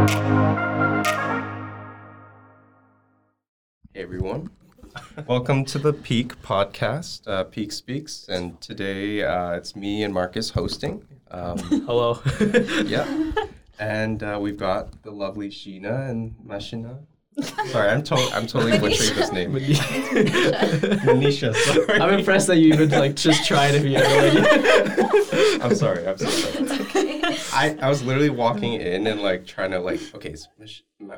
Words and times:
Hey 0.00 0.06
everyone. 3.96 4.48
Welcome 5.26 5.66
to 5.66 5.78
the 5.78 5.92
Peak 5.92 6.40
podcast, 6.40 7.28
uh, 7.28 7.44
Peak 7.44 7.70
Speaks. 7.70 8.24
And 8.26 8.58
today 8.62 9.22
uh, 9.22 9.50
it's 9.52 9.76
me 9.76 10.02
and 10.02 10.14
Marcus 10.14 10.48
hosting. 10.48 11.04
Um, 11.30 11.58
Hello. 11.86 12.18
yeah. 12.86 13.32
And 13.78 14.22
uh, 14.22 14.38
we've 14.40 14.56
got 14.56 15.02
the 15.02 15.10
lovely 15.10 15.50
Sheena 15.50 16.08
and 16.08 16.34
Mashina. 16.46 17.00
Sorry, 17.70 17.90
I'm, 17.90 18.02
to- 18.04 18.14
I'm 18.32 18.46
totally 18.46 18.78
butchering 18.78 19.18
this 19.18 19.32
name. 19.32 19.52
Manisha, 19.52 21.54
sorry. 21.54 22.00
I'm 22.00 22.18
impressed 22.18 22.46
that 22.46 22.56
you 22.56 22.72
even 22.72 22.88
like 22.88 23.16
just 23.16 23.46
tried 23.46 23.74
if 23.74 23.84
you 23.84 23.98
already. 23.98 25.09
I'm 25.64 25.74
sorry, 25.74 26.06
I'm 26.06 26.16
so 26.18 26.26
sorry. 26.28 27.34
I, 27.52 27.76
I 27.82 27.88
was 27.88 28.02
literally 28.02 28.30
walking 28.30 28.74
in 28.74 29.06
and 29.06 29.20
like 29.20 29.46
trying 29.46 29.70
to 29.72 29.78
like, 29.78 30.00
okay, 30.14 30.30
it's 30.30 30.48
Mish- 30.58 30.84
Ma- 30.98 31.16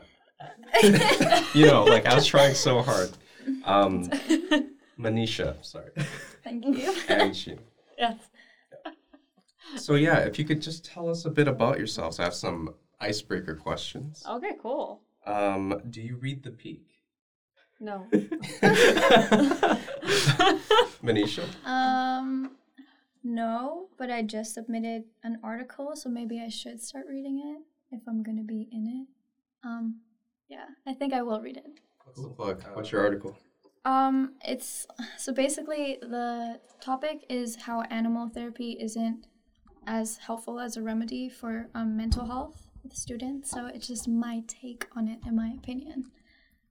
you 1.54 1.66
know, 1.66 1.84
like 1.84 2.06
I 2.06 2.14
was 2.14 2.26
trying 2.26 2.54
so 2.54 2.82
hard. 2.82 3.10
Um, 3.64 4.08
Manisha, 4.98 5.64
sorry. 5.64 5.90
Thank 6.42 6.64
you. 6.64 6.94
And 7.08 7.32
Sheena. 7.32 7.58
Yes. 7.98 8.16
So 9.76 9.94
yeah, 9.94 10.18
if 10.18 10.38
you 10.38 10.44
could 10.44 10.60
just 10.60 10.84
tell 10.84 11.08
us 11.08 11.24
a 11.24 11.30
bit 11.30 11.48
about 11.48 11.78
yourselves. 11.78 12.18
I 12.18 12.24
have 12.24 12.34
some 12.34 12.74
icebreaker 13.00 13.54
questions. 13.54 14.22
Okay, 14.28 14.52
cool. 14.60 15.00
Um, 15.26 15.80
do 15.88 16.00
you 16.02 16.16
read 16.16 16.42
the 16.42 16.50
Peak? 16.50 16.86
No. 17.80 18.06
Manisha? 21.02 21.44
Um, 21.66 22.52
no, 23.24 23.88
but 23.98 24.10
I 24.10 24.22
just 24.22 24.54
submitted 24.54 25.04
an 25.22 25.38
article, 25.42 25.94
so 25.96 26.08
maybe 26.08 26.40
I 26.40 26.48
should 26.48 26.80
start 26.82 27.06
reading 27.08 27.38
it 27.56 27.94
if 27.96 28.02
I'm 28.08 28.22
gonna 28.22 28.42
be 28.42 28.68
in 28.72 28.86
it. 28.86 29.66
Um, 29.66 30.00
yeah, 30.48 30.66
I 30.86 30.92
think 30.94 31.12
I 31.12 31.22
will 31.22 31.40
read 31.40 31.56
it. 31.56 31.66
What's 32.04 32.20
the 32.22 32.28
book? 32.28 32.62
What's 32.74 32.90
your 32.92 33.02
article? 33.02 33.36
Um, 33.84 34.34
it's 34.46 34.86
so 35.16 35.32
basically 35.32 35.98
the 36.00 36.60
topic 36.80 37.24
is 37.28 37.56
how 37.56 37.82
animal 37.82 38.28
therapy 38.28 38.76
isn't 38.80 39.26
as 39.86 40.18
helpful 40.18 40.60
as 40.60 40.76
a 40.76 40.82
remedy 40.82 41.28
for 41.28 41.68
um, 41.74 41.96
mental 41.96 42.24
health 42.26 42.68
with 42.84 42.94
students. 42.94 43.50
So 43.50 43.66
it's 43.66 43.88
just 43.88 44.06
my 44.08 44.42
take 44.46 44.86
on 44.96 45.08
it, 45.08 45.18
in 45.26 45.34
my 45.34 45.52
opinion. 45.58 46.04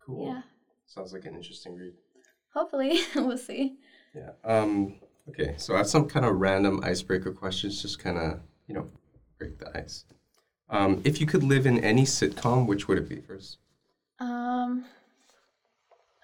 Cool. 0.05 0.27
Yeah, 0.27 0.41
Sounds 0.85 1.11
like 1.13 1.25
an 1.25 1.35
interesting 1.35 1.75
read. 1.75 1.93
hopefully 2.53 2.99
we'll 3.15 3.37
see. 3.37 3.77
Yeah. 4.15 4.31
Um, 4.45 4.95
okay, 5.31 5.55
so 5.57 5.73
I 5.73 5.77
have 5.77 5.87
some 5.87 6.07
kind 6.07 6.25
of 6.25 6.39
random 6.39 6.81
icebreaker 6.83 7.31
questions, 7.31 7.81
just 7.81 7.99
kind 7.99 8.17
of, 8.17 8.39
you 8.67 8.75
know, 8.75 8.89
break 9.39 9.57
the 9.57 9.75
ice. 9.77 10.05
Um, 10.69 11.01
if 11.03 11.19
you 11.19 11.27
could 11.27 11.43
live 11.43 11.65
in 11.65 11.83
any 11.83 12.03
sitcom, 12.03 12.67
which 12.67 12.87
would 12.87 12.97
it 12.97 13.09
be 13.09 13.19
first? 13.19 13.57
Um, 14.19 14.85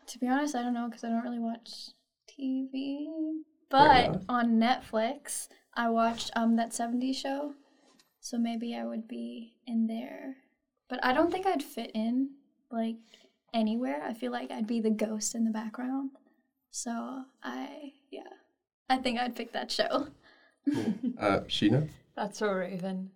to 0.08 0.20
be 0.20 0.28
honest, 0.28 0.56
I 0.56 0.62
don't 0.62 0.74
know 0.74 0.88
because 0.88 1.04
I 1.04 1.10
don't 1.10 1.24
really 1.24 1.40
watch 1.40 1.90
TV. 2.30 3.08
But 3.70 4.22
on 4.30 4.60
Netflix, 4.60 5.50
I 5.74 5.90
watched 5.90 6.32
um 6.36 6.56
that 6.56 6.72
70s 6.72 7.16
show, 7.16 7.54
so 8.22 8.38
maybe 8.38 8.76
I 8.76 8.86
would 8.86 9.08
be 9.08 9.56
in 9.66 9.88
there. 9.88 10.38
But 10.90 11.04
I 11.04 11.12
don't 11.12 11.32
think 11.32 11.46
I'd 11.46 11.64
fit 11.64 11.92
in 11.94 12.30
like 12.72 12.96
anywhere. 13.54 14.02
I 14.04 14.14
feel 14.14 14.32
like 14.32 14.52
I'd 14.52 14.68
be 14.68 14.80
the 14.80 14.90
ghost 14.90 15.36
in 15.36 15.44
the 15.44 15.52
background. 15.52 16.12
So 16.72 17.24
I 17.44 17.92
yeah, 18.10 18.22
I 18.90 18.98
think 18.98 19.20
I'd 19.20 19.36
pick 19.36 19.52
that 19.54 19.72
show. 19.72 20.08
Cool. 20.74 20.94
Uh, 21.20 21.40
Sheena? 21.42 21.88
That's 22.16 22.40
so 22.40 22.52
Raven. 22.52 23.10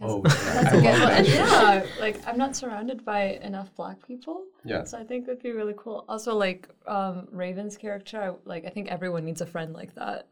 Oh, 0.00 0.22
That's 0.22 0.46
I 0.46 0.76
a 0.76 0.80
good 0.80 1.02
one. 1.02 1.24
show. 1.24 1.32
yeah, 1.32 1.86
like 2.00 2.26
I'm 2.26 2.38
not 2.38 2.56
surrounded 2.56 3.04
by 3.04 3.38
enough 3.42 3.74
black 3.76 4.04
people, 4.06 4.44
Yeah. 4.64 4.84
so 4.84 4.98
I 4.98 5.04
think 5.04 5.28
it'd 5.28 5.42
be 5.42 5.50
really 5.52 5.74
cool. 5.76 6.04
Also, 6.08 6.34
like 6.34 6.68
um, 6.86 7.28
Raven's 7.30 7.76
character, 7.76 8.20
I, 8.22 8.48
like 8.48 8.64
I 8.64 8.68
think 8.70 8.88
everyone 8.88 9.24
needs 9.24 9.40
a 9.40 9.46
friend 9.46 9.74
like 9.74 9.94
that. 9.96 10.28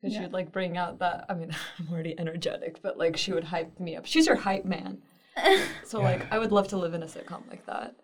Because 0.00 0.14
Yeah. 0.14 0.22
she'd 0.24 0.32
like 0.32 0.50
bring 0.52 0.76
out 0.76 0.98
that. 1.00 1.26
I 1.28 1.34
mean, 1.34 1.54
I'm 1.78 1.88
already 1.92 2.18
energetic, 2.18 2.80
but 2.82 2.96
like 2.98 3.16
she 3.16 3.32
would 3.32 3.44
hype 3.44 3.78
me 3.78 3.96
up. 3.96 4.06
She's 4.06 4.26
your 4.26 4.36
hype 4.36 4.64
man. 4.64 4.98
So 5.84 6.00
like, 6.00 6.30
I 6.32 6.38
would 6.38 6.50
love 6.52 6.68
to 6.68 6.76
live 6.76 6.94
in 6.94 7.02
a 7.02 7.06
sitcom 7.06 7.48
like 7.48 7.64
that. 7.66 7.94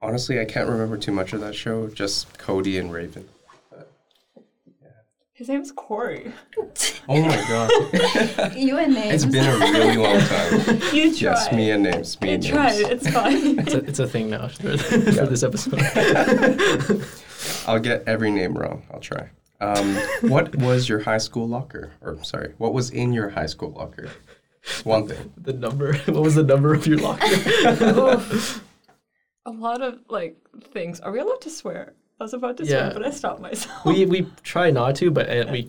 Honestly, 0.00 0.38
I 0.40 0.44
can't 0.44 0.68
remember 0.68 0.96
too 0.96 1.10
much 1.12 1.32
of 1.32 1.40
that 1.40 1.54
show, 1.54 1.88
just 1.88 2.38
Cody 2.38 2.78
and 2.78 2.92
Raven. 2.92 3.28
His 5.38 5.48
name's 5.48 5.70
Corey. 5.70 6.32
Oh 7.08 7.22
my 7.22 7.36
god. 7.48 8.52
You 8.56 8.76
and 8.76 8.92
names. 8.92 9.22
it's 9.22 9.32
been 9.32 9.46
a 9.46 9.56
really 9.56 9.96
long 9.96 10.18
time. 10.18 10.80
You 10.92 11.16
try. 11.16 11.30
Yes, 11.30 11.52
me 11.52 11.70
and 11.70 11.84
names. 11.84 12.20
Me 12.20 12.30
You 12.30 12.34
and 12.34 12.44
try. 12.44 12.70
names. 12.70 12.88
It's 12.90 13.08
fine. 13.10 13.58
It's 13.60 13.74
a, 13.74 13.78
it's 13.84 13.98
a 14.00 14.08
thing 14.08 14.30
now 14.30 14.48
for, 14.48 14.76
for 14.76 15.26
this 15.26 15.44
episode. 15.44 15.80
I'll 17.68 17.78
get 17.78 18.02
every 18.08 18.32
name 18.32 18.58
wrong. 18.58 18.82
I'll 18.92 18.98
try. 18.98 19.30
Um, 19.60 19.94
what 20.22 20.56
was 20.56 20.88
your 20.88 20.98
high 20.98 21.18
school 21.18 21.46
locker? 21.46 21.92
Or 22.00 22.18
sorry, 22.24 22.54
what 22.58 22.74
was 22.74 22.90
in 22.90 23.12
your 23.12 23.28
high 23.28 23.46
school 23.46 23.70
locker? 23.70 24.08
It's 24.64 24.84
one 24.84 25.06
thing. 25.06 25.32
the 25.36 25.52
number. 25.52 25.96
What 25.98 26.22
was 26.24 26.34
the 26.34 26.42
number 26.42 26.74
of 26.74 26.84
your 26.84 26.98
locker? 26.98 27.26
Oof. 27.26 28.64
a 29.46 29.52
lot 29.52 29.82
of 29.82 30.00
like 30.08 30.36
things. 30.72 30.98
Are 30.98 31.12
we 31.12 31.20
allowed 31.20 31.42
to 31.42 31.50
swear? 31.50 31.94
I 32.20 32.24
was 32.24 32.34
about 32.34 32.56
to 32.58 32.64
Yeah. 32.64 32.90
swear, 32.90 32.90
but 32.94 33.06
I 33.06 33.10
stopped 33.10 33.40
myself. 33.40 33.84
we 33.84 34.04
we 34.06 34.26
try 34.42 34.70
not 34.70 34.96
to, 34.96 35.10
but 35.10 35.28
uh, 35.30 35.46
we. 35.50 35.68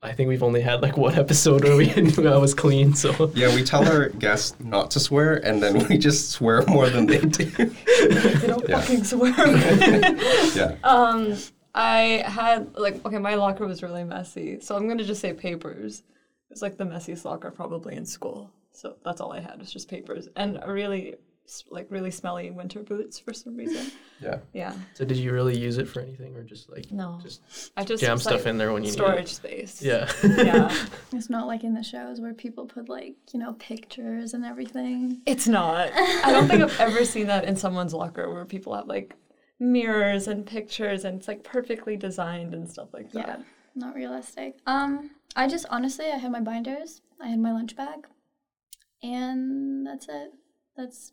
I 0.00 0.12
think 0.12 0.28
we've 0.28 0.44
only 0.44 0.60
had 0.60 0.80
like 0.80 0.96
one 0.96 1.14
episode 1.16 1.64
where 1.64 1.76
we 1.76 1.86
knew 1.96 2.28
I 2.28 2.36
was 2.36 2.54
clean. 2.54 2.94
So 2.94 3.32
Yeah, 3.34 3.52
we 3.54 3.64
tell 3.64 3.84
our 3.88 4.10
guests 4.10 4.54
not 4.60 4.92
to 4.92 5.00
swear, 5.00 5.44
and 5.44 5.60
then 5.62 5.86
we 5.88 5.98
just 6.08 6.30
swear 6.30 6.62
more 6.68 6.88
than 6.88 7.06
they 7.06 7.18
do. 7.18 7.44
they 7.46 8.46
don't 8.46 8.68
Yeah. 8.68 8.80
fucking 8.80 9.02
swear. 9.04 9.34
yeah. 10.54 10.76
um, 10.84 11.34
I 11.74 12.22
had 12.26 12.76
like 12.76 13.04
okay, 13.04 13.18
my 13.18 13.34
locker 13.34 13.66
was 13.66 13.82
really 13.82 14.04
messy, 14.04 14.60
so 14.60 14.76
I'm 14.76 14.86
gonna 14.88 15.04
just 15.04 15.20
say 15.20 15.32
papers. 15.32 16.00
It 16.48 16.54
was 16.54 16.62
like 16.62 16.76
the 16.78 16.84
messiest 16.84 17.24
locker 17.24 17.50
probably 17.50 17.96
in 17.96 18.06
school. 18.06 18.50
So 18.72 18.96
that's 19.04 19.20
all 19.20 19.32
I 19.32 19.40
had 19.40 19.58
was 19.58 19.72
just 19.72 19.88
papers 19.90 20.28
and 20.36 20.60
a 20.62 20.72
really 20.72 21.14
s- 21.14 21.18
like 21.70 21.86
really 21.90 22.10
smelly 22.10 22.50
winter 22.50 22.80
boots 22.82 23.18
for 23.18 23.32
some 23.32 23.56
reason. 23.56 23.90
Yeah. 24.20 24.38
Yeah, 24.52 24.72
so 24.94 25.04
did 25.04 25.16
you 25.16 25.32
really 25.32 25.56
use 25.56 25.78
it 25.78 25.86
for 25.86 26.00
anything 26.00 26.34
or 26.34 26.42
just 26.42 26.68
like 26.68 26.90
no, 26.90 27.20
just 27.22 27.40
I 27.76 27.84
just 27.84 28.02
jam 28.02 28.14
it's 28.14 28.24
stuff 28.24 28.40
like 28.40 28.46
in 28.46 28.58
there 28.58 28.72
when 28.72 28.82
you 28.82 28.90
storage 28.90 29.32
space. 29.32 29.80
need 29.80 29.90
it? 29.90 30.12
Yeah. 30.24 30.42
yeah. 30.42 30.86
It's 31.12 31.30
not 31.30 31.46
like 31.46 31.62
in 31.62 31.72
the 31.72 31.84
shows 31.84 32.20
where 32.20 32.34
people 32.34 32.66
put 32.66 32.88
like 32.88 33.14
you 33.32 33.38
know 33.38 33.52
pictures 33.60 34.34
and 34.34 34.44
everything. 34.44 35.20
It's 35.24 35.46
not. 35.46 35.92
I 35.94 36.32
don't 36.32 36.48
think 36.48 36.64
I've 36.64 36.80
ever 36.80 37.04
seen 37.04 37.28
that 37.28 37.44
in 37.44 37.54
someone's 37.54 37.94
locker 37.94 38.28
where 38.34 38.44
people 38.44 38.74
have 38.74 38.88
like 38.88 39.14
mirrors 39.60 40.26
and 40.26 40.44
pictures 40.44 41.04
and 41.04 41.18
it's 41.18 41.28
like 41.28 41.44
perfectly 41.44 41.96
designed 41.96 42.54
and 42.54 42.68
stuff 42.68 42.88
like 42.92 43.12
that. 43.12 43.26
Yeah, 43.28 43.44
not 43.76 43.94
realistic. 43.94 44.58
Um, 44.66 45.10
I 45.36 45.46
just 45.46 45.66
honestly, 45.70 46.06
I 46.06 46.16
had 46.16 46.32
my 46.32 46.40
binders, 46.40 47.02
I 47.20 47.28
had 47.28 47.38
my 47.38 47.52
lunch 47.52 47.76
bag, 47.76 48.08
and 49.00 49.86
that's 49.86 50.08
it. 50.08 50.32
That's 50.76 51.12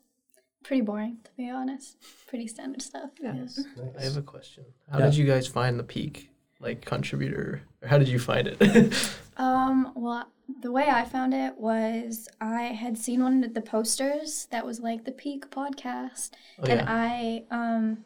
pretty 0.66 0.82
boring, 0.82 1.18
to 1.24 1.30
be 1.36 1.48
honest. 1.48 1.96
Pretty 2.26 2.46
standard 2.46 2.82
stuff. 2.82 3.10
Yes. 3.22 3.62
I 3.98 4.02
have 4.02 4.16
a 4.16 4.22
question. 4.22 4.64
How 4.90 4.98
Yeah. 4.98 5.06
did 5.06 5.16
you 5.16 5.24
guys 5.26 5.46
find 5.46 5.78
the 5.78 5.84
peak 5.84 6.30
like 6.60 6.84
contributor? 6.84 7.62
Or 7.82 7.88
how 7.88 7.98
did 7.98 8.08
you 8.08 8.18
find 8.18 8.48
it? 8.48 9.10
Um, 9.38 9.92
well, 9.94 10.26
the 10.62 10.72
way 10.72 10.86
I 10.88 11.04
found 11.04 11.34
it 11.34 11.58
was 11.58 12.26
I 12.40 12.62
had 12.62 12.96
seen 12.96 13.22
one 13.22 13.44
of 13.44 13.52
the 13.52 13.60
posters 13.60 14.46
that 14.50 14.64
was 14.64 14.80
like 14.80 15.04
the 15.04 15.12
Peak 15.12 15.50
podcast, 15.50 16.30
Oh, 16.58 16.64
and 16.64 16.80
yeah. 16.80 16.86
I 16.88 17.44
um. 17.50 18.04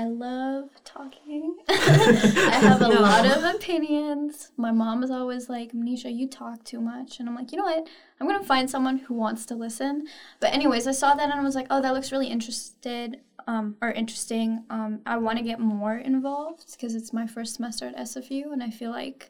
I 0.00 0.04
love 0.04 0.70
talking. 0.82 1.58
I 1.68 2.58
have 2.62 2.80
a 2.80 2.88
lot 2.88 3.26
of 3.26 3.54
opinions. 3.54 4.50
My 4.56 4.72
mom 4.72 5.02
is 5.02 5.10
always 5.10 5.50
like, 5.50 5.72
Manisha, 5.72 6.10
you 6.10 6.26
talk 6.26 6.64
too 6.64 6.80
much. 6.80 7.20
And 7.20 7.28
I'm 7.28 7.34
like, 7.34 7.52
you 7.52 7.58
know 7.58 7.64
what? 7.64 7.86
I'm 8.18 8.26
going 8.26 8.40
to 8.40 8.46
find 8.46 8.70
someone 8.70 8.96
who 8.96 9.12
wants 9.12 9.44
to 9.46 9.54
listen. 9.54 10.06
But, 10.40 10.54
anyways, 10.54 10.86
I 10.86 10.92
saw 10.92 11.12
that 11.12 11.24
and 11.24 11.34
I 11.34 11.42
was 11.42 11.54
like, 11.54 11.66
oh, 11.68 11.82
that 11.82 11.92
looks 11.92 12.12
really 12.12 12.28
interested 12.28 13.18
um, 13.46 13.76
or 13.82 13.90
interesting. 13.90 14.64
Um, 14.70 15.00
I 15.04 15.18
want 15.18 15.36
to 15.36 15.44
get 15.44 15.60
more 15.60 15.96
involved 15.96 16.64
because 16.72 16.94
it's 16.94 17.12
my 17.12 17.26
first 17.26 17.56
semester 17.56 17.88
at 17.88 17.98
SFU. 17.98 18.54
And 18.54 18.62
I 18.62 18.70
feel 18.70 18.90
like 18.90 19.28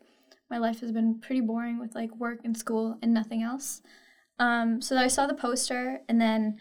my 0.49 0.59
life 0.59 0.83
has 0.83 0.93
been 0.93 1.19
pretty 1.19 1.41
boring 1.41 1.81
with 1.81 1.97
like 1.97 2.15
work 2.15 2.43
and 2.45 2.57
school 2.57 2.97
and 3.03 3.13
nothing 3.13 3.43
else. 3.43 3.83
Um, 4.39 4.81
so 4.81 4.97
I 4.97 5.09
saw 5.09 5.27
the 5.27 5.35
poster 5.35 6.03
and 6.09 6.21
then 6.21 6.61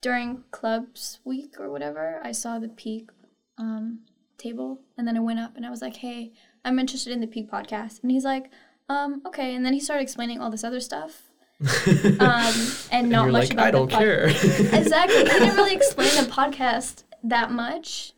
during 0.00 0.44
clubs 0.52 1.20
week 1.22 1.60
or 1.60 1.70
whatever, 1.70 2.18
I 2.24 2.32
saw 2.32 2.58
the 2.58 2.68
peak 2.68 3.10
um, 3.58 4.00
table 4.38 4.80
and 4.98 5.06
then 5.08 5.16
I 5.16 5.20
went 5.20 5.38
up 5.40 5.56
and 5.56 5.64
I 5.66 5.70
was 5.70 5.80
like, 5.82 5.96
hey, 5.96 6.32
I'm 6.64 6.78
interested 6.78 7.12
in 7.12 7.20
the 7.20 7.26
peak 7.26 7.50
podcast. 7.50 8.02
And 8.02 8.10
he's 8.10 8.24
like, 8.24 8.50
um, 8.88 9.22
okay. 9.26 9.54
And 9.54 9.64
then 9.64 9.72
he 9.72 9.80
started 9.80 10.02
explaining 10.02 10.40
all 10.40 10.50
this 10.50 10.64
other 10.64 10.80
stuff. 10.80 11.22
Um, 12.20 12.20
and 12.20 12.92
and 12.92 13.08
not 13.10 13.24
you're 13.24 13.32
much 13.32 13.42
like, 13.44 13.52
about 13.52 13.66
I 13.68 13.70
the 13.70 13.78
don't 13.78 13.90
pod- 13.90 14.00
care. 14.00 14.24
exactly. 14.80 15.18
He 15.18 15.24
didn't 15.24 15.56
really 15.56 15.74
explain 15.80 16.10
the 16.22 16.30
podcast 16.30 17.04
that 17.24 17.50
much. 17.50 18.12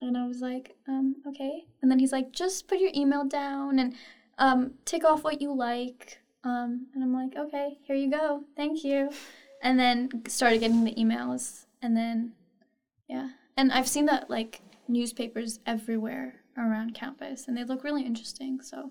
And 0.00 0.16
I 0.16 0.26
was 0.26 0.40
like, 0.40 0.76
um, 0.88 1.16
okay. 1.26 1.64
And 1.82 1.90
then 1.90 1.98
he's 1.98 2.12
like, 2.12 2.32
just 2.32 2.68
put 2.68 2.78
your 2.78 2.90
email 2.94 3.24
down 3.24 3.78
and 3.78 3.94
um, 4.38 4.74
tick 4.84 5.04
off 5.04 5.24
what 5.24 5.40
you 5.40 5.52
like. 5.54 6.18
Um, 6.44 6.86
and 6.94 7.02
I'm 7.02 7.12
like, 7.12 7.34
okay, 7.36 7.78
here 7.82 7.96
you 7.96 8.10
go. 8.10 8.44
Thank 8.56 8.84
you. 8.84 9.10
and 9.62 9.78
then 9.80 10.22
started 10.28 10.60
getting 10.60 10.84
the 10.84 10.94
emails, 10.94 11.64
and 11.82 11.96
then 11.96 12.32
yeah, 13.08 13.30
and 13.56 13.72
I've 13.72 13.88
seen 13.88 14.06
that 14.06 14.30
like 14.30 14.60
newspapers 14.88 15.60
everywhere 15.66 16.34
around 16.56 16.94
campus, 16.94 17.48
and 17.48 17.56
they 17.56 17.64
look 17.64 17.84
really 17.84 18.04
interesting. 18.04 18.60
So 18.62 18.90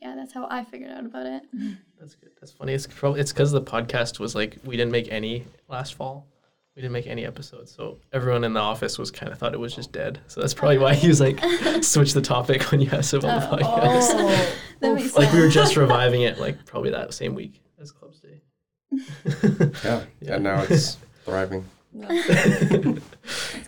yeah, 0.00 0.14
that's 0.16 0.32
how 0.32 0.48
I 0.50 0.64
figured 0.64 0.90
out 0.90 1.06
about 1.06 1.26
it. 1.26 1.42
Mm-hmm. 1.54 1.72
That's 1.98 2.14
good. 2.14 2.30
That's 2.40 2.52
funny. 2.52 2.74
It's 2.74 2.86
probably 2.86 3.20
it's 3.20 3.32
because 3.32 3.52
the 3.52 3.62
podcast 3.62 4.18
was 4.18 4.34
like 4.34 4.58
we 4.64 4.76
didn't 4.76 4.92
make 4.92 5.10
any 5.10 5.44
last 5.68 5.94
fall. 5.94 6.26
We 6.74 6.80
didn't 6.80 6.92
make 6.92 7.06
any 7.06 7.26
episodes, 7.26 7.70
so 7.70 7.98
everyone 8.12 8.44
in 8.44 8.54
the 8.54 8.60
office 8.60 8.98
was 8.98 9.10
kind 9.10 9.30
of 9.30 9.38
thought 9.38 9.52
it 9.52 9.60
was 9.60 9.74
just 9.74 9.92
dead. 9.92 10.20
So 10.26 10.40
that's 10.40 10.54
probably 10.54 10.78
why 10.78 10.94
he 10.94 11.06
was 11.06 11.20
like 11.20 11.38
switch 11.82 12.14
the 12.14 12.22
topic 12.22 12.62
when 12.70 12.80
you 12.80 12.90
asked 12.90 13.12
about 13.12 13.42
the 13.42 13.56
oh. 13.56 13.58
podcast. 13.58 14.10
Oh, 14.14 14.56
That 14.80 14.94
makes 14.96 15.14
Like 15.14 15.32
we 15.32 15.40
were 15.40 15.48
just 15.48 15.76
reviving 15.76 16.22
it, 16.22 16.38
like 16.38 16.64
probably 16.64 16.90
that 16.90 17.14
same 17.14 17.34
week 17.34 17.62
as 17.80 17.92
Clubs 17.92 18.20
Day. 18.20 18.40
Yeah. 19.84 20.02
Yeah. 20.20 20.34
And 20.34 20.44
now 20.44 20.62
it's 20.68 20.96
thriving. 21.24 21.64
No. 21.92 22.08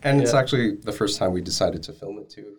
And 0.03 0.21
it's 0.21 0.33
Yeah. 0.33 0.39
actually 0.39 0.77
the 0.77 0.93
first 0.93 1.19
time 1.19 1.33
we 1.33 1.41
decided 1.41 1.83
to 1.85 1.93
film 1.93 2.19
it 2.19 2.29
too. 2.31 2.57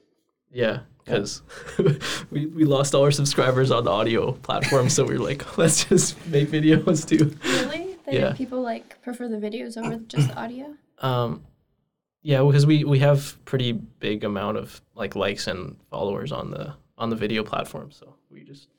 Yeah, 0.52 0.80
because 1.04 1.42
we, 2.32 2.46
we 2.48 2.64
lost 2.66 2.96
all 2.96 3.04
our 3.04 3.12
subscribers 3.12 3.72
on 3.72 3.84
the 3.84 3.92
audio 3.92 4.32
platform, 4.32 4.90
so 4.90 5.04
we 5.04 5.18
were 5.18 5.24
like, 5.24 5.58
let's 5.58 5.84
just 5.86 6.16
make 6.28 6.50
videos 6.50 7.08
too. 7.08 7.36
Really? 7.44 7.98
That 8.06 8.14
Yeah. 8.14 8.34
people 8.34 8.62
like 8.62 9.02
prefer 9.02 9.28
the 9.28 9.38
videos 9.38 9.78
over 9.78 9.98
just 10.08 10.30
the 10.30 10.40
audio? 10.40 10.74
Um, 11.00 11.44
yeah, 12.22 12.42
because 12.44 12.66
we 12.66 12.84
we 12.84 13.00
have 13.00 13.38
pretty 13.46 13.74
big 13.74 14.24
amount 14.24 14.58
of 14.58 14.82
like 14.96 15.16
likes 15.16 15.48
and 15.48 15.76
followers 15.90 16.32
on 16.32 16.52
the 16.52 16.74
on 16.98 17.10
the 17.10 17.16
video 17.16 17.44
platform, 17.44 17.92
so 17.92 18.16
we 18.32 18.44
just 18.44 18.70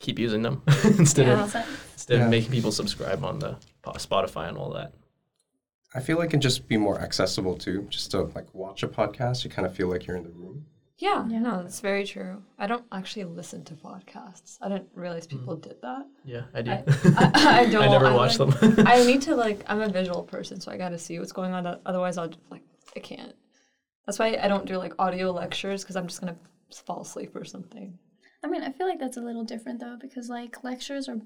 keep 0.00 0.18
using 0.18 0.42
them 0.42 0.62
instead 0.98 1.28
Yeah. 1.28 1.44
of 1.44 1.54
instead 1.92 2.18
Yeah. 2.18 2.24
of 2.24 2.30
making 2.30 2.50
people 2.50 2.72
subscribe 2.72 3.24
on 3.24 3.38
the 3.38 3.56
Spotify 3.84 4.48
and 4.48 4.58
all 4.58 4.70
that. 4.72 4.92
I 5.94 6.00
feel 6.00 6.18
like 6.18 6.28
it 6.28 6.30
can 6.32 6.40
just 6.40 6.66
be 6.66 6.76
more 6.76 7.00
accessible 7.00 7.56
too. 7.56 7.86
Just 7.90 8.10
to 8.12 8.22
like 8.34 8.52
watch 8.54 8.82
a 8.82 8.88
podcast, 8.88 9.44
you 9.44 9.50
kind 9.50 9.66
of 9.66 9.74
feel 9.74 9.88
like 9.88 10.06
you're 10.06 10.16
in 10.16 10.24
the 10.24 10.30
room. 10.30 10.66
Yeah, 10.98 11.26
Yeah. 11.28 11.40
no, 11.40 11.62
that's 11.62 11.80
very 11.80 12.04
true. 12.04 12.42
I 12.58 12.66
don't 12.66 12.84
actually 12.92 13.24
listen 13.24 13.64
to 13.64 13.74
podcasts. 13.74 14.58
I 14.62 14.68
didn't 14.68 14.88
realize 14.94 15.26
hmm. 15.26 15.38
people 15.38 15.56
did 15.56 15.80
that. 15.82 16.06
Yeah, 16.24 16.42
I 16.54 16.62
do. 16.62 16.70
I, 16.70 16.84
I, 17.16 17.60
I 17.60 17.66
don't. 17.70 17.82
I 17.82 17.88
never 17.88 18.06
I 18.06 18.14
watch 18.14 18.38
like- 18.38 18.60
them. 18.60 18.74
I 18.86 19.04
need 19.04 19.22
to 19.22 19.34
like. 19.46 19.64
I'm 19.66 19.80
a 19.80 19.88
visual 19.88 20.22
person, 20.22 20.60
so 20.60 20.70
I 20.70 20.76
got 20.76 20.90
to 20.90 20.98
see 20.98 21.18
what's 21.18 21.32
going 21.32 21.52
on. 21.52 21.66
Otherwise, 21.86 22.18
I'll 22.18 22.30
like. 22.50 22.62
I 22.96 23.00
can't. 23.00 23.34
That's 24.06 24.18
why 24.18 24.38
I 24.40 24.48
don't 24.48 24.66
do 24.66 24.76
like 24.78 24.92
audio 24.98 25.30
lectures 25.32 25.82
because 25.82 25.96
I'm 25.96 26.06
just 26.06 26.20
gonna 26.20 26.36
fall 26.86 27.02
asleep 27.02 27.34
or 27.34 27.44
something. 27.44 27.98
I 28.44 28.46
mean, 28.46 28.62
I 28.62 28.70
feel 28.70 28.86
like 28.86 29.00
that's 29.00 29.16
a 29.16 29.20
little 29.22 29.44
different 29.44 29.80
though, 29.80 29.96
because 30.00 30.28
like 30.28 30.62
lectures 30.62 31.08
are 31.08 31.18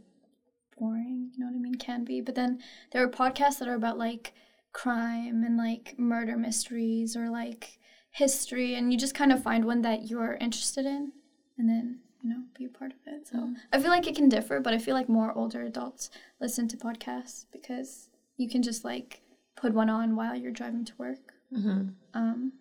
boring, 0.79 1.31
you 1.35 1.41
know 1.41 1.50
what 1.50 1.56
I 1.56 1.61
mean? 1.61 1.75
Can 1.75 2.05
be. 2.05 2.20
But 2.20 2.37
then 2.37 2.61
there 2.93 3.03
are 3.03 3.09
podcasts 3.09 3.59
that 3.59 3.69
are 3.69 3.75
about 3.75 3.99
like 3.99 4.32
crime 4.79 5.43
and 5.43 5.57
like 5.57 5.99
murder 5.99 6.37
mysteries 6.37 7.17
or 7.17 7.29
like 7.29 7.81
history, 8.13 8.77
and 8.77 8.93
you 8.93 8.99
just 8.99 9.15
kind 9.15 9.33
of 9.33 9.43
find 9.43 9.65
one 9.65 9.83
that 9.83 10.09
you're 10.09 10.35
interested 10.35 10.87
in 10.87 11.11
and 11.59 11.69
then, 11.69 11.99
you 12.23 12.31
know, 12.31 12.43
be 12.57 12.65
a 12.65 12.69
part 12.69 12.93
of 12.93 12.99
it. 13.07 13.27
So 13.27 13.55
I 13.73 13.81
feel 13.81 13.91
like 13.91 14.07
it 14.07 14.15
can 14.15 14.29
differ, 14.29 14.61
but 14.61 14.73
I 14.73 14.79
feel 14.79 14.95
like 14.95 15.09
more 15.09 15.33
older 15.33 15.63
adults 15.63 16.11
listen 16.41 16.69
to 16.69 16.77
podcasts 16.77 17.47
because 17.53 18.09
you 18.37 18.49
can 18.49 18.63
just 18.63 18.85
like 18.85 19.21
put 19.57 19.75
one 19.75 19.91
on 19.91 20.15
while 20.15 20.37
you're 20.37 20.53
driving 20.53 20.85
to 20.85 20.93
work. 20.97 21.33
Mm-hmm. 21.53 21.89
Um, 22.15 22.53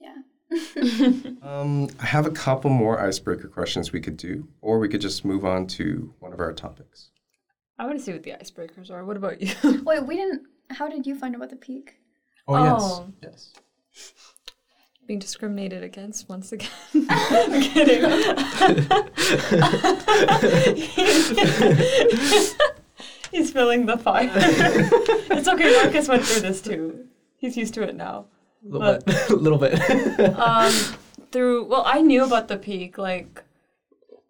yeah. 0.00 0.16
Um, 1.42 1.88
I 2.00 2.06
have 2.06 2.26
a 2.26 2.30
couple 2.30 2.70
more 2.70 3.00
icebreaker 3.00 3.48
questions 3.48 3.92
we 3.92 4.00
could 4.00 4.16
do, 4.16 4.48
or 4.60 4.78
we 4.78 4.88
could 4.88 5.00
just 5.00 5.24
move 5.24 5.44
on 5.44 5.66
to 5.68 6.12
one 6.18 6.32
of 6.32 6.40
our 6.40 6.52
topics. 6.52 7.10
I 7.78 7.86
want 7.86 7.98
to 7.98 8.04
see 8.04 8.12
what 8.12 8.24
the 8.24 8.32
icebreakers 8.32 8.90
are. 8.90 9.04
What 9.04 9.16
about 9.16 9.40
you? 9.40 9.82
Wait, 9.84 10.06
we 10.06 10.16
didn't. 10.16 10.42
How 10.70 10.88
did 10.88 11.06
you 11.06 11.14
find 11.16 11.34
out 11.34 11.38
about 11.38 11.50
the 11.50 11.56
peak? 11.56 11.96
Oh, 12.48 12.54
Oh. 12.54 13.12
yes, 13.22 13.52
yes. 13.92 14.12
Being 15.06 15.18
discriminated 15.18 15.82
against 15.82 16.28
once 16.28 16.52
again. 16.52 16.68
I'm 17.10 17.60
kidding. 17.62 18.02
He's 23.30 23.52
feeling 23.52 23.86
the 23.86 23.96
fire. 23.96 24.30
it's 24.34 25.48
okay. 25.48 25.72
Marcus 25.82 26.08
went 26.08 26.24
through 26.24 26.42
this 26.42 26.60
too. 26.60 27.06
He's 27.36 27.56
used 27.56 27.74
to 27.74 27.82
it 27.82 27.94
now. 27.94 28.26
A 28.64 28.68
little 28.68 28.98
bit. 28.98 29.30
A 29.30 29.34
little 29.34 29.58
bit. 29.58 30.38
um, 30.38 30.72
through 31.30 31.64
well, 31.66 31.84
I 31.86 32.00
knew 32.02 32.24
about 32.24 32.48
the 32.48 32.56
peak 32.56 32.98
like 32.98 33.42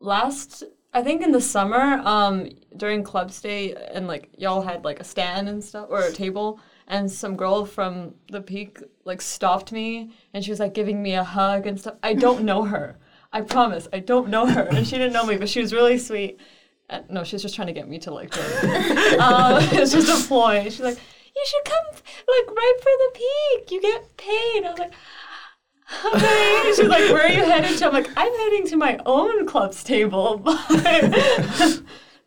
last. 0.00 0.64
I 0.92 1.02
think 1.02 1.22
in 1.22 1.30
the 1.30 1.40
summer, 1.40 2.02
um, 2.04 2.48
during 2.76 3.04
club 3.04 3.30
stay, 3.30 3.74
and 3.74 4.06
like 4.08 4.28
y'all 4.36 4.62
had 4.62 4.84
like 4.84 5.00
a 5.00 5.04
stand 5.04 5.48
and 5.48 5.62
stuff 5.62 5.86
or 5.88 6.00
a 6.00 6.12
table, 6.12 6.60
and 6.88 7.10
some 7.10 7.36
girl 7.36 7.64
from 7.64 8.14
the 8.30 8.40
peak 8.40 8.78
like 9.04 9.22
stopped 9.22 9.70
me, 9.70 10.12
and 10.34 10.44
she 10.44 10.50
was 10.50 10.58
like 10.58 10.74
giving 10.74 11.02
me 11.02 11.14
a 11.14 11.22
hug 11.24 11.66
and 11.66 11.78
stuff. 11.78 11.94
I 12.02 12.14
don't 12.14 12.44
know 12.44 12.64
her. 12.64 12.98
I 13.32 13.42
promise, 13.42 13.86
I 13.92 14.00
don't 14.00 14.28
know 14.28 14.46
her, 14.46 14.62
and 14.62 14.84
she 14.84 14.96
didn't 14.96 15.12
know 15.12 15.24
me, 15.24 15.36
but 15.36 15.48
she 15.48 15.60
was 15.60 15.72
really 15.72 15.98
sweet. 15.98 16.40
Uh, 16.88 17.02
no, 17.08 17.22
she's 17.22 17.42
just 17.42 17.54
trying 17.54 17.68
to 17.68 17.72
get 17.72 17.88
me 17.88 18.00
to 18.00 18.10
like 18.12 18.36
um, 19.20 19.62
it 19.72 19.78
was 19.78 19.92
just 19.92 20.24
a 20.24 20.26
ploy. 20.26 20.64
She's 20.64 20.80
like, 20.80 20.98
"You 21.36 21.44
should 21.46 21.64
come 21.64 21.84
like 21.92 22.56
right 22.56 22.76
for 22.82 22.90
the 22.98 23.10
peak. 23.14 23.70
You 23.70 23.80
get 23.80 24.16
paid." 24.16 24.64
I 24.64 24.70
was 24.70 24.78
like 24.80 24.92
okay. 26.14 26.62
She's 26.76 26.86
like, 26.86 27.10
where 27.10 27.26
are 27.26 27.32
you 27.32 27.44
headed 27.44 27.78
to? 27.78 27.86
I'm 27.86 27.92
like, 27.92 28.10
I'm 28.16 28.32
heading 28.32 28.66
to 28.68 28.76
my 28.76 28.98
own 29.06 29.46
club's 29.46 29.82
table. 29.84 30.42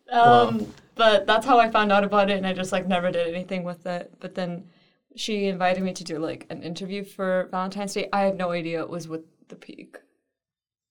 But, 0.05 0.47
um, 0.47 0.73
but 0.93 1.25
that's 1.25 1.43
how 1.43 1.57
I 1.59 1.71
found 1.71 1.91
out 1.91 2.03
about 2.03 2.29
it, 2.29 2.37
and 2.37 2.45
I 2.45 2.53
just 2.53 2.71
like 2.71 2.87
never 2.87 3.09
did 3.09 3.33
anything 3.33 3.63
with 3.63 3.87
it. 3.87 4.13
But 4.19 4.35
then 4.35 4.65
she 5.15 5.47
invited 5.47 5.81
me 5.81 5.91
to 5.93 6.03
do 6.03 6.19
like 6.19 6.45
an 6.51 6.61
interview 6.61 7.03
for 7.03 7.47
Valentine's 7.49 7.93
Day. 7.93 8.09
I 8.13 8.21
had 8.21 8.37
no 8.37 8.51
idea 8.51 8.81
it 8.81 8.89
was 8.89 9.07
with 9.07 9.21
the 9.47 9.55
peak. 9.55 9.97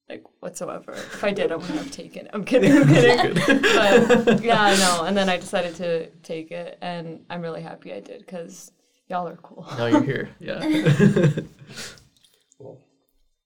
Like 0.09 0.25
whatsoever. 0.41 0.93
If 0.93 1.23
I 1.23 1.31
did, 1.31 1.53
I 1.53 1.57
wouldn't 1.57 1.79
have 1.79 1.93
taken 1.93 2.27
it. 2.27 2.31
I'm 2.35 2.45
kidding. 2.45 2.73
I'm 2.73 2.89
kidding. 2.93 3.35
but 3.35 4.43
yeah, 4.43 4.61
I 4.61 4.77
know. 4.77 5.05
And 5.05 5.17
then 5.17 5.29
I 5.29 5.37
decided 5.37 5.77
to 5.77 6.07
take 6.25 6.51
it, 6.51 6.79
and 6.83 7.25
I'm 7.31 7.41
really 7.41 7.63
happy 7.63 7.93
I 7.93 8.01
did 8.01 8.19
because 8.21 8.73
y'all 9.09 9.29
are 9.29 9.37
cool. 9.37 9.67
now 9.79 9.87
you're 9.87 10.03
here. 10.03 10.29
Yeah. 10.41 11.31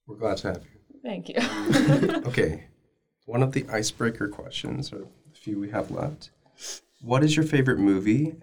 Well, 0.07 0.17
we're 0.17 0.21
glad 0.21 0.37
to 0.39 0.49
have 0.49 0.63
you. 0.65 1.01
Thank 1.03 1.29
you. 1.29 1.37
Okay, 2.27 2.65
one 3.27 3.43
of 3.43 3.53
the 3.53 3.67
icebreaker 3.69 4.29
questions, 4.29 4.93
or 4.93 4.99
the 4.99 5.39
few 5.39 5.59
we 5.61 5.71
have 5.71 5.91
left. 5.91 6.31
What 7.01 7.23
is 7.23 7.37
your 7.37 7.45
favorite 7.45 7.79
movie, 7.79 8.35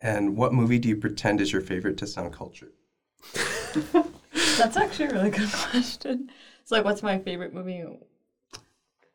and 0.00 0.36
what 0.36 0.52
movie 0.52 0.78
do 0.78 0.88
you 0.88 0.96
pretend 0.96 1.40
is 1.40 1.52
your 1.52 1.62
favorite 1.62 1.96
to 1.98 2.06
sound 2.06 2.32
cultured? 2.32 2.72
That's 4.58 4.76
actually 4.76 5.06
a 5.06 5.12
really 5.12 5.30
good 5.30 5.50
question. 5.52 6.30
It's 6.62 6.70
like, 6.70 6.84
what's 6.84 7.02
my 7.02 7.18
favorite 7.18 7.52
movie? 7.52 7.84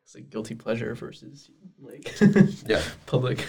It's 0.04 0.14
like 0.14 0.28
guilty 0.30 0.54
pleasure 0.54 0.94
versus 0.94 1.50
like 1.80 2.14
Yeah, 2.66 2.82
public. 3.06 3.46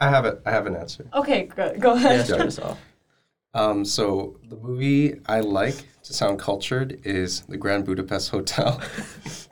I 0.00 0.08
have 0.10 0.24
it. 0.24 0.40
I 0.44 0.50
have 0.50 0.66
an 0.66 0.74
answer. 0.74 1.06
Okay, 1.14 1.44
good. 1.44 1.80
Go 1.80 1.94
yeah, 1.94 2.06
ahead. 2.06 2.26
start 2.26 2.42
us 2.42 2.58
off. 2.58 2.78
Um, 3.54 3.84
so 3.84 4.36
the 4.48 4.56
movie 4.56 5.20
I 5.26 5.40
like 5.40 5.76
to 6.02 6.12
sound 6.12 6.38
cultured 6.38 7.00
is 7.04 7.42
The 7.42 7.56
Grand 7.56 7.84
Budapest 7.84 8.30
Hotel. 8.30 8.80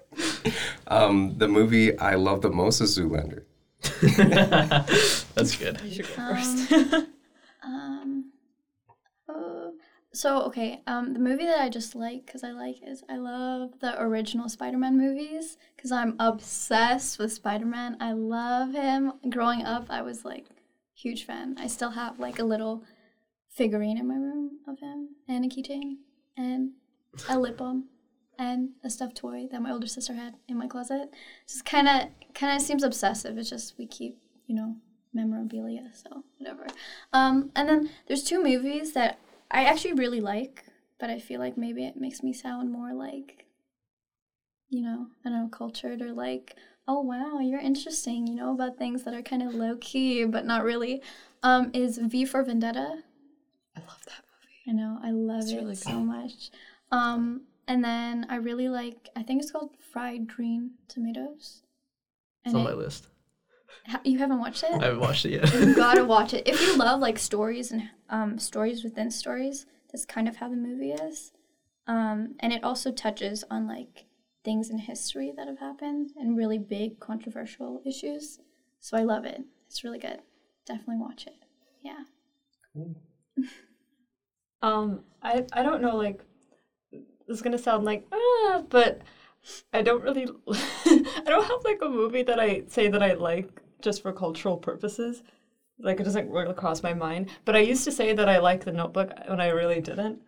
um, 0.89 1.39
the 1.39 1.49
movie 1.49 1.97
I 1.99 2.17
love 2.17 2.43
the 2.43 2.51
most 2.51 2.81
is 2.81 2.99
Zoolander. 2.99 3.45
That's 5.35 5.57
good. 5.57 5.81
You 5.85 5.95
should 5.95 6.09
go 6.09 6.35
first. 6.35 6.73
Um, 7.65 8.33
uh, 9.29 9.71
so 10.13 10.43
okay, 10.43 10.83
um, 10.87 11.15
the 11.15 11.21
movie 11.21 11.47
that 11.47 11.61
I 11.61 11.69
just 11.69 11.95
like 11.95 12.27
because 12.27 12.43
I 12.43 12.51
like 12.51 12.77
is 12.85 13.03
I 13.09 13.17
love 13.17 13.79
the 13.81 14.01
original 14.03 14.49
Spider-Man 14.49 14.99
movies 14.99 15.57
because 15.77 15.93
I'm 15.93 16.17
obsessed 16.19 17.19
with 17.19 17.33
Spider-Man. 17.33 17.99
I 18.01 18.13
love 18.13 18.73
him. 18.73 19.13
Growing 19.31 19.63
up, 19.63 19.87
I 19.91 20.03
was 20.03 20.25
like 20.25 20.47
huge 20.95 21.25
fan. 21.25 21.57
I 21.59 21.67
still 21.67 21.91
have 21.91 22.19
like 22.19 22.39
a 22.39 22.45
little 22.45 22.85
figurine 23.55 23.99
in 23.99 24.09
my 24.09 24.15
room 24.15 24.59
of 24.67 24.79
him 24.81 25.11
and 25.29 25.45
a 25.45 25.49
keychain 25.49 25.97
and 26.37 26.71
a 27.29 27.39
lip 27.39 27.59
balm 27.59 27.85
and 28.39 28.71
a 28.83 28.91
stuffed 28.91 29.17
toy 29.17 29.47
that 29.51 29.61
my 29.63 29.71
older 29.71 29.87
sister 29.87 30.15
had 30.15 30.35
in 30.49 30.59
my 30.59 30.67
closet. 30.67 31.11
Just 31.47 31.65
kind 31.65 31.89
of 31.89 32.09
kind 32.35 32.57
of 32.57 32.63
seems 32.63 32.83
obsessive. 32.83 33.37
It's 33.39 33.51
just 33.51 33.77
we 33.79 33.87
keep 33.87 34.19
you 34.47 34.55
know 34.55 34.77
memorabilia, 35.15 35.91
so 35.93 36.25
whatever. 36.39 36.67
Um, 37.13 37.51
and 37.55 37.69
then 37.69 37.91
there's 38.07 38.25
two 38.25 38.43
movies 38.43 38.93
that 38.95 39.19
I 39.51 39.65
actually 39.65 39.95
really 39.95 40.21
like, 40.21 40.65
but 40.99 41.11
I 41.11 41.19
feel 41.19 41.41
like 41.41 41.59
maybe 41.59 41.85
it 41.85 41.97
makes 41.97 42.23
me 42.23 42.33
sound 42.33 42.73
more 42.73 42.95
like, 42.95 43.45
you 44.71 44.83
know, 44.83 45.09
I 45.25 45.29
don't 45.29 45.43
know, 45.43 45.49
cultured 45.49 46.01
or 46.01 46.13
like, 46.13 46.57
oh 46.89 47.03
wow, 47.03 47.39
you're 47.41 47.61
interesting, 47.61 48.27
you 48.27 48.35
know, 48.35 48.53
about 48.55 48.79
things 48.79 49.05
that 49.05 49.15
are 49.15 49.23
kind 49.23 49.43
of 49.43 49.55
low 49.55 49.77
key 49.81 50.25
but 50.25 50.47
not 50.47 50.65
really. 50.65 51.03
Um, 51.43 51.71
is 51.75 51.99
V 51.99 52.25
for 52.25 52.43
Vendetta. 52.43 53.03
I 53.77 53.81
love 53.81 54.05
that 54.07 54.25
movie. 54.67 54.69
I 54.69 54.73
know, 54.73 54.99
I 55.03 55.11
love 55.11 55.43
It's 55.43 55.53
it 55.53 55.57
really 55.57 55.75
so 55.75 56.01
much. 56.01 56.51
Um, 56.91 57.43
and 57.69 57.83
then 57.85 58.27
I 58.29 58.37
really 58.37 58.69
like, 58.69 59.09
I 59.17 59.23
think 59.23 59.41
it's 59.43 59.51
called 59.51 59.71
fried 59.93 60.27
green 60.29 60.73
tomatoes. 60.89 61.63
It's 62.45 62.55
on 62.55 62.61
it- 62.61 62.65
my 62.65 62.73
list. 62.75 63.09
Ha- 63.87 64.01
You 64.05 64.19
haven't 64.19 64.39
watched 64.39 64.63
it? 64.63 64.71
I 64.81 64.85
haven't 64.85 65.01
watched 65.01 65.25
it 65.25 65.33
yet. 65.33 65.53
you 65.55 65.75
gotta 65.77 66.05
watch 66.05 66.35
it 66.35 66.47
if 66.47 66.61
you 66.61 66.77
love 66.77 67.01
like 67.01 67.19
stories 67.19 67.73
and 67.73 67.89
um, 68.11 68.39
stories 68.39 68.85
within 68.85 69.11
stories. 69.11 69.67
That's 69.91 70.05
kind 70.05 70.29
of 70.29 70.37
how 70.37 70.49
the 70.49 70.57
movie 70.57 70.93
is, 70.93 71.33
um, 71.87 72.35
and 72.41 72.53
it 72.53 72.63
also 72.65 72.91
touches 72.93 73.45
on 73.51 73.67
like 73.67 74.05
things 74.45 74.71
in 74.71 74.79
history 74.79 75.33
that 75.37 75.49
have 75.49 75.59
happened 75.59 76.11
and 76.17 76.37
really 76.37 76.59
big 76.59 76.99
controversial 77.01 77.83
issues. 77.85 78.39
So 78.81 78.97
I 78.97 79.03
love 79.03 79.25
it. 79.25 79.43
It's 79.67 79.85
really 79.85 79.99
good. 79.99 80.21
Definitely 80.67 80.97
watch 80.99 81.27
it. 81.27 81.35
Yeah. 81.83 82.05
Um, 84.63 85.01
I 85.23 85.45
I 85.53 85.63
don't 85.63 85.83
know. 85.83 85.97
Like, 85.97 86.21
this 86.91 87.37
is 87.37 87.43
gonna 87.43 87.59
sound 87.59 87.85
like 87.85 88.07
ah, 88.13 88.63
but 88.69 89.01
I 89.73 89.83
don't 89.83 90.03
really. 90.03 90.29
I 90.49 91.25
don't 91.27 91.45
have 91.45 91.65
like 91.65 91.81
a 91.83 91.89
movie 91.89 92.23
that 92.23 92.39
I 92.39 92.63
say 92.69 92.89
that 92.89 93.03
I 93.03 93.15
like 93.15 93.49
just 93.81 94.03
for 94.03 94.13
cultural 94.13 94.57
purposes. 94.57 95.23
Like 95.79 95.99
it 95.99 96.05
doesn't 96.05 96.31
really 96.31 96.55
cross 96.55 96.83
my 96.83 96.95
mind. 96.95 97.29
But 97.45 97.57
I 97.57 97.61
used 97.61 97.83
to 97.85 97.93
say 97.93 98.13
that 98.13 98.29
I 98.29 98.39
like 98.39 98.65
The 98.65 98.71
Notebook 98.73 99.11
when 99.27 99.41
I 99.41 99.49
really 99.49 99.81
didn't. 99.81 100.21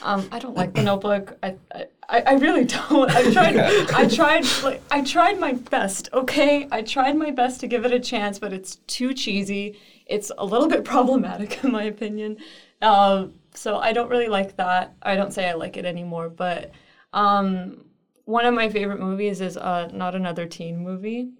Um, 0.00 0.28
I 0.30 0.38
don't 0.38 0.56
like 0.56 0.74
The 0.74 0.82
Notebook. 0.82 1.36
I, 1.42 1.56
I, 1.74 1.86
I 2.08 2.20
I 2.20 2.32
really 2.34 2.64
don't. 2.76 3.10
I 3.10 3.32
tried. 3.32 3.56
I 3.94 4.06
tried. 4.06 4.44
Like 4.62 4.80
I 4.92 5.02
tried 5.02 5.40
my 5.40 5.54
best. 5.54 6.08
Okay, 6.12 6.68
I 6.70 6.82
tried 6.82 7.16
my 7.16 7.32
best 7.32 7.58
to 7.60 7.66
give 7.66 7.84
it 7.84 7.92
a 7.92 7.98
chance, 7.98 8.38
but 8.38 8.52
it's 8.52 8.76
too 8.86 9.12
cheesy. 9.12 9.76
It's 10.12 10.30
a 10.36 10.44
little 10.44 10.68
bit 10.68 10.84
problematic 10.94 11.62
in 11.64 11.72
my 11.72 11.84
opinion. 11.84 12.38
Um, 12.80 13.34
so 13.54 13.78
I 13.78 13.92
don't 13.92 14.10
really 14.10 14.28
like 14.28 14.56
that. 14.56 14.94
I 15.02 15.14
don't 15.16 15.32
say 15.32 15.48
I 15.48 15.54
like 15.54 15.76
it 15.76 15.84
anymore, 15.84 16.28
but 16.28 16.72
um, 17.12 17.84
one 18.24 18.44
of 18.44 18.54
my 18.54 18.68
favorite 18.68 19.00
movies 19.00 19.40
is 19.40 19.56
uh, 19.56 19.88
not 19.92 20.14
another 20.14 20.46
teen 20.46 20.78
movie 20.78 21.30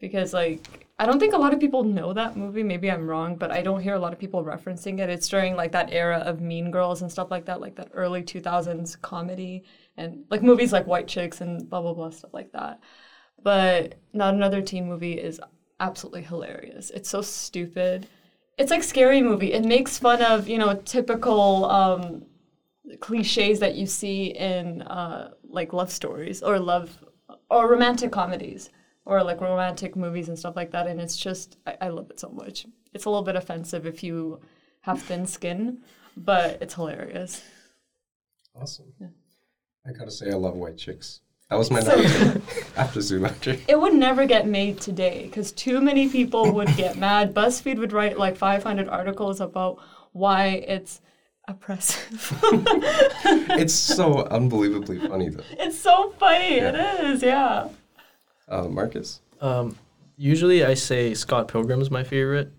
because 0.00 0.32
like 0.32 0.86
I 0.98 1.04
don't 1.04 1.18
think 1.18 1.34
a 1.34 1.38
lot 1.38 1.52
of 1.52 1.60
people 1.60 1.84
know 1.84 2.12
that 2.14 2.36
movie. 2.36 2.62
Maybe 2.62 2.90
I'm 2.90 3.06
wrong, 3.06 3.36
but 3.36 3.50
I 3.50 3.60
don't 3.62 3.82
hear 3.82 3.94
a 3.94 3.98
lot 3.98 4.14
of 4.14 4.18
people 4.18 4.42
referencing 4.42 4.98
it. 4.98 5.10
It's 5.10 5.28
during 5.28 5.54
like 5.54 5.72
that 5.72 5.92
era 5.92 6.18
of 6.18 6.40
Mean 6.40 6.70
Girls 6.70 7.02
and 7.02 7.12
stuff 7.12 7.30
like 7.30 7.44
that, 7.46 7.60
like 7.60 7.76
that 7.76 7.90
early 7.92 8.22
2000s 8.22 9.00
comedy 9.02 9.64
and 9.98 10.24
like 10.30 10.42
movies 10.42 10.72
like 10.72 10.86
White 10.86 11.06
Chicks 11.06 11.40
and 11.42 11.68
blah 11.68 11.82
blah 11.82 11.92
blah 11.92 12.10
stuff 12.10 12.32
like 12.32 12.52
that. 12.52 12.80
But 13.42 13.96
not 14.14 14.34
another 14.34 14.62
teen 14.62 14.88
movie 14.88 15.14
is 15.14 15.40
absolutely 15.80 16.22
hilarious. 16.22 16.90
It's 16.90 17.08
so 17.08 17.22
stupid. 17.22 18.08
It's 18.58 18.70
like 18.70 18.82
scary 18.82 19.22
movie. 19.22 19.52
It 19.52 19.64
makes 19.64 19.98
fun 19.98 20.22
of 20.22 20.48
you 20.48 20.58
know 20.58 20.74
typical 20.84 21.66
um, 21.66 22.24
cliches 23.00 23.60
that 23.60 23.74
you 23.74 23.86
see 23.86 24.26
in 24.26 24.82
uh, 24.82 25.32
like 25.48 25.72
love 25.72 25.90
stories 25.90 26.42
or 26.42 26.58
love 26.58 27.04
or 27.50 27.68
romantic 27.68 28.12
comedies 28.12 28.70
or 29.04 29.22
like 29.22 29.40
romantic 29.40 29.96
movies 29.96 30.28
and 30.28 30.38
stuff 30.38 30.56
like 30.56 30.70
that. 30.72 30.86
And 30.86 31.00
it's 31.00 31.16
just 31.16 31.58
I, 31.66 31.76
I 31.82 31.88
love 31.88 32.10
it 32.10 32.20
so 32.20 32.28
much. 32.30 32.66
It's 32.94 33.04
a 33.04 33.10
little 33.10 33.24
bit 33.24 33.36
offensive 33.36 33.86
if 33.86 34.02
you 34.02 34.40
have 34.80 35.02
thin 35.02 35.26
skin, 35.26 35.82
but 36.16 36.58
it's 36.62 36.74
hilarious. 36.74 37.42
Awesome. 38.54 38.92
I 39.86 39.92
gotta 39.92 40.10
say, 40.10 40.30
I 40.30 40.34
love 40.34 40.54
white 40.54 40.78
chicks. 40.78 41.20
That 41.50 41.56
was 41.58 41.70
my 41.70 41.80
number 41.80 42.08
two 42.08 42.42
after 42.76 42.98
Zoolander. 43.00 43.60
It 43.68 43.80
would 43.80 43.94
never 43.94 44.26
get 44.26 44.48
made 44.48 44.80
today 44.80 45.26
because 45.26 45.52
too 45.52 45.80
many 45.80 46.08
people 46.08 46.52
would 46.52 46.74
get 46.76 46.96
mad. 46.98 47.32
BuzzFeed 47.34 47.78
would 47.78 47.92
write 47.92 48.18
like 48.18 48.36
500 48.36 48.88
articles 48.88 49.40
about 49.40 49.78
why 50.12 50.46
it's 50.66 51.00
oppressive. 51.46 52.32
It's 53.58 53.72
so 53.74 54.24
unbelievably 54.26 54.98
funny, 55.00 55.28
though. 55.30 55.42
it's 55.52 55.78
so 55.78 56.12
funny. 56.18 56.56
Yeah. 56.56 56.98
It 57.00 57.04
is, 57.06 57.22
yeah. 57.22 57.68
Uh, 58.48 58.64
Marcus? 58.68 59.20
Um, 59.40 59.76
usually 60.16 60.64
I 60.64 60.74
say 60.74 61.14
Scott 61.14 61.48
Pilgrim's 61.48 61.90
my 61.90 62.04
favorite. 62.04 62.52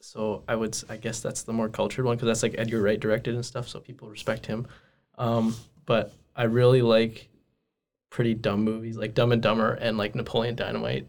So 0.00 0.42
I 0.46 0.54
would, 0.56 0.76
I 0.88 0.96
guess 0.98 1.20
that's 1.20 1.42
the 1.42 1.52
more 1.52 1.68
cultured 1.68 2.04
one 2.04 2.16
because 2.16 2.26
that's 2.26 2.42
like 2.42 2.54
Edgar 2.58 2.82
Wright 2.82 3.00
directed 3.00 3.34
and 3.34 3.44
stuff, 3.44 3.66
so 3.68 3.80
people 3.80 4.08
respect 4.08 4.46
him. 4.46 4.66
Um, 5.16 5.54
but 5.86 6.12
I 6.36 6.44
really 6.44 6.82
like 6.82 7.28
pretty 8.10 8.34
dumb 8.34 8.62
movies 8.62 8.96
like 8.96 9.14
Dumb 9.14 9.32
and 9.32 9.42
Dumber 9.42 9.72
and 9.74 9.98
like 9.98 10.14
Napoleon 10.14 10.54
Dynamite. 10.54 11.06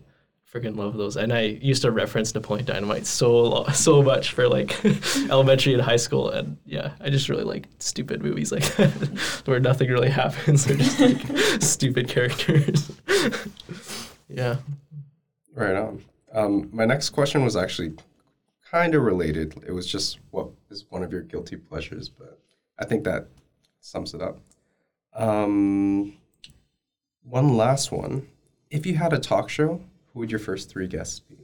Freaking 0.51 0.77
love 0.77 0.95
those, 0.95 1.17
and 1.17 1.33
I 1.33 1.41
used 1.41 1.81
to 1.81 1.91
reference 1.91 2.33
Napoleon 2.33 2.65
Dynamite 2.65 3.05
so 3.05 3.65
so 3.73 4.01
much 4.01 4.31
for 4.31 4.47
like 4.47 4.83
elementary 5.29 5.73
and 5.73 5.81
high 5.81 5.97
school, 5.97 6.29
and 6.29 6.57
yeah, 6.65 6.93
I 7.01 7.09
just 7.09 7.27
really 7.27 7.43
like 7.43 7.67
stupid 7.79 8.23
movies 8.23 8.53
like 8.53 8.63
that 8.77 9.41
where 9.45 9.59
nothing 9.59 9.89
really 9.89 10.09
happens. 10.09 10.63
They're 10.63 10.77
just 10.77 10.99
like 11.01 11.61
stupid 11.61 12.07
characters. 12.07 12.89
yeah. 14.29 14.57
Right 15.53 15.75
on. 15.75 16.05
Um, 16.31 16.69
my 16.71 16.85
next 16.85 17.09
question 17.09 17.43
was 17.43 17.57
actually 17.57 17.95
kind 18.71 18.95
of 18.95 19.03
related. 19.03 19.63
It 19.67 19.71
was 19.71 19.85
just 19.85 20.19
what 20.31 20.49
is 20.69 20.85
one 20.89 21.03
of 21.03 21.11
your 21.11 21.21
guilty 21.21 21.55
pleasures, 21.55 22.09
but 22.09 22.39
I 22.79 22.85
think 22.85 23.03
that 23.03 23.27
sums 23.81 24.13
it 24.13 24.21
up. 24.21 24.39
Um, 25.13 26.17
one 27.29 27.55
last 27.57 27.91
one. 27.91 28.27
If 28.69 28.85
you 28.85 28.95
had 28.95 29.13
a 29.13 29.19
talk 29.19 29.49
show, 29.49 29.81
who 30.13 30.19
would 30.19 30.31
your 30.31 30.39
first 30.39 30.69
three 30.69 30.87
guests 30.87 31.19
be? 31.19 31.35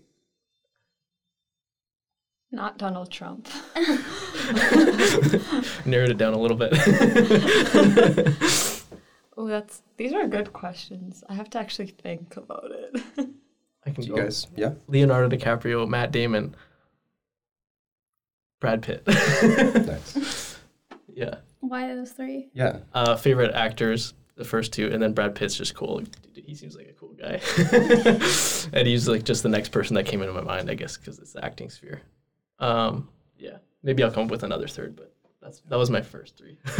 Not 2.51 2.77
Donald 2.77 3.11
Trump. 3.11 3.47
narrowed 5.85 6.11
it 6.11 6.17
down 6.17 6.33
a 6.33 6.39
little 6.39 6.57
bit. 6.57 6.73
Oh, 9.35 9.47
that's 9.47 9.81
these 9.97 10.13
are 10.13 10.27
good 10.27 10.53
questions. 10.53 11.23
I 11.27 11.33
have 11.33 11.49
to 11.51 11.59
actually 11.59 11.87
think 11.87 12.37
about 12.37 12.69
it. 12.71 13.01
I 13.83 13.89
can 13.89 14.03
Do 14.03 14.09
you 14.09 14.15
go. 14.15 14.21
guys? 14.21 14.45
Yeah. 14.55 14.73
Leonardo 14.87 15.35
DiCaprio, 15.35 15.87
Matt 15.87 16.11
Damon, 16.11 16.53
Brad 18.61 18.83
Pitt. 18.83 19.01
Nice. 19.07 20.59
yeah. 21.15 21.37
Why 21.61 21.87
those 21.87 22.11
three? 22.11 22.51
Yeah. 22.53 22.81
Uh, 22.93 23.15
favorite 23.15 23.55
actors, 23.55 24.13
the 24.35 24.43
first 24.43 24.73
two, 24.73 24.89
and 24.91 25.01
then 25.01 25.13
Brad 25.13 25.35
Pitt's 25.35 25.55
just 25.55 25.75
cool. 25.75 26.01
He 26.33 26.55
seems 26.55 26.75
like 26.75 26.87
a 26.87 26.93
cool 26.93 27.13
guy. 27.13 27.39
and 28.77 28.87
he's 28.87 29.07
like 29.07 29.23
just 29.23 29.43
the 29.43 29.49
next 29.49 29.69
person 29.69 29.95
that 29.95 30.05
came 30.05 30.21
into 30.21 30.33
my 30.33 30.41
mind, 30.41 30.69
I 30.69 30.73
guess, 30.73 30.97
because 30.97 31.19
it's 31.19 31.33
the 31.33 31.45
acting 31.45 31.69
sphere. 31.69 32.01
Um, 32.59 33.09
yeah. 33.37 33.57
Maybe 33.83 34.03
I'll 34.03 34.11
come 34.11 34.25
up 34.25 34.31
with 34.31 34.43
another 34.43 34.67
third, 34.67 34.95
but 34.95 35.13
that's 35.41 35.59
that 35.67 35.77
was 35.77 35.89
my 35.89 36.01
first 36.01 36.37
three. 36.37 36.57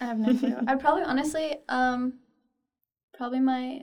I 0.00 0.04
have 0.04 0.18
no 0.18 0.34
clue. 0.34 0.56
I'd 0.66 0.80
probably 0.80 1.02
honestly, 1.02 1.56
um, 1.68 2.14
probably 3.12 3.40
my 3.40 3.82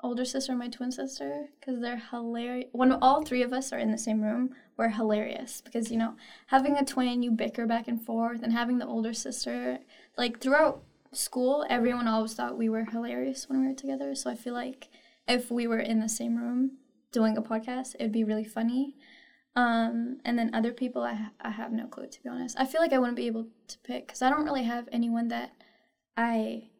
older 0.00 0.24
sister 0.24 0.52
and 0.52 0.58
my 0.60 0.68
twin 0.68 0.92
sister 0.92 1.48
because 1.58 1.80
they're 1.80 2.02
hilarious. 2.10 2.68
When 2.72 2.92
all 2.92 3.24
three 3.24 3.42
of 3.42 3.52
us 3.52 3.72
are 3.72 3.78
in 3.78 3.90
the 3.90 3.98
same 3.98 4.22
room, 4.22 4.54
we're 4.76 4.88
hilarious 4.88 5.60
because 5.60 5.90
you 5.90 5.98
know 5.98 6.14
having 6.46 6.76
a 6.76 6.84
twin, 6.84 7.22
you 7.22 7.30
bicker 7.32 7.66
back 7.66 7.88
and 7.88 8.00
forth, 8.00 8.42
and 8.42 8.52
having 8.52 8.78
the 8.78 8.86
older 8.86 9.12
sister, 9.12 9.78
like 10.18 10.40
throughout 10.40 10.82
school, 11.12 11.64
everyone 11.70 12.08
always 12.08 12.34
thought 12.34 12.58
we 12.58 12.68
were 12.68 12.84
hilarious 12.84 13.48
when 13.48 13.60
we 13.60 13.68
were 13.68 13.74
together. 13.74 14.14
So 14.14 14.30
I 14.30 14.34
feel 14.34 14.52
like 14.52 14.88
if 15.26 15.50
we 15.50 15.66
were 15.66 15.78
in 15.78 16.00
the 16.00 16.08
same 16.08 16.36
room 16.36 16.72
doing 17.12 17.36
a 17.36 17.42
podcast, 17.42 17.94
it'd 17.94 18.12
be 18.12 18.24
really 18.24 18.44
funny. 18.44 18.96
Um, 19.56 20.18
and 20.24 20.38
then 20.38 20.54
other 20.54 20.72
people, 20.72 21.02
I, 21.02 21.14
ha- 21.14 21.32
I 21.40 21.50
have 21.50 21.72
no 21.72 21.86
clue 21.86 22.08
to 22.08 22.22
be 22.22 22.28
honest. 22.28 22.56
I 22.58 22.66
feel 22.66 22.80
like 22.80 22.92
I 22.92 22.98
wouldn't 22.98 23.16
be 23.16 23.26
able 23.26 23.46
to 23.68 23.78
pick 23.78 24.06
because 24.06 24.20
I 24.22 24.28
don't 24.28 24.44
really 24.44 24.64
have 24.64 24.88
anyone 24.92 25.28
that 25.28 25.52
I 26.16 26.70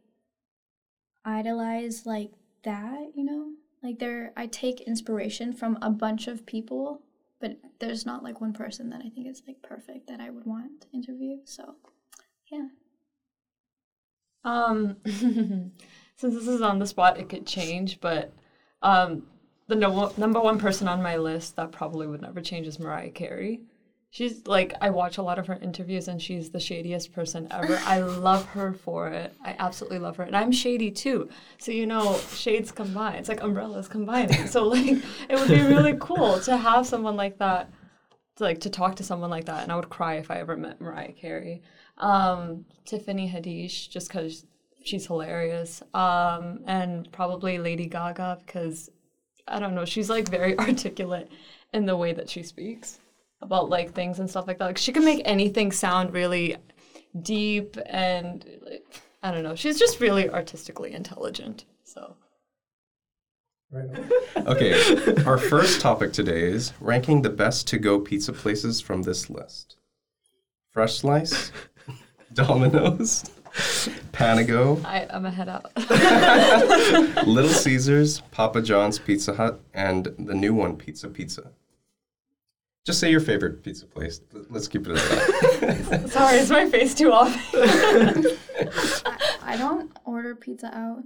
idolize 1.24 2.04
like 2.06 2.32
that, 2.64 3.12
you 3.14 3.24
know? 3.24 3.52
Like 3.82 3.98
there 4.00 4.32
I 4.36 4.46
take 4.46 4.80
inspiration 4.80 5.52
from 5.52 5.78
a 5.80 5.90
bunch 5.90 6.26
of 6.26 6.44
people, 6.44 7.02
but 7.40 7.58
there's 7.78 8.04
not 8.04 8.24
like 8.24 8.40
one 8.40 8.52
person 8.52 8.90
that 8.90 9.02
I 9.04 9.08
think 9.08 9.28
is 9.28 9.42
like 9.46 9.62
perfect 9.62 10.08
that 10.08 10.20
I 10.20 10.30
would 10.30 10.44
want 10.44 10.80
to 10.82 10.88
interview. 10.92 11.38
So, 11.44 11.76
yeah. 12.50 12.68
Um, 14.44 14.96
since 15.04 16.34
this 16.34 16.48
is 16.48 16.62
on 16.62 16.78
the 16.78 16.86
spot, 16.86 17.18
it 17.18 17.28
could 17.28 17.46
change, 17.46 18.00
but 18.00 18.32
um, 18.82 19.24
the 19.66 19.76
no- 19.76 20.12
number 20.16 20.40
one 20.40 20.58
person 20.58 20.88
on 20.88 21.02
my 21.02 21.16
list 21.16 21.56
that 21.56 21.72
probably 21.72 22.06
would 22.06 22.22
never 22.22 22.40
change 22.40 22.66
is 22.66 22.78
Mariah 22.78 23.10
Carey. 23.10 23.60
She's 24.10 24.46
like, 24.46 24.72
I 24.80 24.88
watch 24.88 25.18
a 25.18 25.22
lot 25.22 25.38
of 25.38 25.46
her 25.48 25.58
interviews 25.60 26.08
and 26.08 26.20
she's 26.20 26.48
the 26.48 26.58
shadiest 26.58 27.12
person 27.12 27.46
ever. 27.50 27.78
I 27.84 28.00
love 28.00 28.46
her 28.46 28.72
for 28.72 29.08
it. 29.08 29.34
I 29.44 29.54
absolutely 29.58 29.98
love 29.98 30.16
her. 30.16 30.22
And 30.22 30.34
I'm 30.34 30.50
shady 30.50 30.90
too. 30.90 31.28
So, 31.58 31.72
you 31.72 31.86
know, 31.86 32.18
shades 32.34 32.72
combine. 32.72 33.16
It's 33.16 33.28
like 33.28 33.42
umbrellas 33.42 33.86
combining. 33.86 34.46
So, 34.48 34.64
like, 34.64 34.86
it 35.28 35.38
would 35.38 35.48
be 35.48 35.60
really 35.60 35.94
cool 36.00 36.40
to 36.40 36.56
have 36.56 36.86
someone 36.86 37.16
like 37.16 37.36
that, 37.38 37.70
to, 38.36 38.44
like, 38.44 38.60
to 38.62 38.70
talk 38.70 38.96
to 38.96 39.04
someone 39.04 39.28
like 39.28 39.44
that. 39.44 39.62
And 39.64 39.70
I 39.70 39.76
would 39.76 39.90
cry 39.90 40.14
if 40.14 40.30
I 40.30 40.38
ever 40.38 40.56
met 40.56 40.80
Mariah 40.80 41.12
Carey. 41.12 41.60
Um, 41.98 42.64
Tiffany 42.84 43.28
Haddish, 43.28 43.90
just 43.90 44.08
because 44.08 44.46
she's 44.84 45.06
hilarious. 45.06 45.82
Um, 45.94 46.60
and 46.66 47.10
probably 47.12 47.58
Lady 47.58 47.86
Gaga, 47.86 48.38
because 48.44 48.90
I 49.46 49.58
don't 49.58 49.74
know, 49.74 49.84
she's 49.84 50.10
like 50.10 50.28
very 50.28 50.58
articulate 50.58 51.30
in 51.72 51.86
the 51.86 51.96
way 51.96 52.12
that 52.12 52.30
she 52.30 52.42
speaks 52.42 52.98
about 53.40 53.68
like 53.68 53.94
things 53.94 54.18
and 54.18 54.28
stuff 54.28 54.46
like 54.46 54.58
that. 54.58 54.66
Like 54.66 54.78
she 54.78 54.92
can 54.92 55.04
make 55.04 55.22
anything 55.24 55.72
sound 55.72 56.12
really 56.12 56.56
deep 57.22 57.76
and 57.86 58.44
like, 58.62 59.02
I 59.22 59.30
don't 59.30 59.42
know. 59.42 59.54
She's 59.54 59.78
just 59.78 60.00
really 60.00 60.28
artistically 60.30 60.92
intelligent. 60.92 61.64
So 61.84 62.16
Right 63.70 63.86
Okay, 64.46 65.22
our 65.24 65.36
first 65.36 65.80
topic 65.80 66.12
today 66.12 66.42
is 66.42 66.72
ranking 66.80 67.20
the 67.20 67.30
best 67.30 67.66
to 67.68 67.78
go 67.78 68.00
pizza 68.00 68.32
places 68.32 68.80
from 68.80 69.02
this 69.02 69.28
list 69.28 69.76
Fresh 70.70 70.98
Slice, 70.98 71.52
Domino's, 72.38 73.24
Panago, 74.12 74.84
I, 74.84 75.06
I'm 75.10 75.26
a 75.26 75.30
head 75.30 75.48
out. 75.48 75.72
Little 77.26 77.50
Caesars, 77.64 78.20
Papa 78.30 78.62
John's 78.62 78.98
Pizza 78.98 79.34
Hut, 79.34 79.60
and 79.74 80.06
the 80.18 80.34
new 80.34 80.54
one, 80.54 80.76
Pizza 80.76 81.08
Pizza. 81.08 81.50
Just 82.86 83.00
say 83.00 83.10
your 83.10 83.20
favorite 83.20 83.62
pizza 83.62 83.86
place. 83.86 84.20
L- 84.34 84.46
Let's 84.50 84.68
keep 84.68 84.86
it 84.86 84.92
at 84.96 85.60
that. 85.60 86.10
Sorry, 86.10 86.38
is 86.38 86.48
my 86.50 86.70
face 86.70 86.94
too 86.94 87.12
off? 87.12 87.34
I 89.42 89.56
don't 89.58 89.90
order 90.04 90.34
pizza 90.34 90.68
out. 90.74 91.02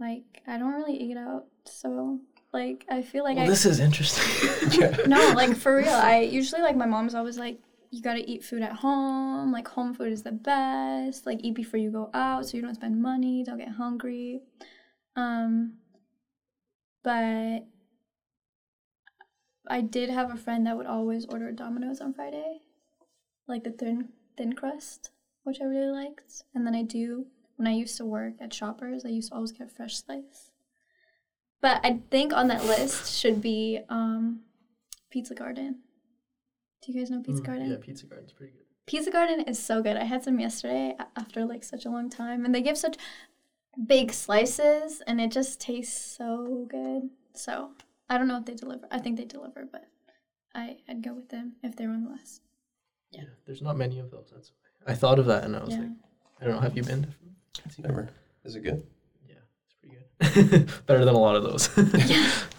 Like 0.00 0.42
I 0.48 0.58
don't 0.58 0.72
really 0.74 0.96
eat 0.96 1.16
out, 1.16 1.44
so 1.64 2.18
like 2.52 2.84
I 2.90 3.00
feel 3.02 3.22
like 3.24 3.36
Well, 3.36 3.46
I 3.46 3.48
this 3.48 3.64
is 3.64 3.78
interesting. 3.80 5.08
no 5.08 5.32
like 5.36 5.56
for 5.56 5.76
real. 5.76 5.88
I 5.88 6.20
usually 6.20 6.60
like 6.60 6.76
my 6.76 6.86
mom's 6.86 7.14
always 7.14 7.38
like 7.38 7.58
you 7.92 8.00
gotta 8.00 8.28
eat 8.28 8.42
food 8.42 8.62
at 8.62 8.72
home. 8.72 9.52
Like 9.52 9.68
home 9.68 9.92
food 9.94 10.12
is 10.12 10.22
the 10.22 10.32
best. 10.32 11.26
Like 11.26 11.40
eat 11.42 11.54
before 11.54 11.78
you 11.78 11.90
go 11.90 12.10
out, 12.14 12.46
so 12.46 12.56
you 12.56 12.62
don't 12.62 12.74
spend 12.74 13.00
money. 13.00 13.44
Don't 13.44 13.58
get 13.58 13.68
hungry. 13.68 14.40
Um, 15.14 15.74
but 17.04 17.66
I 19.68 19.82
did 19.82 20.08
have 20.08 20.32
a 20.32 20.38
friend 20.38 20.66
that 20.66 20.76
would 20.76 20.86
always 20.86 21.26
order 21.26 21.52
Domino's 21.52 22.00
on 22.00 22.14
Friday, 22.14 22.62
like 23.46 23.62
the 23.62 23.70
thin 23.70 24.08
thin 24.38 24.54
crust, 24.54 25.10
which 25.44 25.60
I 25.60 25.64
really 25.64 25.92
liked. 25.92 26.44
And 26.54 26.66
then 26.66 26.74
I 26.74 26.82
do 26.82 27.26
when 27.56 27.68
I 27.68 27.72
used 27.72 27.98
to 27.98 28.06
work 28.06 28.34
at 28.40 28.54
Shoppers, 28.54 29.04
I 29.04 29.10
used 29.10 29.28
to 29.28 29.34
always 29.34 29.52
get 29.52 29.70
fresh 29.70 29.98
slice. 30.02 30.50
But 31.60 31.80
I 31.84 32.00
think 32.10 32.32
on 32.32 32.48
that 32.48 32.64
list 32.64 33.14
should 33.20 33.42
be 33.42 33.80
um, 33.90 34.40
Pizza 35.10 35.34
Garden. 35.34 35.80
Do 36.82 36.92
you 36.92 36.98
guys 36.98 37.10
know 37.10 37.20
Pizza 37.22 37.42
Garden? 37.42 37.66
Mm, 37.66 37.70
Yeah, 37.70 37.76
Pizza 37.80 38.06
Garden's 38.06 38.32
pretty 38.32 38.52
good. 38.52 38.62
Pizza 38.86 39.10
Garden 39.10 39.40
is 39.42 39.58
so 39.62 39.82
good. 39.82 39.96
I 39.96 40.04
had 40.04 40.24
some 40.24 40.40
yesterday 40.40 40.96
after 41.16 41.44
like 41.44 41.62
such 41.64 41.86
a 41.86 41.90
long 41.90 42.10
time, 42.10 42.44
and 42.44 42.54
they 42.54 42.60
give 42.62 42.76
such 42.76 42.96
big 43.86 44.12
slices, 44.12 45.00
and 45.06 45.20
it 45.20 45.30
just 45.30 45.60
tastes 45.60 45.96
so 46.16 46.66
good. 46.68 47.08
So 47.34 47.70
I 48.10 48.18
don't 48.18 48.28
know 48.28 48.38
if 48.38 48.44
they 48.44 48.54
deliver. 48.54 48.86
I 48.90 48.98
think 48.98 49.16
they 49.16 49.24
deliver, 49.24 49.64
but 49.70 49.86
I 50.54 50.78
I'd 50.88 51.02
go 51.02 51.14
with 51.14 51.28
them 51.28 51.52
if 51.62 51.76
they're 51.76 51.90
on 51.90 52.04
the 52.04 52.10
list. 52.10 52.42
Yeah. 53.12 53.24
there's 53.46 53.62
not 53.62 53.76
many 53.76 53.98
of 54.00 54.10
those. 54.10 54.30
That's 54.34 54.50
why 54.84 54.92
I 54.92 54.96
thought 54.96 55.18
of 55.18 55.26
that, 55.26 55.44
and 55.44 55.54
I 55.54 55.62
was 55.62 55.74
Yeah. 55.74 55.80
like, 55.80 55.90
I 56.40 56.44
don't 56.44 56.54
know. 56.54 56.60
Have 56.60 56.76
you 56.76 56.82
been? 56.82 57.14
to 57.52 57.82
Never. 57.82 58.08
Is 58.44 58.56
it 58.56 58.64
good? 58.64 58.84
Yeah, 59.28 59.34
it's 59.66 59.74
pretty 59.74 60.46
good. 60.46 60.72
Better 60.86 61.04
than 61.04 61.14
a 61.14 61.18
lot 61.18 61.36
of 61.36 61.44
those. 61.44 61.68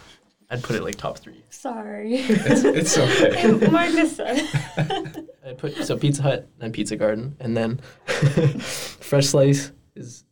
I'd 0.50 0.62
put 0.62 0.76
it 0.76 0.82
like 0.82 0.96
top 0.96 1.18
three. 1.18 1.42
Sorry. 1.50 2.14
It's, 2.16 2.64
it's 2.64 2.98
okay. 3.58 3.68
Marcus 3.70 4.16
said. 4.16 5.28
I 5.46 5.52
put 5.52 5.74
so 5.84 5.96
Pizza 5.96 6.22
Hut 6.22 6.48
and 6.60 6.72
Pizza 6.72 6.96
Garden, 6.96 7.36
and 7.40 7.56
then 7.56 7.78
Fresh 8.08 9.26
Slice 9.26 9.72
is 9.94 10.24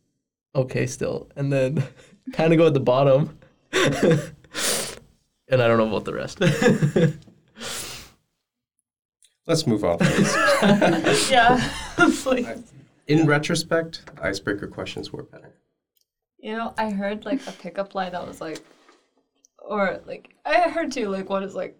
okay 0.55 0.85
still, 0.85 1.29
and 1.35 1.51
then 1.51 1.83
kind 2.33 2.53
of 2.53 2.59
go 2.59 2.67
at 2.67 2.73
the 2.73 2.79
bottom, 2.79 3.37
and 3.71 5.61
I 5.61 5.67
don't 5.67 5.77
know 5.77 5.87
about 5.87 6.05
the 6.05 6.13
rest. 6.13 6.39
Let's 9.45 9.67
move 9.67 9.83
on. 9.83 9.97
please. 9.97 11.29
yeah. 11.29 11.69
Please. 11.95 12.71
In 13.07 13.27
retrospect, 13.27 14.03
icebreaker 14.21 14.67
questions 14.67 15.11
were 15.11 15.23
better. 15.23 15.53
You 16.37 16.53
know, 16.53 16.73
I 16.77 16.89
heard 16.91 17.25
like 17.25 17.45
a 17.47 17.51
pickup 17.51 17.93
line 17.95 18.13
that 18.13 18.25
was 18.25 18.39
like, 18.39 18.61
or 19.63 20.01
like 20.05 20.35
I 20.45 20.69
heard 20.69 20.91
too, 20.91 21.09
like 21.09 21.29
what 21.29 21.43
is 21.43 21.55
like, 21.55 21.77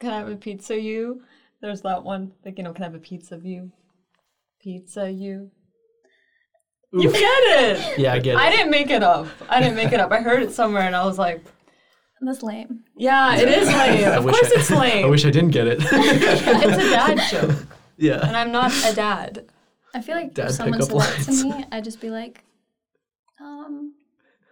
can 0.00 0.10
I 0.10 0.18
have 0.18 0.28
a 0.28 0.36
pizza 0.36 0.78
you? 0.78 1.22
There's 1.60 1.82
that 1.82 2.04
one, 2.04 2.32
like 2.44 2.58
you 2.58 2.64
know, 2.64 2.72
can 2.72 2.82
I 2.84 2.86
have 2.86 2.94
a 2.94 2.98
pizza 2.98 3.34
of 3.34 3.44
you? 3.44 3.70
Pizza 4.60 5.10
you. 5.10 5.50
You 6.92 7.10
get 7.10 7.20
it. 7.22 7.98
yeah, 7.98 8.12
I 8.14 8.18
get 8.20 8.34
it. 8.34 8.38
I 8.38 8.50
didn't 8.50 8.70
make 8.70 8.90
it 8.90 9.02
up. 9.02 9.26
I 9.48 9.60
didn't 9.60 9.76
make 9.76 9.92
it 9.92 10.00
up. 10.00 10.12
I 10.12 10.20
heard 10.20 10.42
it 10.42 10.52
somewhere 10.52 10.82
and 10.82 10.94
I 10.94 11.04
was 11.04 11.18
like, 11.18 11.44
That's 12.20 12.42
lame. 12.42 12.84
yeah, 12.96 13.36
it 13.36 13.48
is 13.48 13.66
lame. 13.68 14.04
I 14.08 14.16
Of 14.16 14.24
wish 14.24 14.38
course 14.38 14.52
I- 14.54 14.60
it's 14.60 14.70
lame. 14.70 15.04
I 15.06 15.08
wish 15.08 15.24
I 15.26 15.30
didn't 15.30 15.50
get 15.50 15.66
it. 15.66 15.78
it's 15.82 15.92
a 15.92 16.90
dad 16.90 17.20
joke, 17.30 17.66
Yeah. 17.96 18.26
and. 18.26 18.36
I'm 18.36 18.52
not 18.52 18.70
a 18.84 18.94
dad. 18.94 19.46
I 19.94 20.00
feel 20.00 20.16
like 20.16 20.34
Dad 20.34 20.46
if 20.50 20.52
someone 20.56 20.82
said 20.82 20.96
that 20.98 21.24
to 21.24 21.44
me, 21.44 21.64
I'd 21.70 21.84
just 21.84 22.00
be 22.00 22.10
like, 22.10 22.42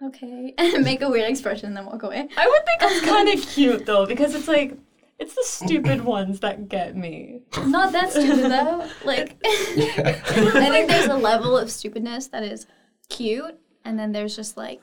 okay, 0.05 0.55
and 0.59 0.85
make 0.85 1.03
a 1.03 1.09
weird 1.09 1.31
expression 1.31 1.69
and 1.69 1.77
then 1.77 1.87
walk 1.87 2.03
away. 2.03 2.29
I 2.37 2.49
would 2.49 2.67
think 2.67 2.79
it's 2.83 3.07
kind 3.07 3.29
of 3.29 3.41
cute 3.55 3.87
though, 3.87 4.07
because 4.07 4.35
it's 4.35 4.49
like, 4.49 4.77
it's 5.19 5.35
the 5.35 5.45
stupid 5.45 6.05
ones 6.05 6.41
that 6.41 6.69
get 6.69 6.97
me. 6.97 7.43
Not 7.65 7.93
that 7.93 8.11
stupid 8.11 8.51
though. 8.51 8.89
Like, 9.05 9.37
I 9.45 10.71
think 10.71 10.89
there's 10.89 11.07
a 11.07 11.17
level 11.17 11.57
of 11.57 11.71
stupidness 11.71 12.29
that 12.29 12.43
is 12.43 12.67
cute, 13.09 13.59
and 13.85 13.99
then 13.99 14.13
there's 14.13 14.35
just 14.35 14.57
like, 14.57 14.83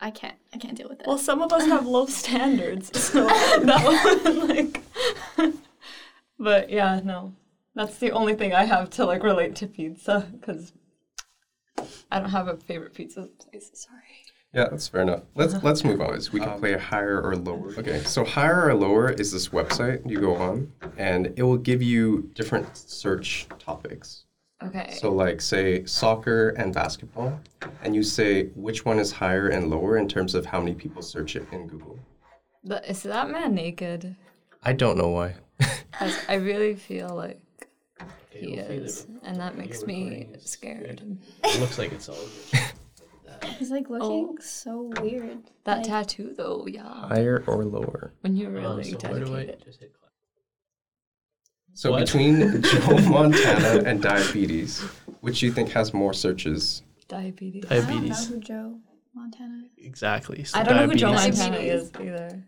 I 0.00 0.10
can't, 0.10 0.36
I 0.52 0.58
can't 0.58 0.76
deal 0.76 0.88
with 0.88 1.00
it. 1.00 1.06
Well, 1.06 1.18
some 1.18 1.42
of 1.42 1.52
us 1.52 1.66
have 1.66 1.86
low 1.86 2.06
standards, 2.06 2.98
so 2.98 3.26
that 3.26 4.22
one, 4.24 4.48
like. 4.48 4.82
but 6.38 6.70
yeah, 6.70 7.00
no, 7.04 7.34
that's 7.74 7.98
the 7.98 8.10
only 8.12 8.34
thing 8.34 8.54
I 8.54 8.64
have 8.64 8.90
to 8.90 9.04
like 9.04 9.22
relate 9.22 9.54
to 9.56 9.66
pizza 9.66 10.26
because 10.32 10.72
I 12.10 12.20
don't 12.20 12.30
have 12.30 12.48
a 12.48 12.56
favorite 12.56 12.94
pizza 12.94 13.28
place. 13.38 13.70
Sorry. 13.74 14.02
Yeah, 14.52 14.68
that's 14.68 14.88
fair 14.88 15.02
enough. 15.02 15.22
Let's 15.36 15.54
uh-huh. 15.54 15.66
let's 15.66 15.84
move 15.84 16.00
on. 16.00 16.18
We 16.32 16.40
can 16.40 16.48
um, 16.48 16.58
play 16.58 16.76
higher 16.76 17.22
or 17.22 17.36
lower. 17.36 17.72
Okay, 17.78 18.00
so 18.00 18.24
higher 18.24 18.68
or 18.68 18.74
lower 18.74 19.10
is 19.10 19.30
this 19.30 19.50
website 19.50 20.08
you 20.10 20.20
go 20.20 20.34
on, 20.34 20.72
and 20.96 21.32
it 21.36 21.44
will 21.44 21.56
give 21.56 21.82
you 21.82 22.30
different 22.34 22.76
search 22.76 23.46
topics. 23.60 24.24
Okay. 24.62 24.94
So, 25.00 25.10
like, 25.10 25.40
say 25.40 25.84
soccer 25.86 26.50
and 26.50 26.74
basketball, 26.74 27.40
and 27.82 27.94
you 27.94 28.02
say 28.02 28.46
which 28.56 28.84
one 28.84 28.98
is 28.98 29.10
higher 29.12 29.48
and 29.48 29.70
lower 29.70 29.96
in 29.96 30.06
terms 30.08 30.34
of 30.34 30.44
how 30.44 30.58
many 30.58 30.74
people 30.74 31.00
search 31.00 31.36
it 31.36 31.46
in 31.52 31.66
Google. 31.66 31.98
The- 32.64 32.90
is 32.90 33.04
that 33.04 33.30
man 33.30 33.54
naked? 33.54 34.16
I 34.62 34.72
don't 34.74 34.98
know 34.98 35.08
why. 35.08 35.36
I 36.28 36.34
really 36.34 36.74
feel 36.74 37.14
like 37.14 37.40
he 38.30 38.56
hopefully 38.56 38.78
the- 38.78 38.84
is, 38.84 39.06
and 39.22 39.38
that 39.40 39.56
makes 39.56 39.84
me 39.84 40.28
scared. 40.38 41.02
It 41.44 41.60
looks 41.60 41.78
like 41.78 41.92
it's 41.92 42.08
all 42.08 42.16
good. 42.52 42.60
He's 43.58 43.70
like 43.70 43.88
looking 43.88 44.36
so 44.40 44.92
weird. 45.00 45.38
That 45.64 45.78
Like, 45.78 45.86
tattoo, 45.86 46.34
though, 46.36 46.66
yeah. 46.66 46.82
Higher 47.08 47.42
or 47.46 47.64
lower? 47.64 48.12
When 48.20 48.36
you're 48.36 48.48
Um, 48.50 48.54
really 48.76 48.84
so 48.84 48.98
where 49.08 49.20
do 49.24 49.34
I 49.34 49.44
dedicated. 49.44 49.64
just 49.64 49.80
hit 49.80 49.92
clap? 49.98 50.10
So 51.74 51.92
What? 51.92 52.00
between 52.00 52.62
Joe 52.62 52.98
Montana 53.08 53.82
and 53.88 54.02
diabetes, 54.02 54.80
which 55.20 55.40
you 55.42 55.50
think 55.52 55.70
has 55.70 55.94
more 55.94 56.12
searches? 56.12 56.82
Diabetes. 57.08 57.64
I 57.70 57.76
don't 57.76 57.86
know 57.86 57.92
Diabetes. 57.94 58.28
who 58.28 58.40
Joe 58.40 58.78
Montana 59.14 59.62
is. 59.78 59.86
Exactly. 59.86 60.44
So 60.44 60.58
I 60.58 60.62
don't 60.62 60.76
know 60.76 60.86
who 60.86 60.94
Joe 60.94 61.12
Montana 61.14 61.56
is 61.56 61.90
either. 61.98 62.44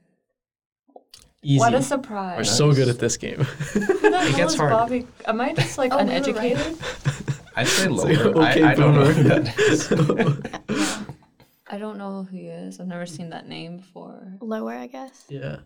Easy. 1.45 1.59
What 1.59 1.75
a 1.75 1.83
surprise. 1.83 2.37
We're 2.39 2.45
surprise. 2.45 2.57
so 2.59 2.73
good 2.73 2.89
at 2.89 2.99
this 3.01 3.17
game. 3.17 3.39
Who 3.41 3.81
the 4.11 4.19
hell 4.21 4.37
gets 4.37 4.55
hard. 4.55 4.71
Bobby? 4.71 5.07
Am 5.27 5.41
I 5.41 5.53
just 5.55 5.77
like 5.77 5.93
Oh, 5.93 5.99
we 5.99 6.05
were 6.05 6.11
right. 6.11 6.25
uneducated? 6.27 6.79
I'd 7.57 7.67
say 7.67 7.89
lower. 7.89 8.07
like, 8.33 8.37
okay, 8.37 8.63
I, 8.63 8.71
I 8.71 8.75
don't 8.75 8.95
know 8.95 9.05
who 9.05 9.23
that 9.25 9.59
is. 9.59 10.99
I 11.67 11.79
don't 11.79 11.99
know 11.99 12.23
who 12.25 12.37
he 12.37 12.47
is. 12.47 12.79
I've 12.81 12.87
never 12.87 13.07
seen 13.07 13.31
that 13.31 13.49
name 13.49 13.79
before. 13.79 14.37
Lower, 14.41 14.73
I 14.75 14.87
guess. 14.87 15.25
yeah. 15.29 15.57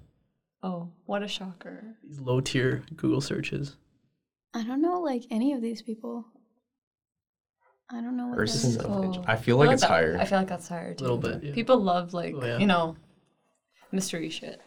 Oh, 0.62 0.90
what 1.04 1.22
a 1.22 1.28
shocker. 1.28 1.94
These 2.02 2.20
low 2.20 2.40
tier 2.40 2.82
Google 2.96 3.20
searches. 3.20 3.76
I 4.54 4.64
don't 4.64 4.80
know 4.80 5.00
like 5.00 5.24
any 5.30 5.52
of 5.52 5.60
these 5.60 5.82
people. 5.82 6.24
I 7.90 8.00
don't 8.00 8.16
know 8.16 8.28
what 8.28 8.32
that 8.32 8.36
Versus 8.38 8.64
is. 8.64 8.78
Oh. 8.78 9.22
I 9.28 9.36
feel 9.36 9.60
I 9.62 9.66
like 9.66 9.74
it's 9.74 9.82
that- 9.82 9.88
higher. 9.90 10.16
I 10.18 10.24
feel 10.24 10.38
like 10.38 10.48
that's 10.48 10.66
higher 10.68 10.94
too. 10.94 11.02
A 11.02 11.04
little 11.04 11.18
bit, 11.18 11.42
yeah. 11.44 11.54
People 11.54 11.78
love 11.80 12.14
like 12.14 12.34
Oh, 12.34 12.44
yeah. 12.44 12.58
you 12.58 12.66
know 12.66 12.96
mystery 13.92 14.30
shit. 14.30 14.60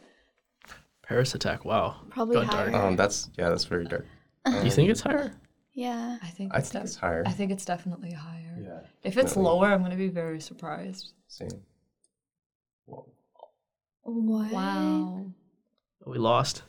Paris 1.09 1.33
attack. 1.35 1.65
Wow. 1.65 1.95
Probably 2.11 2.35
Got 2.35 2.45
higher. 2.45 2.69
dark. 2.71 2.83
Um, 2.83 2.95
that's 2.95 3.29
yeah, 3.37 3.49
that's 3.49 3.65
very 3.65 3.83
dark. 3.85 4.05
Do 4.45 4.63
you 4.63 4.71
think 4.71 4.89
it's 4.89 5.01
higher? 5.01 5.33
yeah. 5.73 6.17
I 6.21 6.27
think 6.27 6.53
I 6.53 6.59
it's 6.59 6.69
think 6.69 6.83
def- 6.83 6.89
it's 6.91 6.95
higher. 6.95 7.23
I 7.25 7.31
think 7.31 7.51
it's 7.51 7.65
definitely 7.65 8.11
higher. 8.13 8.55
Yeah, 8.61 8.79
If 9.03 9.17
it's 9.17 9.31
definitely. 9.31 9.43
lower, 9.43 9.67
I'm 9.67 9.81
gonna 9.81 9.95
be 9.95 10.07
very 10.07 10.39
surprised. 10.39 11.13
same. 11.27 11.49
Whoa. 12.85 13.05
What? 14.03 14.51
Wow. 14.51 15.25
We 16.05 16.17
lost. 16.19 16.61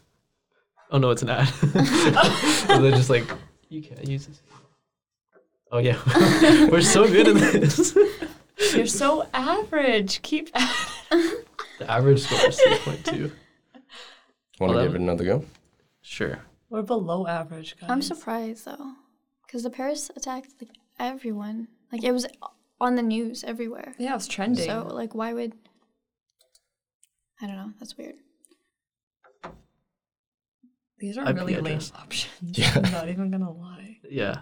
Oh 0.90 0.98
no, 0.98 1.10
it's 1.10 1.22
an 1.22 1.30
ad. 1.30 1.52
and 1.62 2.82
they're 2.84 2.90
just 2.92 3.10
like, 3.10 3.24
you 3.68 3.82
can't 3.82 4.06
use 4.08 4.26
this. 4.26 4.40
Oh 5.70 5.78
yeah, 5.78 5.98
we're 6.70 6.80
so 6.80 7.06
good 7.06 7.28
at 7.28 7.36
this. 7.60 7.96
You're 8.74 8.86
so 8.86 9.26
average. 9.32 10.20
Keep 10.22 10.50
at 10.54 10.74
it. 11.12 11.46
the 11.78 11.90
average 11.90 12.20
score 12.22 12.48
is 12.48 12.56
six 12.56 12.78
point 12.84 13.04
two. 13.04 13.30
Want 14.60 14.74
to 14.74 14.82
give 14.82 14.94
it 14.94 15.00
another 15.00 15.24
go? 15.24 15.44
Sure. 16.02 16.38
We're 16.68 16.82
below 16.82 17.26
average, 17.26 17.76
guys. 17.80 17.90
I'm 17.90 18.02
surprised 18.02 18.64
though, 18.66 18.92
because 19.46 19.62
the 19.64 19.70
Paris 19.70 20.10
attacked 20.14 20.50
like 20.60 20.70
everyone. 20.98 21.68
Like 21.90 22.04
it 22.04 22.12
was 22.12 22.26
on 22.80 22.94
the 22.94 23.02
news 23.02 23.42
everywhere. 23.42 23.94
Yeah, 23.98 24.12
it 24.12 24.14
was 24.14 24.28
trending. 24.28 24.66
So 24.66 24.86
like, 24.92 25.14
why 25.14 25.32
would? 25.32 25.54
I 27.40 27.46
don't 27.46 27.56
know. 27.56 27.72
That's 27.80 27.96
weird. 27.96 28.14
These 30.98 31.16
are 31.16 31.26
IP 31.28 31.36
really 31.36 31.56
lame 31.56 31.80
options. 31.96 32.58
Yeah. 32.58 32.72
I'm 32.76 32.92
not 32.92 33.08
even 33.08 33.30
gonna 33.30 33.50
lie. 33.50 33.98
Yeah, 34.08 34.40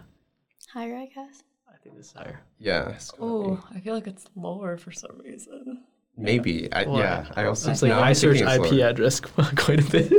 Higher, 0.73 0.97
I 0.97 1.07
guess. 1.07 1.43
I 1.73 1.77
think 1.83 1.97
this 1.97 2.07
is 2.07 2.13
higher. 2.13 2.41
Yeah. 2.59 2.89
it's 2.91 3.11
gonna 3.13 3.45
be- 3.45 3.51
Oh, 3.51 3.65
I 3.75 3.81
feel 3.81 3.95
like 3.95 4.09
it's 4.09 4.25
lower 4.35 4.77
for 4.77 4.91
some 4.91 5.19
reason. 5.25 5.85
Maybe. 6.19 6.69
I, 6.73 6.85
Well, 6.85 6.99
yeah. 6.99 7.27
I 7.37 7.45
also 7.45 7.71
It's 7.71 7.81
like 7.81 7.91
now 7.91 8.01
I 8.03 8.13
search 8.13 8.41
IP 8.41 8.73
lower. 8.73 8.89
address 8.89 9.21
quite 9.21 9.81
a 9.81 9.91
bit. 9.91 10.13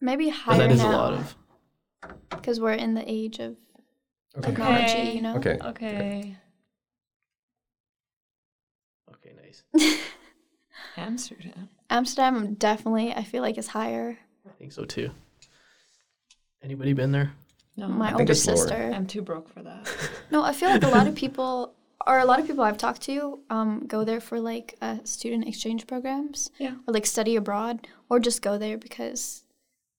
Maybe 0.00 0.26
but 0.26 0.34
higher 0.34 0.58
that 0.58 0.70
is 0.70 0.78
now. 0.80 0.90
a 0.90 0.92
lot 0.92 1.12
of. 1.14 1.34
because 2.30 2.60
we're 2.60 2.72
in 2.74 2.94
the 2.94 3.02
age 3.10 3.38
of 3.40 3.56
Okay. 4.36 4.50
technology. 4.50 4.84
Okay. 4.84 5.12
You 5.14 5.22
know. 5.22 5.36
Okay. 5.36 5.58
Okay. 5.64 6.36
Okay, 9.12 9.32
nice. 9.42 9.62
Amsterdam. 10.96 11.68
Amsterdam 11.90 12.54
definitely. 12.54 13.12
I 13.12 13.22
feel 13.24 13.42
like 13.42 13.58
is 13.58 13.68
higher. 13.68 14.18
I 14.46 14.52
think 14.58 14.72
so 14.72 14.84
too. 14.84 15.10
Anybody 16.62 16.92
been 16.92 17.12
there? 17.12 17.32
No, 17.76 17.88
My 17.88 18.10
I 18.10 18.12
older 18.12 18.30
it's 18.32 18.46
lower. 18.46 18.56
sister. 18.56 18.92
I'm 18.94 19.06
too 19.06 19.22
broke 19.22 19.48
for 19.52 19.62
that. 19.62 19.88
No, 20.30 20.42
I 20.42 20.52
feel 20.52 20.68
like 20.70 20.82
a 20.82 20.88
lot 20.88 21.06
of 21.06 21.14
people, 21.14 21.74
or 22.06 22.18
a 22.18 22.24
lot 22.24 22.38
of 22.40 22.46
people 22.46 22.64
I've 22.64 22.78
talked 22.78 23.02
to, 23.02 23.40
um, 23.50 23.86
go 23.86 24.04
there 24.04 24.20
for 24.20 24.38
like 24.40 24.76
uh, 24.82 24.98
student 25.04 25.46
exchange 25.48 25.86
programs. 25.86 26.50
Yeah. 26.58 26.74
Or 26.86 26.94
like 26.94 27.06
study 27.06 27.36
abroad, 27.36 27.86
or 28.10 28.18
just 28.20 28.42
go 28.42 28.58
there 28.58 28.76
because 28.78 29.42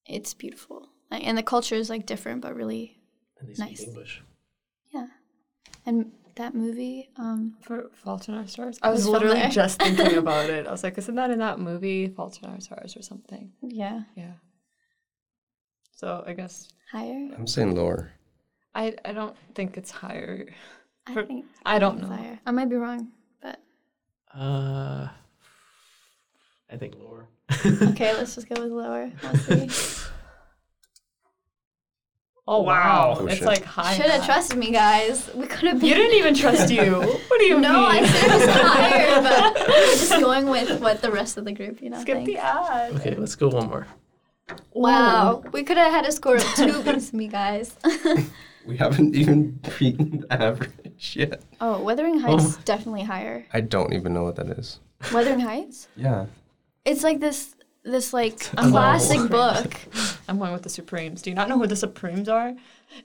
it's 0.06 0.34
beautiful. 0.34 0.89
Like, 1.12 1.26
and 1.26 1.38
the 1.38 1.44
culture 1.44 1.76
is 1.76 1.89
like 1.89 2.06
different, 2.06 2.41
but 2.41 2.56
really, 2.56 2.98
And 3.39 3.50
they 3.50 3.54
speak 3.54 3.70
Nice. 3.70 3.84
English. 3.84 4.22
yeah. 4.94 5.08
And 5.86 6.12
that 6.36 6.54
movie, 6.54 7.10
um, 7.18 7.56
For 7.62 7.89
Fault 7.94 8.28
in 8.28 8.36
Our 8.36 8.48
Stars? 8.48 8.78
I 8.84 8.89
was 8.89 9.02
It's 9.02 9.08
literally 9.10 9.39
there. 9.39 9.50
just 9.50 9.80
thinking 9.82 10.18
about 10.26 10.50
it. 10.50 10.68
I 10.68 10.72
was 10.72 10.84
like, 10.84 10.98
isn't 10.98 11.15
that 11.15 11.30
in 11.32 11.39
that 11.39 11.60
movie, 11.60 12.08
Fault 12.10 12.39
in 12.44 12.50
Our 12.50 12.60
Stars 12.60 12.98
or 12.98 13.02
something? 13.02 13.52
yeah, 13.62 14.02
Yeah. 14.15 14.34
So 15.96 16.24
I 16.28 16.34
guess 16.34 16.68
higher. 16.91 17.30
I'm 17.38 17.48
saying 17.48 17.76
lower. 17.76 18.12
I 18.74 18.96
I 19.06 19.13
don't 19.13 19.36
think 19.54 19.78
it's 19.78 19.91
higher. 19.91 20.48
I 21.08 21.13
think 21.24 21.46
I 21.65 21.80
don't 21.80 22.02
know. 22.02 22.08
higher. 22.08 22.39
I 22.46 22.52
might 22.52 22.70
be 22.70 22.76
wrong, 22.78 23.10
but 23.41 23.60
Uh, 24.34 25.08
I 26.72 26.78
think 26.78 26.96
lower. 27.00 27.28
okay, 27.91 28.13
let's 28.13 28.36
just 28.36 28.50
go 28.50 28.62
with 28.62 28.72
lower. 28.72 29.12
We'll 29.24 29.36
see. 29.70 29.70
Oh 32.48 32.62
wow, 32.62 33.18
Oh, 33.20 33.26
it's 33.26 33.38
shit. 33.38 33.48
like 33.48 33.63
high. 33.63 33.96
Should 33.96 34.06
have 34.06 34.24
trusted 34.24 34.56
me, 34.60 34.70
guys. 34.72 35.32
We 35.34 35.48
could 35.48 35.68
have. 35.68 35.82
You 35.82 35.96
didn't 35.96 36.15
even 36.15 36.36
trust 36.36 36.72
you. 36.72 36.91
What 37.28 37.39
do 37.39 37.46
you 37.46 37.60
No, 37.60 37.70
mean? 37.70 37.74
No, 37.74 37.86
I 37.88 38.06
said 38.06 38.30
it 38.30 38.46
was 38.46 38.56
higher, 38.56 39.22
but 39.24 39.68
we're 39.68 39.86
just 39.88 40.12
going 40.12 40.46
with 40.46 40.80
what 40.80 41.02
the 41.02 41.12
rest 41.12 41.38
of 41.38 41.46
the 41.46 41.52
group, 41.54 41.82
you 41.82 41.89
know. 41.89 42.00
Skip 42.02 42.18
thinks. 42.18 42.32
the 42.32 42.38
ad. 42.38 42.91
Okay, 42.98 43.15
let's 43.15 43.34
go 43.34 43.48
one 43.48 43.68
more. 43.68 43.88
Wow, 44.74 45.44
we 45.54 45.63
could 45.63 45.78
have 45.78 45.91
had 45.91 46.06
a 46.06 46.12
score 46.12 46.36
of 46.36 46.44
two 46.56 46.82
against 46.82 47.15
me, 47.15 47.28
guys. 47.28 47.76
We 48.65 48.78
haven't 48.78 49.15
even 49.15 49.60
beaten 49.80 50.21
the 50.28 50.34
average 50.43 51.15
yet. 51.15 51.41
oh, 51.62 51.82
Wuthering 51.82 52.19
Heights 52.19 52.58
Oh. 52.58 52.62
definitely 52.65 53.04
higher. 53.04 53.45
I 53.54 53.62
don't 53.62 53.93
even 53.93 54.13
know 54.13 54.23
what 54.23 54.36
that 54.38 54.47
is. 54.49 54.80
Wuthering 55.13 55.39
Heights? 55.41 55.88
Yeah. 55.95 56.25
It's 56.84 57.04
like 57.04 57.19
this, 57.19 57.56
this 57.84 58.13
like 58.13 58.47
a 58.54 58.69
classic 58.69 59.17
novel. 59.30 59.30
book. 59.63 59.73
I'm 60.28 60.39
going 60.39 60.51
with 60.54 60.63
the 60.63 60.69
Supremes. 60.69 61.21
Do 61.21 61.30
you 61.30 61.36
not 61.36 61.47
know 61.49 61.58
who 61.60 61.67
the 61.67 61.75
Supremes 61.75 62.28
are? 62.30 62.54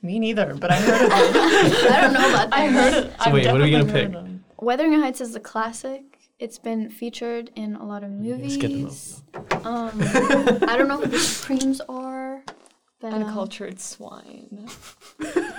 Me 0.01 0.19
neither, 0.19 0.55
but 0.55 0.71
I 0.71 0.75
heard 0.75 1.01
of 1.03 1.09
them. 1.09 1.19
I 1.93 2.01
don't 2.01 2.13
know 2.13 2.29
about 2.29 2.49
that. 2.49 2.53
I 2.59 2.67
heard 2.67 2.93
it. 3.05 3.13
So 3.23 3.31
wait, 3.31 3.45
what 3.51 3.61
are 3.61 3.63
we 3.63 3.71
gonna 3.71 3.83
definitely 3.83 4.01
pick? 4.01 4.11
heard 4.13 4.15
of 4.15 4.23
them. 4.25 4.43
Wuthering 4.59 4.99
Heights 5.01 5.21
is 5.21 5.35
a 5.35 5.39
classic. 5.39 6.03
It's 6.39 6.57
been 6.57 6.89
featured 6.89 7.51
in 7.55 7.75
a 7.75 7.85
lot 7.85 8.03
of 8.03 8.09
movies. 8.09 8.55
skip 8.55 8.71
them 8.71 9.65
Um, 9.65 9.91
I 10.67 10.75
don't 10.75 10.87
know 10.87 10.97
who 10.97 11.05
the 11.07 11.19
Supremes 11.19 11.81
are. 11.87 12.43
But, 13.01 13.13
um, 13.13 13.23
Uncultured 13.23 13.79
swine. 13.79 14.67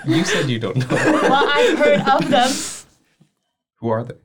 You 0.07 0.23
said 0.23 0.49
you 0.49 0.59
don't 0.59 0.77
know. 0.77 0.85
well, 0.91 1.45
I've 1.49 1.77
heard 1.77 1.99
of 2.07 2.29
them. 2.29 2.49
Who 3.79 3.89
are 3.89 4.03
they? 4.03 4.15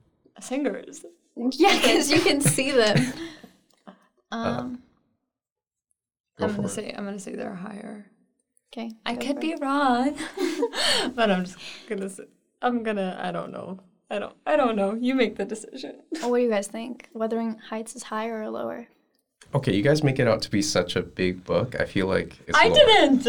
Singers. 0.41 1.05
yeah, 1.37 1.77
because 1.77 2.11
you 2.13 2.21
can 2.21 2.41
see 2.41 2.71
them. 2.71 3.13
Um, 4.31 4.83
Go 6.39 6.45
I'm 6.45 6.51
for 6.51 6.57
gonna 6.57 6.69
it. 6.69 6.71
say 6.71 6.93
I'm 6.95 7.05
gonna 7.07 7.19
say 7.19 7.35
they're 7.35 7.55
higher. 7.55 8.11
okay. 8.71 8.91
I 9.07 9.15
go 9.15 9.21
could 9.27 9.37
for 9.37 9.41
be 9.41 9.53
it. 9.53 9.61
wrong, 9.63 10.15
but 11.15 11.31
I'm 11.31 11.47
just 11.47 11.57
gonna 11.89 12.11
say 12.11 12.25
I'm 12.61 12.83
gonna. 12.83 13.19
I 13.19 13.33
don't 13.33 13.51
know. 13.51 13.81
I 14.11 14.19
don't. 14.19 14.37
I 14.47 14.57
don't 14.57 14.77
know. 14.77 14.93
You 15.01 15.15
make 15.15 15.37
the 15.37 15.47
decision. 15.47 16.03
Oh, 16.23 16.29
what 16.29 16.39
do 16.39 16.45
you 16.45 16.51
guys 16.51 16.67
think? 16.67 17.09
Wuthering 17.15 17.57
Heights 17.71 17.97
is 17.97 18.03
higher 18.03 18.43
or 18.43 18.51
lower? 18.51 18.89
Okay, 19.55 19.75
you 19.75 19.83
guys 19.83 20.03
make 20.03 20.19
it 20.19 20.29
out 20.29 20.43
to 20.43 20.51
be 20.51 20.61
such 20.63 20.95
a 20.97 21.03
big 21.03 21.45
book. 21.45 21.75
I 21.81 21.85
feel 21.87 22.07
like 22.07 22.39
it's 22.47 22.57
I 22.59 22.67
lower. 22.69 22.75
didn't. 22.75 23.27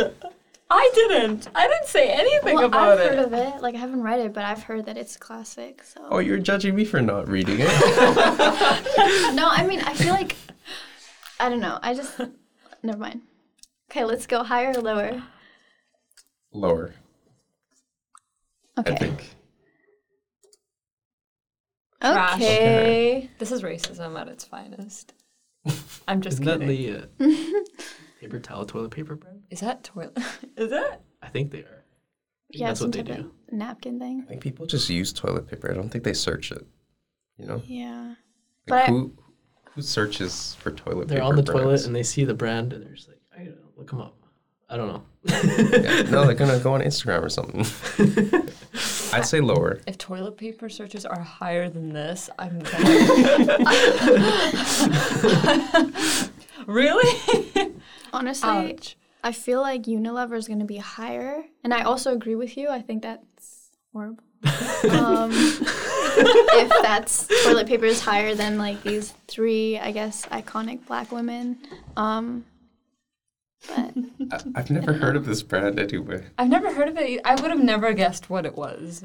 I 0.71 0.91
didn't. 0.93 1.47
I 1.55 1.67
didn't 1.67 1.88
say 1.88 2.10
anything 2.12 2.55
well, 2.55 2.65
about 2.65 2.99
I've 2.99 2.99
it. 2.99 3.10
heard 3.15 3.19
of 3.25 3.34
it. 3.34 3.62
Like 3.62 3.73
I 3.75 3.79
haven't 3.79 4.03
read 4.03 4.19
it, 4.19 4.34
but 4.34 4.43
I've 4.43 4.63
heard 4.63 4.86
that 4.86 4.97
it's 4.97 5.17
classic. 5.17 5.84
So 5.84 6.05
Oh, 6.12 6.19
you're 6.19 6.38
judging 6.38 6.75
me 6.75 6.86
for 6.86 7.01
not 7.01 7.27
reading 7.27 7.55
it. 7.60 7.67
no, 9.36 9.47
I 9.49 9.65
mean 9.67 9.79
I 9.82 9.93
feel 9.95 10.13
like 10.13 10.36
I 11.39 11.49
don't 11.49 11.62
know. 11.62 11.79
I 11.82 11.93
just 11.95 12.19
never 12.84 12.99
mind. 12.99 13.21
Okay, 13.89 14.03
let's 14.05 14.27
go 14.27 14.43
higher 14.43 14.71
or 14.77 14.82
lower. 14.82 15.23
Lower, 16.51 16.93
I 18.77 18.82
Okay. 18.82 18.95
think. 18.95 19.29
Trash. 22.01 22.36
Okay. 22.36 23.29
This 23.39 23.51
is 23.51 23.62
racism 23.63 24.19
at 24.19 24.27
its 24.27 24.43
finest. 24.45 25.13
I'm 26.08 26.21
just 26.21 26.41
Isn't 26.41 26.45
that 26.45 26.60
the 26.65 26.97
uh, 26.97 27.05
paper 28.21 28.39
towel 28.39 28.65
toilet 28.65 28.91
paper 28.91 29.15
brand? 29.15 29.41
Is 29.49 29.60
that 29.62 29.84
toilet? 29.84 30.17
is 30.58 30.71
it? 30.71 31.01
I 31.21 31.27
think 31.29 31.51
they 31.51 31.60
are. 31.60 31.84
Yeah, 32.51 32.67
that's 32.67 32.79
some 32.79 32.88
what 32.88 32.93
they 32.97 33.03
type 33.03 33.21
do. 33.21 33.32
of 33.47 33.53
napkin 33.53 33.99
thing. 33.99 34.23
I 34.25 34.29
think 34.29 34.41
people 34.41 34.65
just 34.65 34.89
use 34.89 35.13
toilet 35.13 35.47
paper. 35.47 35.69
I 35.71 35.75
don't 35.75 35.89
think 35.89 36.03
they 36.03 36.13
search 36.13 36.51
it. 36.51 36.65
You 37.38 37.45
know, 37.45 37.62
Yeah. 37.65 38.10
like 38.10 38.15
But 38.67 38.84
I- 38.84 38.88
who 38.88 39.13
who 39.75 39.82
searches 39.84 40.55
for 40.60 40.71
toilet 40.71 41.08
They're 41.08 41.19
paper? 41.19 41.27
on 41.29 41.36
the 41.36 41.43
toilet 41.43 41.63
brands? 41.65 41.86
and 41.86 41.95
they 41.95 42.03
see 42.03 42.25
the 42.25 42.34
brand 42.34 42.73
and 42.73 42.84
they're 42.84 42.93
just 42.95 43.08
like, 43.08 43.19
I 43.36 43.43
gotta 43.43 43.58
look 43.77 43.89
them 43.91 44.01
up. 44.01 44.15
I 44.69 44.77
don't 44.77 44.88
know. 44.88 45.03
Yeah, 45.23 46.03
no, 46.03 46.25
they're 46.25 46.36
gonna 46.36 46.60
go 46.60 46.73
on 46.73 46.82
Instagram 46.82 47.23
or 47.23 47.29
something. 47.29 47.65
I'd 49.13 49.25
say 49.25 49.41
lower. 49.41 49.82
If 49.88 49.97
toilet 49.97 50.38
paper 50.38 50.69
searches 50.69 51.05
are 51.05 51.19
higher 51.19 51.69
than 51.69 51.91
this, 51.91 52.29
I'm 52.38 52.60
gonna. 52.60 53.47
really? 56.67 57.73
Honestly, 58.13 58.49
Ouch. 58.73 58.97
I 59.23 59.32
feel 59.32 59.62
like 59.62 59.84
Unilever 59.84 60.38
is 60.38 60.47
going 60.47 60.60
to 60.60 60.65
be 60.65 60.77
higher, 60.77 61.43
and 61.63 61.73
I 61.73 61.82
also 61.82 62.13
agree 62.13 62.36
with 62.36 62.55
you. 62.55 62.69
I 62.69 62.82
think 62.82 63.01
that's 63.01 63.71
horrible. 63.91 64.23
um, 64.91 65.32
if 65.34 66.69
that's 66.82 67.27
toilet 67.43 67.67
paper 67.67 67.86
is 67.86 68.01
higher 68.01 68.36
than 68.36 68.58
like 68.58 68.82
these 68.84 69.13
three, 69.27 69.77
I 69.77 69.91
guess, 69.91 70.25
iconic 70.27 70.86
black 70.86 71.12
women. 71.12 71.58
Um, 71.97 72.45
but 73.67 73.93
I, 74.32 74.39
I've 74.56 74.69
never 74.69 74.93
heard 74.93 75.15
of 75.15 75.26
this 75.26 75.43
brand 75.43 75.80
anyway. 75.80 76.26
I've 76.38 76.50
never 76.50 76.74
heard 76.74 76.88
of 76.88 76.98
it. 76.98 77.22
I 77.26 77.36
would 77.36 77.52
have 77.52 77.63
never 77.63 77.93
guessed 77.93 78.30
what 78.30 78.45
it 78.45 78.56
was. 78.58 79.04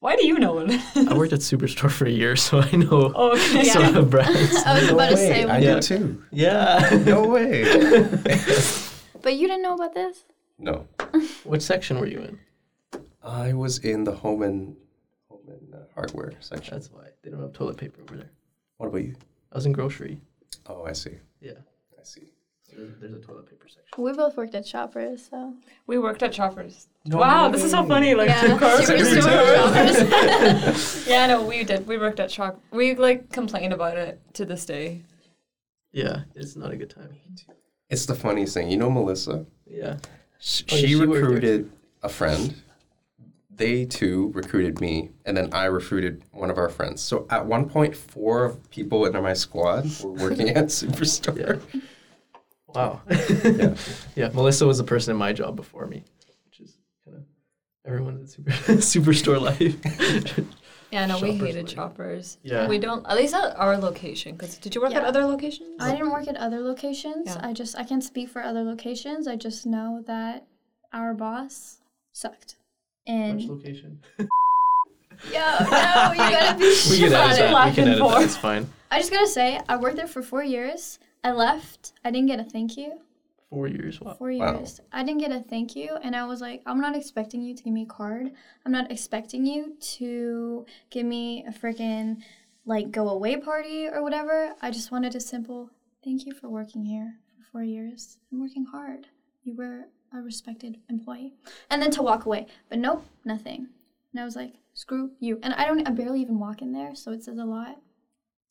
Why 0.00 0.16
do 0.16 0.26
you 0.26 0.38
know 0.38 0.58
it? 0.60 0.80
I 0.96 1.12
worked 1.14 1.34
at 1.34 1.40
Superstore 1.40 1.90
for 1.90 2.06
a 2.06 2.10
year, 2.10 2.34
so 2.34 2.60
I 2.60 2.70
know 2.74 3.12
oh, 3.14 3.32
okay. 3.32 3.64
some 3.74 3.84
of 3.84 3.94
the 3.94 4.02
brands. 4.02 4.54
I 4.64 4.80
was 4.80 4.88
about 4.88 5.10
to 5.10 5.16
say, 5.18 5.44
I 5.44 5.58
Yeah. 5.58 5.74
do 5.74 5.80
too. 5.82 6.24
Yeah. 6.30 7.02
No 7.04 7.28
way. 7.28 7.64
but 9.22 9.36
you 9.36 9.46
didn't 9.46 9.62
know 9.62 9.74
about 9.74 9.94
this? 9.94 10.24
no, 10.58 10.86
what 11.44 11.62
section 11.62 11.98
were 11.98 12.06
you 12.06 12.20
in? 12.20 12.38
I 13.22 13.52
was 13.54 13.78
in 13.78 14.04
the 14.04 14.12
home 14.12 14.42
and 14.42 14.76
home 15.28 15.40
and 15.48 15.74
uh, 15.74 15.78
hardware 15.94 16.32
section. 16.40 16.74
That's 16.74 16.90
why 16.90 17.08
they 17.22 17.30
don't 17.30 17.40
have 17.40 17.52
toilet 17.54 17.76
paper 17.78 18.00
over 18.02 18.16
there. 18.16 18.30
What 18.78 18.88
about 18.88 19.02
you? 19.04 19.14
I 19.52 19.56
was 19.56 19.66
in 19.66 19.72
grocery. 19.72 20.20
Oh, 20.66 20.84
I 20.84 20.92
see. 20.92 21.18
Yeah. 21.40 21.52
I 22.80 22.86
see. 22.86 22.92
So 22.92 22.98
there's, 23.00 23.12
there's 23.12 23.24
a 23.24 23.26
toilet 23.26 23.46
paper 23.48 23.66
section. 23.68 24.02
We 24.04 24.12
both 24.12 24.36
worked 24.36 24.54
at 24.54 24.66
Shoppers, 24.66 25.28
so 25.30 25.54
We 25.86 25.98
worked 25.98 26.22
at 26.22 26.34
Shoppers. 26.34 26.88
No 27.04 27.18
wow, 27.18 27.48
this 27.48 27.64
is 27.64 27.70
so 27.72 27.82
way. 27.82 27.88
funny. 27.88 28.14
Like 28.14 28.28
yeah, 28.28 28.40
two 28.42 28.58
cars. 28.58 28.88
Superstore 28.88 29.54
Shoppers. 29.56 31.06
yeah, 31.08 31.26
no, 31.26 31.42
we 31.44 31.64
did. 31.64 31.86
We 31.86 31.98
worked 31.98 32.20
at 32.20 32.30
Shop. 32.30 32.60
We 32.70 32.94
like 32.94 33.30
complain 33.32 33.72
about 33.72 33.96
it 33.96 34.20
to 34.34 34.44
this 34.44 34.64
day. 34.66 35.02
Yeah, 35.92 36.22
it's 36.34 36.56
not 36.56 36.70
a 36.72 36.76
good 36.76 36.90
time. 36.90 37.10
It's 37.88 38.06
the 38.06 38.14
funniest 38.14 38.54
thing. 38.54 38.70
You 38.70 38.76
know 38.76 38.90
Melissa? 38.90 39.46
Yeah. 39.66 39.96
Sh- 40.38 40.62
Oh, 40.70 40.76
she 40.76 40.86
she 40.88 40.94
recruited 40.94 41.70
a 42.02 42.08
friend. 42.08 42.54
They 43.50 43.84
too 43.84 44.30
recruited 44.34 44.80
me, 44.80 45.10
and 45.26 45.36
then 45.36 45.50
I 45.52 45.64
recruited 45.66 46.22
one 46.32 46.50
of 46.50 46.56
our 46.56 46.70
friends. 46.70 47.02
So 47.02 47.26
at 47.28 47.44
one 47.44 47.68
point, 47.68 47.94
four 47.94 48.56
people 48.70 49.04
in 49.04 49.12
my 49.22 49.34
squad 49.34 49.84
were 50.02 50.12
working 50.12 50.48
at 50.50 50.66
Superstore. 50.68 51.60
Wow. 52.74 53.00
Yeah. 53.44 53.74
yeah, 54.16 54.28
Melissa 54.34 54.66
was 54.66 54.78
the 54.78 54.84
person 54.84 55.12
in 55.12 55.16
my 55.18 55.32
job 55.32 55.56
before 55.56 55.86
me, 55.86 56.04
which 56.46 56.60
is 56.60 56.76
kind 57.04 57.16
of 57.18 57.22
everyone 57.86 58.16
in 58.18 58.26
super 58.26 58.50
superstore 58.80 59.40
life. 59.40 60.46
Yeah, 60.92 61.06
no, 61.06 61.20
we 61.20 61.30
hated 61.36 61.66
Way. 61.66 61.72
Shoppers. 61.72 62.38
Yeah. 62.42 62.66
We 62.66 62.78
don't, 62.78 63.06
at 63.06 63.16
least 63.16 63.32
at 63.32 63.56
our 63.56 63.76
location. 63.76 64.32
Because 64.32 64.58
did 64.58 64.74
you 64.74 64.80
work 64.80 64.92
at 64.92 65.04
other 65.04 65.24
locations? 65.24 65.76
I 65.80 65.92
didn't 65.92 66.10
work 66.10 66.26
at 66.26 66.36
other 66.36 66.58
locations. 66.58 67.26
Yeah. 67.28 67.38
I 67.46 67.52
just 67.52 67.78
I 67.78 67.84
can't 67.84 68.02
speak 68.02 68.28
for 68.28 68.42
other 68.42 68.64
locations. 68.64 69.28
I 69.28 69.36
just 69.36 69.66
know 69.66 70.02
that 70.08 70.46
our 70.92 71.14
boss 71.14 71.80
sucked. 72.12 72.56
Which 73.06 73.14
And 73.14 73.44
location? 73.48 74.00
yeah, 75.30 75.58
no, 75.60 76.12
you 76.24 76.30
gotta 76.30 76.58
be 76.58 76.74
We 76.90 76.98
can 76.98 77.12
Not 77.12 77.26
edit 77.30 77.38
that. 77.38 77.48
We 77.48 77.54
laughing 77.54 77.74
can 77.84 77.88
edit 77.92 78.08
that. 78.08 78.22
It's 78.22 78.36
fine. 78.36 78.68
I 78.90 78.98
just 78.98 79.12
gotta 79.12 79.28
say, 79.28 79.60
I 79.68 79.76
worked 79.76 79.94
there 79.96 80.08
for 80.08 80.22
four 80.22 80.42
years. 80.42 80.98
I 81.22 81.32
left. 81.32 81.92
I 82.04 82.10
didn't 82.10 82.28
get 82.28 82.40
a 82.40 82.44
thank 82.44 82.76
you. 82.76 83.00
Four 83.50 83.66
years. 83.66 84.00
Wow. 84.00 84.14
Four 84.14 84.32
Wow. 84.32 84.58
years. 84.58 84.80
I 84.92 85.02
didn't 85.02 85.20
get 85.20 85.32
a 85.32 85.40
thank 85.40 85.74
you, 85.74 85.96
and 86.02 86.14
I 86.14 86.24
was 86.24 86.40
like, 86.40 86.62
I'm 86.66 86.80
not 86.80 86.94
expecting 86.96 87.42
you 87.42 87.54
to 87.54 87.62
give 87.62 87.72
me 87.72 87.82
a 87.82 87.86
card. 87.86 88.30
I'm 88.64 88.72
not 88.72 88.90
expecting 88.92 89.44
you 89.44 89.76
to 89.98 90.64
give 90.90 91.04
me 91.04 91.44
a 91.46 91.50
freaking 91.50 92.22
like 92.64 92.92
go 92.92 93.08
away 93.08 93.36
party 93.36 93.88
or 93.88 94.02
whatever. 94.02 94.54
I 94.62 94.70
just 94.70 94.92
wanted 94.92 95.14
a 95.16 95.20
simple 95.20 95.70
thank 96.04 96.26
you 96.26 96.32
for 96.34 96.48
working 96.48 96.84
here 96.84 97.16
for 97.36 97.42
four 97.50 97.62
years 97.64 98.18
and 98.30 98.40
working 98.40 98.64
hard. 98.66 99.08
You 99.42 99.56
were 99.56 99.86
a 100.12 100.18
respected 100.22 100.78
employee, 100.88 101.34
and 101.70 101.82
then 101.82 101.90
to 101.92 102.02
walk 102.02 102.26
away. 102.26 102.46
But 102.68 102.78
nope, 102.78 103.04
nothing. 103.24 103.68
And 104.12 104.20
I 104.20 104.24
was 104.24 104.36
like, 104.36 104.54
screw 104.74 105.10
you. 105.18 105.38
And 105.42 105.54
I 105.54 105.66
don't. 105.66 105.86
I 105.86 105.90
barely 105.90 106.20
even 106.20 106.38
walk 106.38 106.62
in 106.62 106.72
there, 106.72 106.94
so 106.94 107.10
it 107.12 107.24
says 107.24 107.38
a 107.38 107.44
lot. 107.44 107.78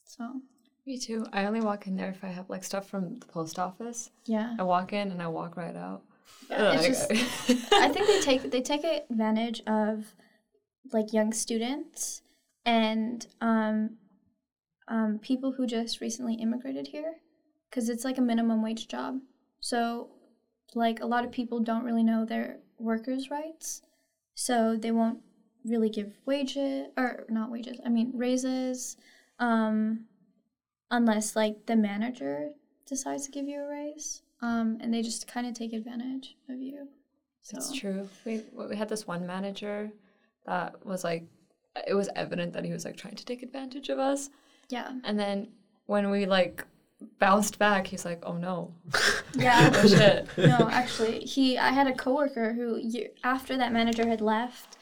So 0.03 0.41
Me 0.85 0.97
too. 0.97 1.25
I 1.31 1.45
only 1.45 1.61
walk 1.61 1.85
in 1.87 1.95
there 1.95 2.09
if 2.09 2.23
I 2.23 2.27
have 2.27 2.49
like 2.49 2.63
stuff 2.63 2.87
from 2.89 3.19
the 3.19 3.25
post 3.27 3.59
office. 3.59 4.09
yeah. 4.25 4.55
I 4.59 4.63
walk 4.63 4.93
in 4.93 5.11
and 5.11 5.21
I 5.21 5.27
walk 5.27 5.55
right 5.57 5.75
out. 5.75 6.01
Yeah, 6.49 6.73
it's 6.79 6.87
just- 6.87 7.11
I 7.73 7.89
think 7.89 8.07
they 8.07 8.21
take 8.21 8.51
they 8.51 8.61
take 8.61 8.83
advantage 8.83 9.61
of 9.67 10.13
like 10.91 11.13
young 11.13 11.31
students 11.33 12.21
and 12.65 13.25
um, 13.41 13.97
um, 14.87 15.19
people 15.19 15.51
who 15.51 15.67
just 15.67 16.01
recently 16.01 16.35
immigrated 16.35 16.87
here 16.87 17.15
because 17.69 17.89
it's 17.89 18.03
like 18.03 18.17
a 18.17 18.21
minimum 18.21 18.63
wage 18.63 18.87
job. 18.87 19.19
So 19.59 20.09
like 20.73 21.01
a 21.01 21.05
lot 21.05 21.25
of 21.25 21.31
people 21.31 21.59
don't 21.59 21.83
really 21.83 22.03
know 22.03 22.25
their 22.25 22.59
workers' 22.79 23.29
rights, 23.29 23.81
so 24.33 24.75
they 24.75 24.91
won't 24.91 25.19
really 25.65 25.89
give 25.89 26.17
wages 26.25 26.87
or 26.97 27.25
not 27.29 27.51
wages. 27.51 27.79
I 27.85 27.89
mean 27.89 28.11
raises, 28.15 28.97
um, 29.39 30.05
unless 30.91 31.35
like 31.35 31.65
the 31.65 31.75
manager 31.75 32.51
decides 32.85 33.25
to 33.25 33.31
give 33.31 33.47
you 33.47 33.61
a 33.61 33.67
raise. 33.67 34.21
Um, 34.41 34.77
and 34.81 34.93
they 34.93 35.01
just 35.01 35.27
kind 35.27 35.45
of 35.47 35.53
take 35.53 35.73
advantage 35.73 36.35
of 36.49 36.59
you. 36.61 36.87
So 37.41 37.57
It's 37.57 37.73
true. 37.73 38.07
We 38.25 38.43
we 38.53 38.75
had 38.75 38.89
this 38.89 39.05
one 39.07 39.25
manager 39.27 39.91
that 40.45 40.85
was 40.85 41.03
like, 41.03 41.25
it 41.87 41.93
was 41.93 42.09
evident 42.15 42.53
that 42.53 42.63
he 42.65 42.71
was 42.71 42.85
like 42.85 42.95
trying 42.97 43.15
to 43.15 43.25
take 43.25 43.43
advantage 43.43 43.89
of 43.89 43.99
us. 43.99 44.29
yeah, 44.69 44.91
And 45.03 45.19
then 45.19 45.49
when 45.85 46.09
we 46.09 46.25
like 46.25 46.65
bounced 47.19 47.59
back, 47.59 47.87
he's 47.87 48.05
like, 48.05 48.21
"Oh 48.23 48.37
no, 48.37 48.73
yeah. 49.35 49.71
oh 49.75 49.87
shit." 49.87 50.27
no, 50.37 50.69
actually, 50.69 51.19
he. 51.21 51.57
I 51.57 51.69
had 51.71 51.87
a 51.87 51.93
coworker 51.93 52.53
who, 52.53 52.81
after 53.23 53.57
that 53.57 53.71
manager 53.73 54.07
had 54.07 54.21
left, 54.21 54.77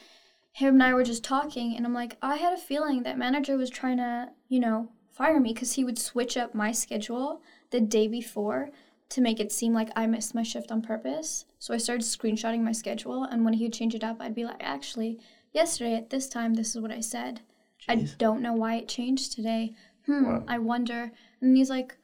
him 0.52 0.74
and 0.74 0.82
I 0.82 0.94
were 0.94 1.04
just 1.04 1.24
talking, 1.24 1.76
and 1.76 1.86
I'm 1.86 1.94
like, 1.94 2.16
I 2.22 2.36
had 2.36 2.52
a 2.52 2.58
feeling 2.60 3.02
that 3.04 3.18
manager 3.18 3.56
was 3.56 3.70
trying 3.70 3.98
to, 3.98 4.30
you 4.48 4.60
know, 4.60 4.88
fire 5.18 5.40
me 5.40 5.52
because 5.52 5.72
he 5.74 5.84
would 5.84 5.98
switch 5.98 6.36
up 6.36 6.54
my 6.54 6.72
schedule 6.72 7.42
the 7.70 7.80
day 7.80 8.08
before 8.08 8.70
to 9.10 9.20
make 9.20 9.40
it 9.40 9.50
seem 9.52 9.72
like 9.74 9.90
I 9.96 10.06
missed 10.06 10.34
my 10.34 10.42
shift 10.42 10.70
on 10.70 10.80
purpose. 10.82 11.44
So 11.58 11.74
I 11.74 11.78
started 11.78 12.04
screenshotting 12.04 12.60
my 12.62 12.72
schedule, 12.72 13.24
and 13.24 13.44
when 13.44 13.54
he 13.54 13.64
would 13.64 13.72
change 13.72 13.94
it 13.94 14.04
up, 14.04 14.18
I'd 14.20 14.34
be 14.34 14.44
like, 14.44 14.60
actually, 14.60 15.18
yesterday 15.52 15.94
at 15.96 16.10
this 16.10 16.28
time, 16.28 16.54
this 16.54 16.74
is 16.74 16.80
what 16.80 16.90
I 16.92 17.00
said. 17.00 17.40
I 17.88 17.96
don't 18.18 18.42
know 18.42 18.52
why 18.52 18.74
it 18.76 18.88
changed 18.88 19.32
today. 19.32 19.74
Hmm, 20.06 20.24
Wow. 20.24 20.44
I 20.48 20.58
wonder. 20.58 21.12
And 21.40 21.56
he's 21.56 21.70
like, 21.70 21.96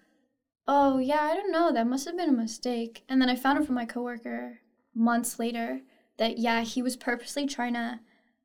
Oh, 0.66 0.96
yeah, 0.98 1.20
I 1.20 1.34
don't 1.34 1.52
know. 1.52 1.72
That 1.72 1.86
must 1.86 2.06
have 2.06 2.16
been 2.16 2.30
a 2.30 2.32
mistake. 2.32 3.04
And 3.08 3.20
then 3.20 3.28
I 3.28 3.36
found 3.36 3.58
out 3.58 3.66
from 3.66 3.74
my 3.74 3.84
coworker 3.84 4.60
months 4.94 5.38
later 5.38 5.82
that, 6.16 6.38
yeah, 6.38 6.62
he 6.62 6.80
was 6.80 6.96
purposely 6.96 7.46
trying 7.46 7.74
to 7.74 8.00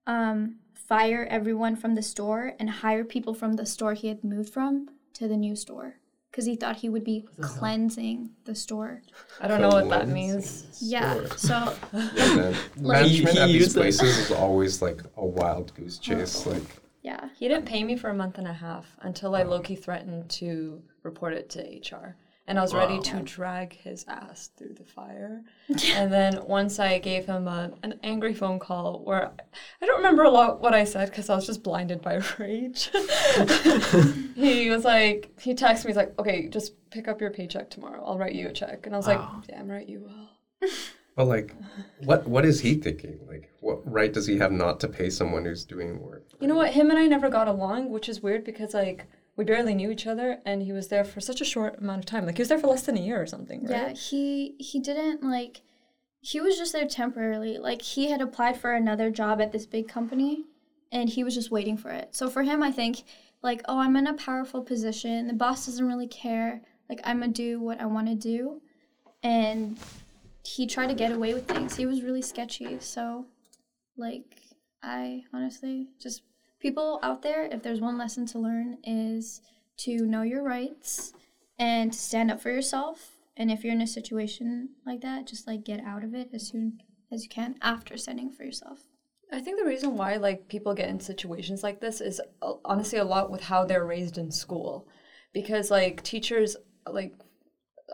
um, 0.05 0.57
fire 0.89 1.27
everyone 1.29 1.75
from 1.75 1.93
the 1.93 2.01
store 2.01 2.55
and 2.59 2.67
hire 2.67 3.05
people 3.05 3.33
from 3.35 3.53
the 3.53 3.65
store 3.65 3.93
he 3.93 4.07
had 4.07 4.23
moved 4.23 4.51
from 4.51 4.89
to 5.13 5.27
the 5.27 5.37
new 5.37 5.55
store 5.55 5.95
because 6.31 6.45
he 6.45 6.55
thought 6.55 6.77
he 6.77 6.89
would 6.89 7.03
be 7.03 7.27
the 7.37 7.47
hell? 7.47 7.57
cleansing 7.57 8.31
the 8.45 8.55
store. 8.55 9.03
I 9.39 9.47
don't 9.47 9.61
know 9.61 9.69
what 9.69 9.87
that 9.89 10.05
Cleansing 10.05 10.13
means. 10.13 10.79
Yeah, 10.81 11.25
so 11.35 11.75
Yeah, 11.93 12.35
man. 12.35 12.55
Like- 12.77 13.01
Management 13.03 13.35
He- 13.35 13.39
at 13.39 13.47
these 13.47 13.73
places 13.73 14.17
is 14.17 14.31
always 14.31 14.81
like 14.81 15.01
a 15.15 15.25
wild 15.25 15.73
goose 15.75 15.99
oh. 16.01 16.03
chase. 16.03 16.45
Like, 16.47 16.63
yeah. 17.03 17.29
He 17.37 17.47
didn't 17.47 17.65
pay 17.65 17.83
me 17.83 17.95
for 17.95 18.09
a 18.09 18.13
month 18.13 18.39
and 18.39 18.47
a 18.47 18.53
half 18.53 18.97
until 19.01 19.35
I 19.35 19.43
Loki 19.43 19.75
threatened 19.75 20.29
to 20.31 20.81
report 21.03 21.33
it 21.33 21.49
to 21.51 21.61
HR. 21.61 22.15
And 22.49 22.57
I 22.57 22.63
was 22.63 22.73
ready 22.73 22.99
to 22.99 23.21
drag 23.21 23.73
his 23.73 24.03
ass 24.07 24.49
through 24.57 24.73
the 24.73 24.83
fire. 24.83 25.43
and 25.95 26.11
then 26.11 26.39
once 26.47 26.79
I 26.79 26.97
gave 26.97 27.25
him 27.27 27.47
a, 27.47 27.71
an 27.83 27.99
angry 28.03 28.33
phone 28.33 28.57
call 28.57 29.03
where 29.05 29.31
I 29.81 29.85
don't 29.85 29.97
remember 29.97 30.23
a 30.23 30.31
lot 30.31 30.59
what 30.59 30.73
I 30.73 30.83
said 30.83 31.09
because 31.11 31.29
I 31.29 31.35
was 31.35 31.45
just 31.45 31.61
blinded 31.63 32.01
by 32.01 32.15
rage. 32.39 32.89
he 34.35 34.69
was 34.69 34.83
like, 34.83 35.29
he 35.39 35.53
texted 35.53 35.85
me, 35.85 35.89
he's 35.91 35.95
like, 35.95 36.17
okay, 36.19 36.47
just 36.47 36.73
pick 36.89 37.07
up 37.07 37.21
your 37.21 37.29
paycheck 37.31 37.69
tomorrow. 37.69 38.03
I'll 38.05 38.17
write 38.17 38.33
you 38.33 38.47
a 38.49 38.51
check. 38.51 38.85
And 38.85 38.95
I 38.95 38.97
was 38.97 39.07
Wow. 39.07 39.35
like, 39.37 39.47
damn 39.47 39.69
right 39.69 39.87
you 39.87 39.99
will. 40.01 40.69
but 41.15 41.25
like, 41.25 41.55
what 42.03 42.27
what 42.27 42.45
is 42.45 42.59
he 42.61 42.73
thinking? 42.75 43.19
Like, 43.27 43.51
what 43.59 43.79
right 43.89 44.11
does 44.11 44.25
he 44.25 44.37
have 44.39 44.51
not 44.51 44.79
to 44.79 44.87
pay 44.87 45.09
someone 45.11 45.45
who's 45.45 45.65
doing 45.65 45.99
work? 46.01 46.23
You 46.39 46.47
know 46.47 46.55
what? 46.55 46.71
Him 46.73 46.89
and 46.89 46.97
I 46.97 47.05
never 47.05 47.29
got 47.29 47.47
along, 47.47 47.89
which 47.91 48.09
is 48.09 48.21
weird 48.21 48.43
because 48.43 48.73
like 48.73 49.05
we 49.39 49.45
barely 49.45 49.73
knew 49.73 49.89
each 49.89 50.05
other, 50.05 50.39
and 50.45 50.61
he 50.61 50.73
was 50.73 50.89
there 50.89 51.05
for 51.05 51.21
such 51.21 51.39
a 51.39 51.45
short 51.45 51.79
amount 51.79 51.99
of 51.99 52.05
time. 52.05 52.25
Like 52.25 52.35
he 52.35 52.41
was 52.41 52.49
there 52.49 52.59
for 52.59 52.67
less 52.67 52.83
than 52.83 52.97
a 52.97 53.01
year 53.01 53.21
or 53.21 53.25
something, 53.25 53.65
Yeah, 53.69 53.93
he 53.93 54.55
he 54.59 54.81
didn't 54.81 55.23
like 55.23 55.61
he 56.19 56.41
was 56.41 56.57
just 56.57 56.73
there 56.73 56.85
temporarily. 56.85 57.57
Like 57.57 57.81
he 57.81 58.11
had 58.11 58.19
applied 58.19 58.59
for 58.59 58.73
another 58.73 59.09
job 59.09 59.39
at 59.39 59.53
this 59.53 59.65
big 59.65 59.87
company 59.87 60.43
and 60.91 61.07
he 61.07 61.23
was 61.23 61.33
just 61.33 61.51
waiting 61.51 61.77
for 61.77 61.89
it. 61.89 62.09
So 62.11 62.29
for 62.29 62.43
him 62.43 62.61
I 62.61 62.69
think 62.69 63.03
like, 63.41 63.61
oh, 63.69 63.79
I'm 63.79 63.95
in 63.95 64.07
a 64.07 64.13
powerful 64.15 64.61
position. 64.61 65.27
The 65.27 65.33
boss 65.33 65.67
doesn't 65.67 65.87
really 65.87 66.07
care. 66.07 66.61
Like 66.89 66.99
I'm 67.05 67.21
to 67.21 67.29
do 67.29 67.61
what 67.61 67.79
I 67.79 67.85
want 67.85 68.07
to 68.07 68.15
do. 68.15 68.61
And 69.23 69.77
he 70.43 70.67
tried 70.67 70.87
to 70.87 70.95
get 70.95 71.13
away 71.13 71.33
with 71.33 71.47
things. 71.47 71.77
He 71.77 71.85
was 71.85 72.01
really 72.03 72.21
sketchy. 72.21 72.77
So 72.81 73.25
like 73.95 74.35
I 74.83 75.23
honestly 75.33 75.87
just 75.97 76.23
people 76.59 76.99
out 77.01 77.21
there 77.21 77.45
if 77.45 77.63
there's 77.63 77.81
one 77.81 77.97
lesson 77.97 78.25
to 78.27 78.39
learn 78.39 78.77
is 78.83 79.41
to 79.77 80.05
know 80.05 80.21
your 80.21 80.43
rights 80.43 81.13
and 81.57 81.93
to 81.93 81.99
stand 81.99 82.31
up 82.31 82.41
for 82.41 82.51
yourself. 82.51 83.11
And 83.37 83.49
if 83.49 83.63
you're 83.63 83.73
in 83.73 83.81
a 83.81 83.87
situation 83.87 84.69
like 84.85 85.01
that, 85.01 85.25
just 85.25 85.47
like 85.47 85.63
get 85.63 85.81
out 85.81 86.03
of 86.03 86.13
it 86.13 86.29
as 86.33 86.47
soon 86.47 86.81
as 87.11 87.23
you 87.23 87.29
can 87.29 87.55
after 87.61 87.97
standing 87.97 88.31
for 88.31 88.43
yourself. 88.43 88.79
I 89.31 89.39
think 89.39 89.59
the 89.59 89.65
reason 89.65 89.95
why 89.95 90.17
like 90.17 90.47
people 90.47 90.73
get 90.73 90.89
in 90.89 90.99
situations 90.99 91.63
like 91.63 91.79
this 91.79 92.01
is 92.01 92.19
uh, 92.41 92.53
honestly 92.65 92.99
a 92.99 93.03
lot 93.03 93.31
with 93.31 93.41
how 93.41 93.63
they're 93.63 93.85
raised 93.85 94.17
in 94.17 94.31
school, 94.31 94.87
because 95.33 95.69
like 95.71 96.03
teachers 96.03 96.57
like 96.87 97.13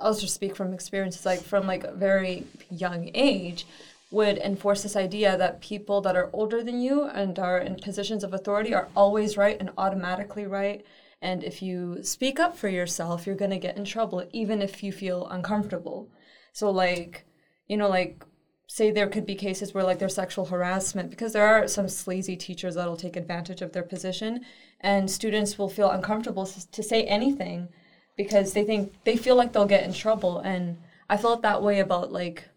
I'll 0.02 0.14
just 0.16 0.34
speak 0.34 0.56
from 0.56 0.74
experience 0.74 1.26
like 1.26 1.42
from 1.42 1.68
like 1.68 1.84
a 1.84 1.94
very 1.94 2.46
young 2.70 3.12
age 3.14 3.68
would 4.12 4.38
enforce 4.38 4.84
this 4.84 4.96
idea 4.96 5.38
that 5.38 5.62
people 5.62 6.02
that 6.02 6.16
are 6.16 6.30
older 6.32 6.64
than 6.64 6.80
you 6.80 7.04
and 7.04 7.38
are 7.40 7.58
in 7.58 7.76
positions 7.76 8.24
of 8.24 8.34
authority 8.34 8.74
are 8.74 8.88
always 8.96 9.38
right 9.38 9.60
and 9.60 9.72
automatically 9.78 10.46
right. 10.46 10.86
And 11.22 11.44
if 11.44 11.62
you 11.62 12.04
speak 12.04 12.40
up 12.40 12.56
for 12.56 12.70
yourself 12.70 13.26
you're 13.26 13.36
going 13.36 13.52
to 13.52 13.58
get 13.58 13.78
in 13.78 13.86
trouble 13.86 14.28
even 14.32 14.62
if 14.62 14.84
you 14.84 14.92
feel 14.92 15.28
uncomfortable. 15.28 16.10
So 16.54 16.70
like 16.70 17.26
you 17.68 17.78
know 17.78 17.90
like 17.90 18.24
say 18.68 18.92
there 18.92 19.08
could 19.08 19.26
be 19.26 19.36
cases 19.36 19.74
where 19.74 19.84
like 19.84 20.00
there's 20.00 20.16
sexual 20.16 20.46
harassment 20.46 21.10
because 21.10 21.34
there 21.34 21.48
are 21.48 21.68
some 21.68 21.88
sleazy 21.88 22.36
teachers 22.36 22.76
that'll 22.76 22.98
take 22.98 23.16
advantage 23.16 23.62
of 23.62 23.74
their 23.74 23.84
position 23.84 24.44
and 24.82 25.10
students 25.10 25.58
will 25.58 25.70
feel 25.70 25.92
uncomfortable 25.92 26.46
to 26.46 26.84
say 26.84 27.04
anything 27.04 27.70
because 28.18 28.54
they 28.54 28.64
think 28.64 28.94
they 29.04 29.18
feel 29.18 29.36
like 29.36 29.52
they'll 29.52 29.66
get 29.66 29.84
in 29.84 29.94
trouble. 29.94 30.40
And 30.40 30.78
i 31.10 31.18
felt 31.18 31.42
that 31.42 31.64
way 31.64 31.80
about 31.80 32.12
like 32.12 32.50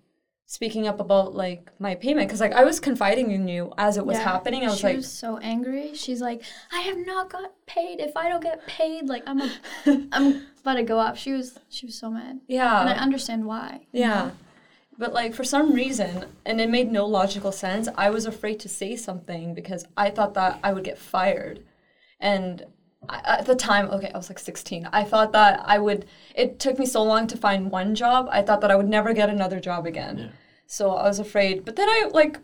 speaking 0.50 0.88
up 0.88 0.98
about 0.98 1.34
like 1.34 1.70
my 1.78 1.94
payment 1.94 2.26
because 2.26 2.40
like 2.40 2.54
i 2.54 2.64
was 2.64 2.80
confiding 2.80 3.30
in 3.32 3.46
you 3.46 3.70
as 3.76 3.98
it 3.98 4.06
was 4.06 4.16
Yeah, 4.16 4.24
happening 4.24 4.62
i 4.64 4.70
was 4.70 4.78
she 4.78 4.86
like 4.86 4.96
was 4.96 5.12
so 5.12 5.36
angry. 5.38 5.94
She's 5.94 6.22
like, 6.22 6.42
I 6.72 6.80
have 6.80 6.96
not 7.06 7.28
got 7.30 7.52
paid. 7.66 8.00
If 8.00 8.16
I 8.16 8.30
don't 8.30 8.42
get 8.42 8.66
paid, 8.66 9.08
like 9.08 9.24
I'm 9.26 9.42
a, 9.42 9.50
I'm 10.12 10.46
about 10.62 10.76
to 10.76 10.82
go 10.84 10.98
off. 10.98 11.18
She 11.18 11.32
was 11.32 11.58
she 11.68 11.84
was 11.84 11.96
so 11.98 12.10
mad, 12.10 12.40
yeah 12.48 12.80
and 12.80 12.88
I 12.88 12.94
understand 12.94 13.44
why. 13.44 13.86
Yeah. 13.92 14.30
But 14.96 15.12
like 15.12 15.34
for 15.34 15.44
some 15.44 15.74
reason, 15.74 16.24
and 16.46 16.60
it 16.62 16.70
made 16.70 16.90
no 16.90 17.04
logical 17.06 17.52
sense, 17.52 17.86
I 17.96 18.08
was 18.08 18.24
afraid 18.24 18.58
to 18.60 18.68
say 18.70 18.96
something 18.96 19.54
because 19.54 19.84
I 19.98 20.08
thought 20.10 20.32
that 20.34 20.60
I 20.64 20.72
would 20.72 20.84
get 20.84 20.98
fired. 20.98 21.62
And 22.20 22.64
I, 23.08 23.38
at 23.38 23.46
the 23.46 23.54
time, 23.54 23.90
okay, 23.90 24.10
I 24.14 24.16
was 24.16 24.28
like 24.28 24.38
16. 24.38 24.88
I 24.92 25.04
thought 25.04 25.32
that 25.32 25.62
I 25.64 25.78
would, 25.78 26.06
it 26.34 26.58
took 26.58 26.78
me 26.78 26.86
so 26.86 27.02
long 27.02 27.26
to 27.28 27.36
find 27.36 27.70
one 27.70 27.94
job. 27.94 28.28
I 28.30 28.42
thought 28.42 28.60
that 28.62 28.70
I 28.70 28.76
would 28.76 28.88
never 28.88 29.12
get 29.12 29.30
another 29.30 29.60
job 29.60 29.86
again. 29.86 30.18
Yeah. 30.18 30.28
So 30.66 30.90
I 30.92 31.04
was 31.04 31.18
afraid. 31.18 31.64
But 31.64 31.76
then 31.76 31.88
I 31.88 32.10
like, 32.12 32.38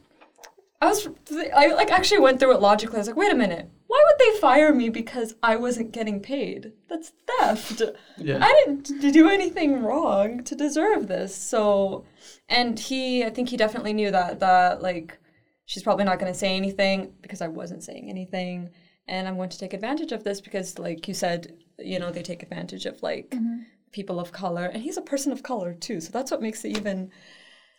I 0.81 0.89
was, 0.89 1.09
I 1.55 1.69
like 1.69 1.91
actually 1.91 2.21
went 2.21 2.41
through 2.41 2.55
it 2.55 2.61
logically. 2.61 2.97
I 2.97 2.99
was 2.99 3.09
like, 3.09 3.17
wait 3.17 3.33
a 3.33 3.37
minute, 3.37 3.71
why 3.87 4.03
would 4.07 4.19
they 4.19 4.39
fire 4.41 4.75
me 4.75 4.89
because 4.89 5.35
I 5.43 5.57
wasn't 5.57 5.93
getting 5.93 6.21
paid? 6.21 6.73
That's 6.89 7.13
theft. 7.39 7.83
Yeah. 8.19 8.39
I 8.43 8.65
didn't 8.65 9.13
do 9.13 9.29
anything 9.29 9.83
wrong 9.83 10.43
to 10.45 10.55
deserve 10.55 11.09
this. 11.09 11.35
So, 11.35 12.05
and 12.49 12.79
he, 12.79 13.25
I 13.25 13.31
think 13.31 13.49
he 13.49 13.57
definitely 13.57 13.93
knew 13.93 14.11
that, 14.11 14.41
that 14.41 14.83
like, 14.83 15.19
she's 15.67 15.83
probably 15.83 16.05
not 16.05 16.19
going 16.19 16.33
to 16.33 16.39
say 16.39 16.57
anything 16.57 17.13
because 17.23 17.41
I 17.41 17.49
wasn't 17.49 17.83
saying 17.83 18.11
anything. 18.11 18.71
And 19.07 19.29
I'm 19.29 19.37
going 19.37 19.51
to 19.51 19.59
take 19.59 19.75
advantage 19.75 20.13
of 20.13 20.25
this 20.25 20.41
because, 20.41 20.79
like 20.79 21.07
you 21.07 21.15
said, 21.15 21.55
you 21.79 21.99
know, 21.99 22.11
they 22.11 22.23
take 22.23 22.43
advantage 22.43 22.87
of 22.87 23.03
like 23.03 23.31
mm-hmm. 23.31 23.63
people 23.93 24.19
of 24.19 24.33
color. 24.33 24.65
And 24.67 24.83
he's 24.83 24.97
a 24.97 25.03
person 25.03 25.33
of 25.33 25.43
color 25.43 25.75
too. 25.75 26.01
So 26.01 26.11
that's 26.11 26.31
what 26.31 26.43
makes 26.43 26.65
it 26.65 26.77
even 26.77 27.11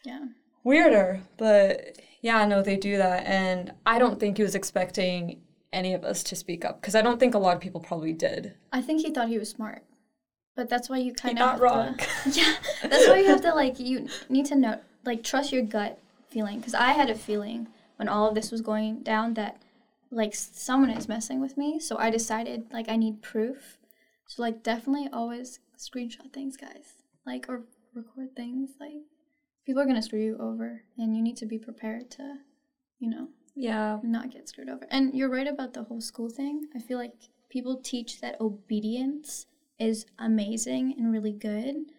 Yeah. 0.03 0.25
weirder. 0.63 1.21
But 1.37 1.99
yeah, 2.21 2.45
no, 2.45 2.61
they 2.61 2.77
do 2.77 2.97
that. 2.97 3.25
And 3.25 3.73
I 3.85 3.99
don't 3.99 4.19
think 4.19 4.37
he 4.37 4.43
was 4.43 4.55
expecting 4.55 5.41
any 5.73 5.93
of 5.93 6.03
us 6.03 6.23
to 6.23 6.35
speak 6.35 6.63
up 6.63 6.79
because 6.79 6.95
I 6.95 7.01
don't 7.01 7.19
think 7.19 7.35
a 7.35 7.39
lot 7.39 7.55
of 7.55 7.61
people 7.61 7.81
probably 7.81 8.13
did. 8.13 8.53
I 8.71 8.81
think 8.81 9.01
he 9.01 9.11
thought 9.11 9.27
he 9.29 9.37
was 9.37 9.49
smart. 9.49 9.83
But 10.55 10.69
that's 10.69 10.89
why 10.89 10.97
you 10.97 11.13
kind 11.13 11.37
not 11.37 11.55
of 11.55 11.61
not 11.61 11.69
wrong. 11.69 11.99
yeah, 12.31 12.55
that's 12.81 13.07
why 13.07 13.19
you 13.19 13.27
have 13.27 13.41
to 13.41 13.53
like 13.53 13.77
you 13.79 14.07
need 14.29 14.45
to 14.47 14.55
know 14.55 14.79
like 15.03 15.21
trust 15.21 15.51
your 15.51 15.63
gut 15.63 15.99
feeling 16.29 16.59
because 16.59 16.73
I 16.73 16.93
had 16.93 17.09
a 17.09 17.15
feeling 17.15 17.67
when 17.97 18.07
all 18.07 18.29
of 18.29 18.35
this 18.35 18.51
was 18.51 18.61
going 18.61 19.01
down 19.01 19.33
that 19.35 19.61
like 20.11 20.33
someone 20.35 20.89
is 20.89 21.07
messing 21.07 21.41
with 21.41 21.57
me. 21.57 21.79
So 21.79 21.97
I 21.97 22.09
decided 22.09 22.67
like 22.71 22.89
I 22.89 22.95
need 22.95 23.21
proof. 23.21 23.77
So 24.27 24.41
like 24.41 24.63
definitely 24.63 25.09
always 25.11 25.59
screenshot 25.77 26.31
things, 26.33 26.57
guys. 26.57 26.93
Like 27.25 27.45
or 27.49 27.63
record 27.93 28.35
things. 28.35 28.71
Like 28.79 29.01
people 29.65 29.81
are 29.81 29.85
gonna 29.85 30.01
screw 30.01 30.19
you 30.19 30.37
over, 30.39 30.83
and 30.97 31.15
you 31.15 31.21
need 31.23 31.37
to 31.37 31.45
be 31.45 31.57
prepared 31.57 32.11
to, 32.11 32.37
you 32.99 33.09
know, 33.09 33.29
Yeah. 33.55 33.99
not 34.03 34.31
get 34.31 34.47
screwed 34.47 34.69
over. 34.69 34.85
And 34.91 35.13
you're 35.13 35.29
right 35.29 35.47
about 35.47 35.73
the 35.73 35.83
whole 35.83 36.01
school 36.01 36.29
thing. 36.29 36.67
I 36.75 36.79
feel 36.79 36.97
like 36.97 37.13
people 37.49 37.77
teach 37.81 38.21
that 38.21 38.39
obedience 38.41 39.47
is 39.79 40.05
amazing 40.19 40.93
and 40.97 41.11
really 41.11 41.31
good, 41.33 41.91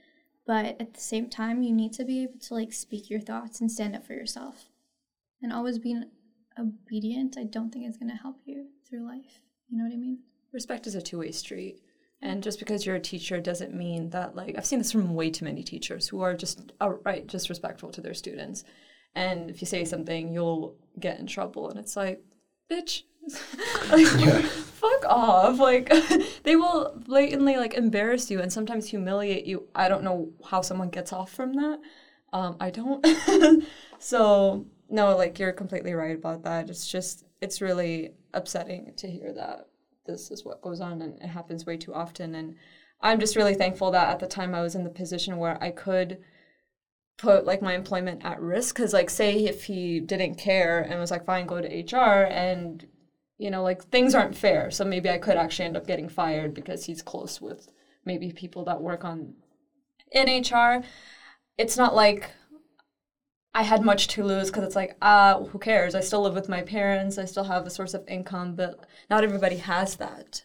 but 0.47 0.81
at 0.81 0.95
the 0.95 1.01
same 1.01 1.29
time, 1.29 1.63
you 1.63 1.73
need 1.73 1.93
to 1.95 2.05
be 2.05 2.23
able 2.23 2.39
to 2.39 2.55
like 2.55 2.73
speak 2.73 3.11
your 3.11 3.21
thoughts 3.21 3.61
and 3.61 3.71
stand 3.71 3.95
up 3.97 4.05
for 4.05 4.15
yourself. 4.15 4.67
And 5.43 5.53
always 5.53 5.79
being 5.79 6.05
obedient, 6.59 7.37
I 7.39 7.45
don't 7.45 7.71
think 7.73 7.89
is 7.89 7.97
going 7.97 8.11
to 8.11 8.17
help 8.17 8.41
you 8.45 8.67
through 8.89 9.07
life. 9.07 9.41
You 9.69 9.79
know 9.79 9.85
what 9.85 9.93
I 9.93 9.97
mean? 9.97 10.19
respect 10.57 10.87
is 10.87 10.95
a 10.95 11.03
two-way 11.03 11.31
street. 11.31 11.81
And 12.23 12.43
just 12.43 12.59
because 12.59 12.87
you're 12.87 12.97
a 12.97 13.01
teacher 13.01 13.41
doesn't 13.41 13.75
mean 13.75 14.09
that 14.11 14.35
like 14.35 14.57
i've 14.57 14.65
seen 14.65 14.79
this 14.79 14.91
from 14.91 15.15
way 15.15 15.31
too 15.31 15.45
many 15.45 15.63
teachers 15.63 16.09
who 16.09 16.23
are 16.23 16.35
just 16.35 16.73
outright 16.81 17.27
disrespectful 17.27 17.91
to 17.93 18.01
their 18.01 18.15
students. 18.15 18.65
And 19.15 19.51
if 19.51 19.61
you 19.61 19.67
say 19.67 19.85
something 19.85 20.33
you'll 20.33 20.77
get 20.99 21.21
in 21.21 21.27
trouble. 21.27 21.69
And 21.71 21.79
it's 21.79 21.97
like 21.97 22.23
bitch. 22.71 23.03
Like, 23.91 24.07
fuck 24.45 25.05
off. 25.05 25.59
Like 25.59 25.93
they 26.45 26.57
will 26.57 26.93
blatantly 26.97 27.57
like 27.57 27.75
embarrass 27.75 28.31
you 28.31 28.41
and 28.41 28.53
sometimes 28.53 28.89
humiliate 28.89 29.47
you. 29.47 29.69
I 29.75 29.89
don't 29.89 30.05
know 30.05 30.31
how 30.49 30.61
someone 30.63 30.91
gets 30.91 31.13
off 31.13 31.33
from 31.33 31.53
that. 31.55 31.81
Um, 32.33 32.57
i 32.61 32.71
don't. 32.71 33.05
So 33.99 34.67
no 34.89 35.17
like 35.17 35.39
you're 35.39 35.53
completely 35.53 35.93
right 35.95 36.17
about 36.17 36.43
that. 36.45 36.71
It's 36.71 36.87
just 36.91 37.25
it's 37.41 37.61
really 37.61 38.13
upsetting 38.35 38.93
to 38.97 39.11
hear 39.11 39.33
that 39.35 39.69
this 40.07 40.31
is 40.31 40.45
what 40.45 40.63
goes 40.63 40.81
on 40.81 41.03
and 41.03 41.21
it 41.21 41.29
happens 41.29 41.67
way 41.67 41.77
too 41.77 41.95
often. 41.95 42.35
And 42.35 42.57
i'm 43.01 43.21
just 43.21 43.37
really 43.37 43.55
thankful 43.55 43.91
that 43.91 44.09
at 44.09 44.19
the 44.19 44.27
time 44.27 44.55
i 44.55 44.63
was 44.63 44.75
in 44.75 44.85
the 44.85 44.91
position 44.91 45.37
where 45.37 45.63
i 45.63 45.71
could 45.71 46.19
put 47.19 47.47
like 47.47 47.63
my 47.63 47.75
employment 47.75 48.25
at 48.25 48.41
risk 48.41 48.77
because 48.77 48.93
like 48.93 49.09
say 49.09 49.45
if 49.45 49.65
he 49.65 50.01
didn't 50.01 50.37
care 50.37 50.81
and 50.81 51.01
was 51.01 51.11
like 51.11 51.25
fine 51.25 51.47
go 51.47 51.61
to 51.61 51.97
hr 51.97 52.25
and 52.25 52.87
you 53.39 53.51
know 53.51 53.63
like 53.63 53.83
things 53.85 54.15
aren't 54.15 54.37
fair. 54.37 54.71
So 54.71 54.85
maybe 54.85 55.09
i 55.09 55.19
could 55.19 55.37
actually 55.37 55.67
end 55.67 55.77
up 55.77 55.87
getting 55.87 56.09
fired 56.09 56.55
because 56.55 56.85
he's 56.85 57.03
close 57.03 57.41
with 57.41 57.69
maybe 58.05 58.33
people 58.33 58.65
that 58.65 58.81
work 58.81 59.05
on 59.05 59.35
in 60.13 60.43
hr 60.43 60.85
it's 61.59 61.77
not 61.77 61.95
like 61.95 62.31
I 63.57 63.63
had 63.63 63.83
much 63.83 64.09
to 64.09 64.23
lose 64.23 64.51
because 64.51 64.65
it's 64.65 64.77
like, 64.77 64.99
ah, 65.01 65.43
who 65.45 65.59
cares? 65.59 65.95
I 65.95 66.01
still 66.01 66.21
live 66.21 66.35
with 66.35 66.47
my 66.47 66.61
parents. 66.61 67.17
I 67.17 67.25
still 67.25 67.45
have 67.45 67.67
a 67.67 67.71
source 67.71 67.95
of 67.95 68.07
income, 68.07 68.55
but 68.55 68.79
not 69.09 69.25
everybody 69.25 69.57
has 69.57 69.97
that. 69.97 70.43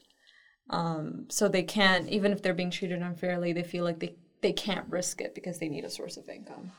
Um, 0.69 1.25
so 1.27 1.49
they 1.49 1.63
can't, 1.63 2.07
even 2.07 2.31
if 2.31 2.41
they're 2.41 2.53
being 2.53 2.71
treated 2.71 3.01
unfairly, 3.01 3.51
they 3.51 3.63
feel 3.63 3.83
like 3.83 3.99
they, 3.99 4.15
they 4.39 4.53
can't 4.53 4.89
risk 4.89 5.19
it 5.19 5.35
because 5.35 5.59
they 5.59 5.67
need 5.67 5.83
a 5.83 5.89
source 5.89 6.15
of 6.15 6.29
income. 6.29 6.71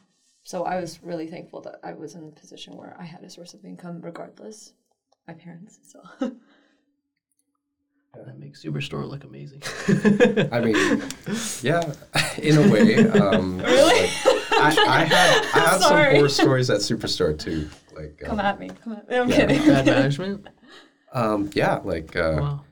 So 0.42 0.64
I 0.64 0.80
was 0.80 1.02
really 1.02 1.26
thankful 1.26 1.60
that 1.60 1.80
I 1.84 1.92
was 1.92 2.14
in 2.14 2.24
a 2.24 2.40
position 2.40 2.78
where 2.78 2.96
I 2.98 3.04
had 3.04 3.22
a 3.22 3.28
source 3.28 3.52
of 3.52 3.66
income 3.66 4.00
regardless. 4.00 4.72
My 5.28 5.34
parents, 5.34 5.80
so. 5.82 6.32
That 8.14 8.38
makes 8.38 8.62
Superstore 8.62 9.08
look 9.08 9.24
amazing. 9.24 9.62
I 10.52 10.60
mean, 10.60 10.76
yeah, 11.62 11.94
in 12.36 12.58
a 12.58 12.70
way. 12.70 13.08
Um, 13.08 13.58
really? 13.58 14.10
I, 14.54 14.76
I 14.88 15.04
had 15.04 15.44
I 15.54 15.58
had 15.58 15.70
some 15.72 15.80
Sorry. 15.82 16.14
horror 16.16 16.28
stories 16.28 16.70
at 16.70 16.78
Superstore 16.80 17.38
too. 17.38 17.68
Like, 17.94 18.18
Come 18.18 18.40
um, 18.40 18.46
at 18.46 18.58
me. 18.60 18.70
Come 18.82 18.94
at 18.94 19.08
me. 19.08 19.16
I'm 19.16 19.28
Yeah. 19.28 19.36
kidding. 19.36 19.58
Bad 19.66 19.86
management. 19.86 20.46
um, 21.12 21.50
yeah, 21.54 21.76
like 21.84 22.16
uh, 22.16 22.38
Wow. 22.40 22.64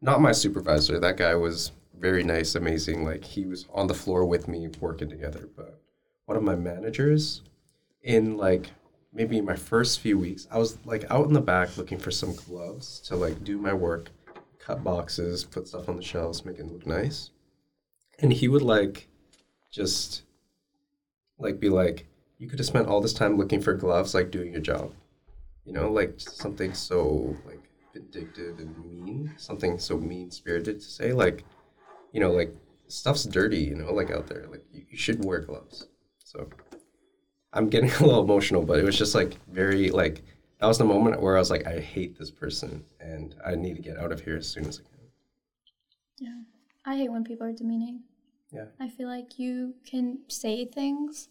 not 0.00 0.20
my 0.20 0.32
supervisor. 0.32 0.98
That 1.00 1.16
guy 1.16 1.34
was 1.34 1.72
very 1.98 2.22
nice, 2.22 2.54
amazing. 2.54 3.04
Like 3.04 3.24
he 3.24 3.46
was 3.46 3.66
on 3.74 3.86
the 3.86 3.94
floor 3.94 4.24
with 4.24 4.48
me 4.48 4.68
working 4.80 5.08
together. 5.08 5.48
But 5.56 5.80
one 6.26 6.36
of 6.36 6.42
my 6.42 6.54
managers, 6.56 7.42
in 8.02 8.36
like 8.36 8.70
maybe 9.12 9.40
my 9.40 9.56
first 9.56 10.00
few 10.00 10.18
weeks, 10.18 10.46
I 10.50 10.58
was 10.58 10.78
like 10.84 11.04
out 11.10 11.26
in 11.26 11.32
the 11.32 11.40
back 11.40 11.76
looking 11.76 11.98
for 11.98 12.10
some 12.10 12.34
gloves 12.34 13.00
to 13.08 13.16
like 13.16 13.42
do 13.44 13.58
my 13.58 13.72
work, 13.74 14.10
cut 14.58 14.82
boxes, 14.84 15.44
put 15.44 15.66
stuff 15.68 15.88
on 15.88 15.96
the 15.96 16.02
shelves, 16.02 16.44
make 16.44 16.58
it 16.58 16.66
look 16.66 16.86
nice. 16.86 17.30
And 18.20 18.32
he 18.32 18.48
would 18.48 18.62
like 18.62 19.08
just 19.72 20.22
like 21.40 21.60
be 21.60 21.68
like, 21.68 22.06
you 22.38 22.48
could 22.48 22.58
have 22.58 22.66
spent 22.66 22.88
all 22.88 23.00
this 23.00 23.12
time 23.12 23.36
looking 23.36 23.60
for 23.60 23.74
gloves, 23.74 24.14
like 24.14 24.30
doing 24.30 24.52
your 24.52 24.60
job. 24.60 24.92
You 25.64 25.72
know, 25.72 25.90
like 25.90 26.14
something 26.18 26.74
so 26.74 27.36
like 27.46 27.62
vindictive 27.92 28.58
and 28.58 28.76
mean, 28.78 29.34
something 29.36 29.78
so 29.78 29.98
mean 29.98 30.30
spirited 30.30 30.80
to 30.80 30.86
say, 30.86 31.12
like, 31.12 31.44
you 32.12 32.20
know, 32.20 32.30
like 32.30 32.54
stuff's 32.88 33.24
dirty, 33.24 33.60
you 33.60 33.74
know, 33.74 33.92
like 33.92 34.10
out 34.10 34.26
there. 34.26 34.46
Like 34.50 34.64
you, 34.72 34.84
you 34.90 34.96
should 34.96 35.24
wear 35.24 35.40
gloves. 35.40 35.86
So 36.24 36.48
I'm 37.52 37.68
getting 37.68 37.90
a 38.00 38.04
little 38.04 38.22
emotional, 38.22 38.62
but 38.62 38.78
it 38.78 38.84
was 38.84 38.98
just 38.98 39.14
like 39.14 39.36
very 39.48 39.90
like 39.90 40.22
that 40.60 40.66
was 40.66 40.78
the 40.78 40.84
moment 40.84 41.20
where 41.20 41.36
I 41.36 41.40
was 41.40 41.50
like, 41.50 41.66
I 41.66 41.80
hate 41.80 42.18
this 42.18 42.30
person 42.30 42.84
and 43.00 43.34
I 43.46 43.54
need 43.54 43.76
to 43.76 43.82
get 43.82 43.98
out 43.98 44.12
of 44.12 44.20
here 44.20 44.36
as 44.36 44.46
soon 44.46 44.66
as 44.66 44.78
I 44.78 44.82
can. 44.82 45.00
Yeah. 46.18 46.42
I 46.84 46.96
hate 46.96 47.10
when 47.10 47.24
people 47.24 47.46
are 47.46 47.52
demeaning. 47.52 48.02
Yeah. 48.52 48.66
I 48.78 48.88
feel 48.88 49.08
like 49.08 49.38
you 49.38 49.74
can 49.84 50.20
say 50.28 50.64
things. 50.64 51.28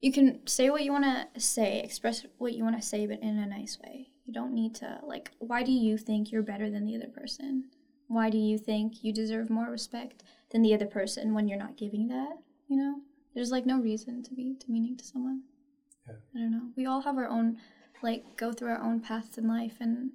You 0.00 0.12
can 0.12 0.46
say 0.46 0.70
what 0.70 0.82
you 0.84 0.92
want 0.92 1.04
to 1.04 1.40
say, 1.40 1.80
express 1.80 2.26
what 2.38 2.54
you 2.54 2.64
want 2.64 2.76
to 2.76 2.86
say, 2.86 3.06
but 3.06 3.20
in 3.22 3.38
a 3.38 3.46
nice 3.46 3.78
way. 3.82 4.08
You 4.24 4.32
don't 4.32 4.54
need 4.54 4.74
to, 4.76 5.00
like, 5.04 5.32
why 5.38 5.62
do 5.62 5.72
you 5.72 5.98
think 5.98 6.30
you're 6.30 6.42
better 6.42 6.70
than 6.70 6.86
the 6.86 6.96
other 6.96 7.08
person? 7.08 7.70
Why 8.06 8.30
do 8.30 8.38
you 8.38 8.58
think 8.58 9.02
you 9.02 9.12
deserve 9.12 9.50
more 9.50 9.70
respect 9.70 10.22
than 10.50 10.62
the 10.62 10.74
other 10.74 10.86
person 10.86 11.34
when 11.34 11.48
you're 11.48 11.58
not 11.58 11.76
giving 11.76 12.08
that? 12.08 12.38
You 12.68 12.76
know? 12.76 12.96
There's, 13.34 13.50
like, 13.50 13.66
no 13.66 13.80
reason 13.80 14.22
to 14.22 14.34
be 14.34 14.54
demeaning 14.64 14.96
to 14.98 15.04
someone. 15.04 15.42
Yeah. 16.06 16.14
I 16.34 16.38
don't 16.38 16.52
know. 16.52 16.70
We 16.76 16.86
all 16.86 17.00
have 17.02 17.16
our 17.16 17.28
own, 17.28 17.58
like, 18.02 18.36
go 18.36 18.52
through 18.52 18.70
our 18.70 18.82
own 18.82 19.00
paths 19.00 19.38
in 19.38 19.48
life 19.48 19.76
and, 19.80 20.10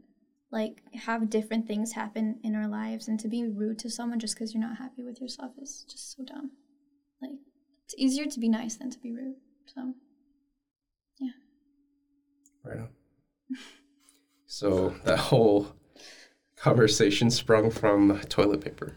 like, 0.51 0.81
have 0.93 1.29
different 1.29 1.67
things 1.67 1.91
happen 1.91 2.39
in 2.43 2.55
our 2.55 2.67
lives. 2.67 3.07
And 3.07 3.19
to 3.19 3.27
be 3.27 3.47
rude 3.47 3.79
to 3.79 3.89
someone 3.89 4.19
just 4.19 4.35
because 4.35 4.53
you're 4.53 4.61
not 4.61 4.77
happy 4.77 5.03
with 5.03 5.19
yourself 5.21 5.51
is 5.61 5.85
just 5.89 6.15
so 6.15 6.23
dumb. 6.23 6.51
Like, 7.21 7.31
it's 7.85 7.95
easier 7.97 8.25
to 8.25 8.39
be 8.39 8.47
nice 8.49 8.75
than 8.75 8.89
to 8.91 8.99
be 8.99 9.11
rude. 9.11 9.35
So, 9.65 9.93
yeah 11.19 11.29
Right 12.63 12.79
on. 12.79 12.87
so 14.45 14.95
that 15.03 15.19
whole 15.19 15.67
conversation 16.55 17.29
sprung 17.29 17.69
from 17.69 18.19
toilet 18.29 18.61
paper. 18.61 18.95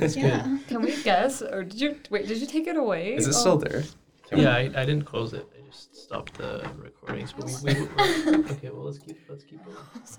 yeah. 0.00 0.58
Can 0.68 0.80
we 0.82 1.00
guess? 1.02 1.42
Or 1.42 1.62
did 1.62 1.80
you, 1.80 1.96
wait, 2.10 2.26
did 2.26 2.38
you 2.38 2.46
take 2.46 2.66
it 2.66 2.76
away? 2.76 3.14
Is 3.14 3.26
it 3.26 3.34
Oh. 3.36 3.40
still 3.40 3.58
there? 3.58 3.84
Can 4.28 4.38
we- 4.38 4.44
Yeah, 4.44 4.54
I, 4.54 4.60
I 4.60 4.84
didn't 4.86 5.04
close 5.04 5.34
it. 5.34 5.46
I 5.54 5.66
just 5.70 5.94
stopped 5.94 6.34
the 6.34 6.66
recordings. 6.78 7.32
But 7.34 7.50
we, 7.62 7.74
we, 7.74 7.80
we 8.30 8.50
okay, 8.52 8.70
well 8.70 8.84
let's 8.84 8.98
keep 8.98 9.18
let's 9.28 9.44
keep 9.44 9.60
going. 9.64 9.76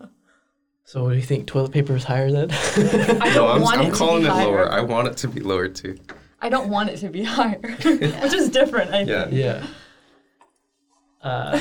So 0.87 1.03
what 1.03 1.09
do 1.09 1.15
you 1.17 1.21
think? 1.21 1.47
Toilet 1.47 1.73
paper 1.73 1.97
is 1.97 2.05
higher 2.05 2.31
than? 2.31 2.49
I 2.51 3.27
No, 3.27 3.33
don't 3.33 3.55
I'm, 3.57 3.61
want 3.61 3.79
I'm 3.79 3.87
it 3.87 3.89
to 3.91 3.95
calling 3.97 4.21
be 4.21 4.27
it 4.29 4.31
higher. 4.31 4.45
lower. 4.45 4.71
I 4.71 4.79
want 4.79 5.09
it 5.09 5.17
to 5.17 5.27
be 5.27 5.41
lower 5.41 5.67
too. 5.67 5.97
I 6.41 6.47
don't 6.47 6.69
want 6.69 6.89
it 6.89 6.97
to 6.99 7.09
be 7.09 7.23
higher, 7.23 7.59
which 7.83 8.33
is 8.33 8.47
different, 8.49 8.93
I 8.93 9.01
Yeah. 9.01 9.23
think. 9.25 9.33
yeah. 9.35 9.67
Uh, 11.21 11.59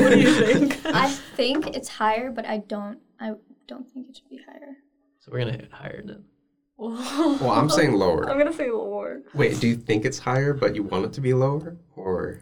what 0.00 0.12
do 0.14 0.18
you 0.18 0.32
think? 0.46 0.80
I 0.86 1.08
think 1.36 1.76
it's 1.76 1.88
higher, 1.90 2.30
but 2.30 2.46
I 2.46 2.58
don't. 2.58 2.98
I 3.20 3.34
don't 3.68 3.86
think 3.92 4.08
it 4.08 4.16
should 4.16 4.30
be 4.30 4.40
higher. 4.48 4.78
so 5.20 5.30
we're 5.30 5.40
gonna 5.40 5.52
hit 5.52 5.70
higher 5.70 6.00
then. 6.02 6.24
Well, 6.78 7.50
I'm 7.50 7.68
saying 7.68 7.92
lower. 7.92 8.30
I'm 8.30 8.38
gonna 8.38 8.50
say 8.52 8.70
lower. 8.70 9.20
Wait, 9.34 9.60
do 9.60 9.68
you 9.68 9.76
think 9.76 10.06
it's 10.06 10.18
higher, 10.18 10.54
but 10.54 10.74
you 10.74 10.84
want 10.84 11.04
it 11.04 11.12
to 11.14 11.20
be 11.20 11.34
lower, 11.34 11.76
or 11.96 12.40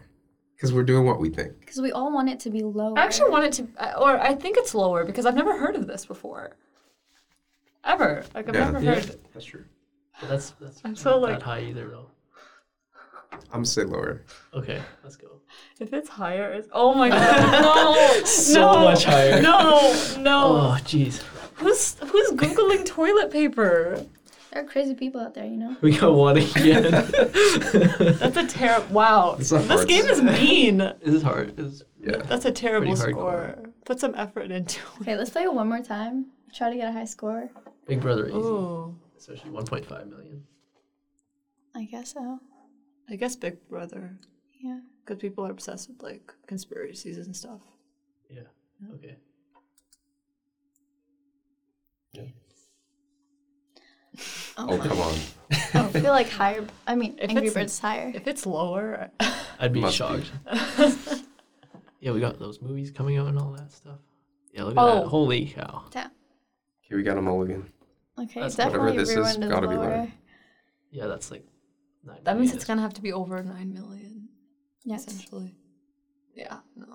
because 0.63 0.73
we're 0.73 0.81
doing 0.83 1.05
what 1.05 1.19
we 1.19 1.27
think? 1.29 1.59
Because 1.59 1.81
we 1.81 1.91
all 1.91 2.09
want 2.13 2.29
it 2.29 2.39
to 2.39 2.49
be 2.49 2.61
lower. 2.61 2.97
I 2.97 3.03
actually 3.03 3.29
want 3.31 3.43
it 3.43 3.51
to, 3.51 3.67
uh, 3.83 3.99
or 3.99 4.17
I 4.17 4.33
think 4.33 4.55
it's 4.55 4.73
lower 4.73 5.03
because 5.03 5.25
I've 5.25 5.35
never 5.35 5.57
heard 5.57 5.75
of 5.75 5.87
this 5.87 6.05
before. 6.05 6.55
ever. 7.83 8.23
Like 8.33 8.47
I've 8.47 8.55
Yeah. 8.55 8.71
never 8.71 8.79
Yeah. 8.79 8.93
heard. 8.95 9.19
That's 9.33 9.43
true. 9.45 9.65
But 10.21 10.29
that's 10.29 10.51
that's 10.61 10.79
I'm 10.85 10.91
not 10.91 10.97
so, 10.97 11.17
like- 11.19 11.39
that 11.39 11.41
high 11.43 11.63
either 11.63 11.89
though. 11.89 12.07
I'm 13.33 13.39
gonna 13.51 13.65
say 13.65 13.83
lower. 13.83 14.21
Okay, 14.53 14.81
let's 15.03 15.17
go. 15.17 15.41
If 15.81 15.91
it's 15.91 16.07
higher, 16.07 16.53
it's 16.53 16.69
oh 16.71 16.93
my 16.93 17.09
god, 17.09 17.61
no, 18.19 18.23
So 18.23 18.61
no, 18.71 18.83
much 18.85 19.03
higher. 19.03 19.41
No, 19.41 19.91
no. 20.17 20.45
Oh 20.61 20.77
jeez. 20.85 21.21
Who's 21.55 21.95
who's 21.99 22.31
googling 22.31 22.85
toilet 22.85 23.31
paper? 23.31 24.05
There 24.53 24.61
are 24.61 24.65
crazy 24.67 24.93
people 24.93 25.19
out 25.19 25.33
there, 25.33 25.45
you 25.47 25.57
know. 25.57 25.75
We 25.81 25.97
got 25.97 26.13
one 26.13 26.37
again. 26.37 26.83
That's 26.91 28.37
a 28.37 28.45
terrible. 28.47 28.93
Wow, 28.93 29.35
It's 29.39 29.51
a 29.51 29.57
this 29.57 29.67
hard 29.67 29.87
game 29.87 30.05
is 30.05 30.21
mean. 30.21 30.77
this 30.77 31.15
is 31.15 31.23
hard. 31.23 31.57
This 31.57 31.65
is- 31.73 31.83
Yeah. 31.99 32.17
That's 32.17 32.45
a 32.45 32.51
terrible 32.51 32.95
score. 32.95 33.57
Put 33.85 33.99
some 33.99 34.13
effort 34.15 34.51
into 34.51 34.79
it. 34.79 35.01
Okay, 35.01 35.17
let's 35.17 35.31
play 35.31 35.43
it 35.43 35.53
one 35.53 35.67
more 35.69 35.81
time. 35.81 36.27
Try 36.53 36.69
to 36.69 36.75
get 36.75 36.87
a 36.87 36.91
high 36.91 37.05
score. 37.05 37.49
Big 37.87 37.99
Brother 38.01 38.27
easy. 38.27 38.37
Ooh, 38.37 38.95
Especially 39.17 39.49
1.5 39.49 40.09
million. 40.09 40.43
I 41.75 41.85
guess 41.85 42.13
so. 42.13 42.39
I 43.09 43.15
guess 43.15 43.35
Big 43.35 43.57
Brother, 43.67 44.19
Yeah. 44.61 44.81
because 45.03 45.19
people 45.19 45.45
are 45.47 45.51
obsessed 45.51 45.89
with 45.89 46.03
like 46.03 46.31
conspiracies 46.45 47.17
and 47.17 47.35
stuff. 47.35 47.61
Yeah. 48.29 48.41
Okay. 48.93 49.15
Oh, 54.57 54.67
oh 54.69 54.77
come 54.77 54.99
on. 54.99 55.15
I 55.73 55.87
feel 55.89 56.11
like 56.11 56.29
higher. 56.29 56.65
I 56.85 56.95
mean, 56.95 57.15
If 57.19 57.29
Angry 57.29 57.49
Birds 57.49 57.73
is 57.73 57.79
higher. 57.79 58.11
If 58.13 58.27
it's 58.27 58.45
lower, 58.45 59.09
I'd 59.59 59.73
be 59.73 59.81
Must 59.81 59.93
be. 59.93 59.97
shocked. 59.97 60.31
yeah, 61.99 62.11
we 62.11 62.19
got 62.19 62.37
those 62.39 62.61
movies 62.61 62.91
coming 62.91 63.17
out 63.17 63.27
and 63.27 63.39
all 63.39 63.51
that 63.53 63.71
stuff. 63.71 63.97
Yeah, 64.53 64.63
look 64.65 64.77
at 64.77 64.81
Oh. 64.83 65.01
that. 65.01 65.07
Holy 65.07 65.47
cow. 65.47 65.85
Damn. 65.91 66.05
Okay, 66.85 66.95
we 66.95 67.03
got 67.03 67.17
a 67.17 67.21
mulligan. 67.21 67.71
Okay, 68.19 68.41
That's 68.41 68.57
whatever 68.57 68.91
this 68.91 69.09
is, 69.09 69.17
is 69.17 69.37
gotta 69.37 69.67
be 69.67 69.75
lower. 69.75 69.89
lower. 69.89 70.11
Yeah, 70.91 71.07
that's 71.07 71.31
like. 71.31 71.43
nine 72.05 72.19
that 72.23 72.37
means 72.37 72.53
it's 72.53 72.65
gonna 72.65 72.81
have 72.83 72.93
to 72.93 73.01
be 73.01 73.11
over 73.13 73.41
nine 73.41 73.73
million, 73.73 74.29
Yes. 74.83 75.07
essentially. 75.07 75.55
Yeah, 76.35 76.59
no. 76.75 76.85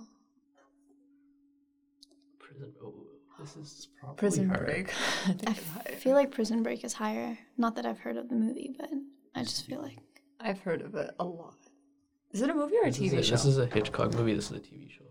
Prison. 2.38 2.72
Oh, 2.82 2.94
this 3.39 3.57
is 3.57 3.89
probably 4.01 4.16
Prison 4.16 4.49
higher. 4.49 4.64
Break. 4.64 4.89
I 5.47 5.53
think 5.53 5.86
I 5.86 5.91
feel 5.95 6.14
like 6.14 6.30
Prison 6.30 6.62
Break 6.62 6.84
is 6.84 6.93
higher. 6.95 7.39
Not 7.57 7.76
that 7.76 7.86
I've 7.86 7.99
heard 8.01 8.16
of 8.16 8.28
the 8.28 8.34
movie, 8.34 8.74
but 8.78 8.91
I 9.34 9.43
just 9.45 9.66
feel 9.66 9.80
like 9.80 9.99
I've 10.41 10.61
heard 10.61 10.82
of 10.82 10.95
it 10.95 11.11
a 11.18 11.24
lot. 11.24 11.57
Is 12.32 12.43
it 12.43 12.51
a 12.51 12.55
movie 12.55 12.76
or 12.76 12.86
a 12.86 12.91
This 12.91 12.99
TV 12.99 13.18
a, 13.18 13.22
show? 13.22 13.30
This 13.32 13.45
is 13.45 13.59
a 13.59 13.66
Hitchcock 13.66 14.14
movie. 14.14 14.34
This 14.34 14.51
is 14.51 14.57
a 14.59 14.61
TV 14.61 14.91
show. 14.91 15.05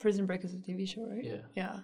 Prison 0.00 0.26
Break 0.26 0.44
is 0.44 0.54
a 0.54 0.58
TV 0.58 0.88
show, 0.88 1.06
right? 1.06 1.24
Yeah. 1.24 1.36
Yeah. 1.54 1.78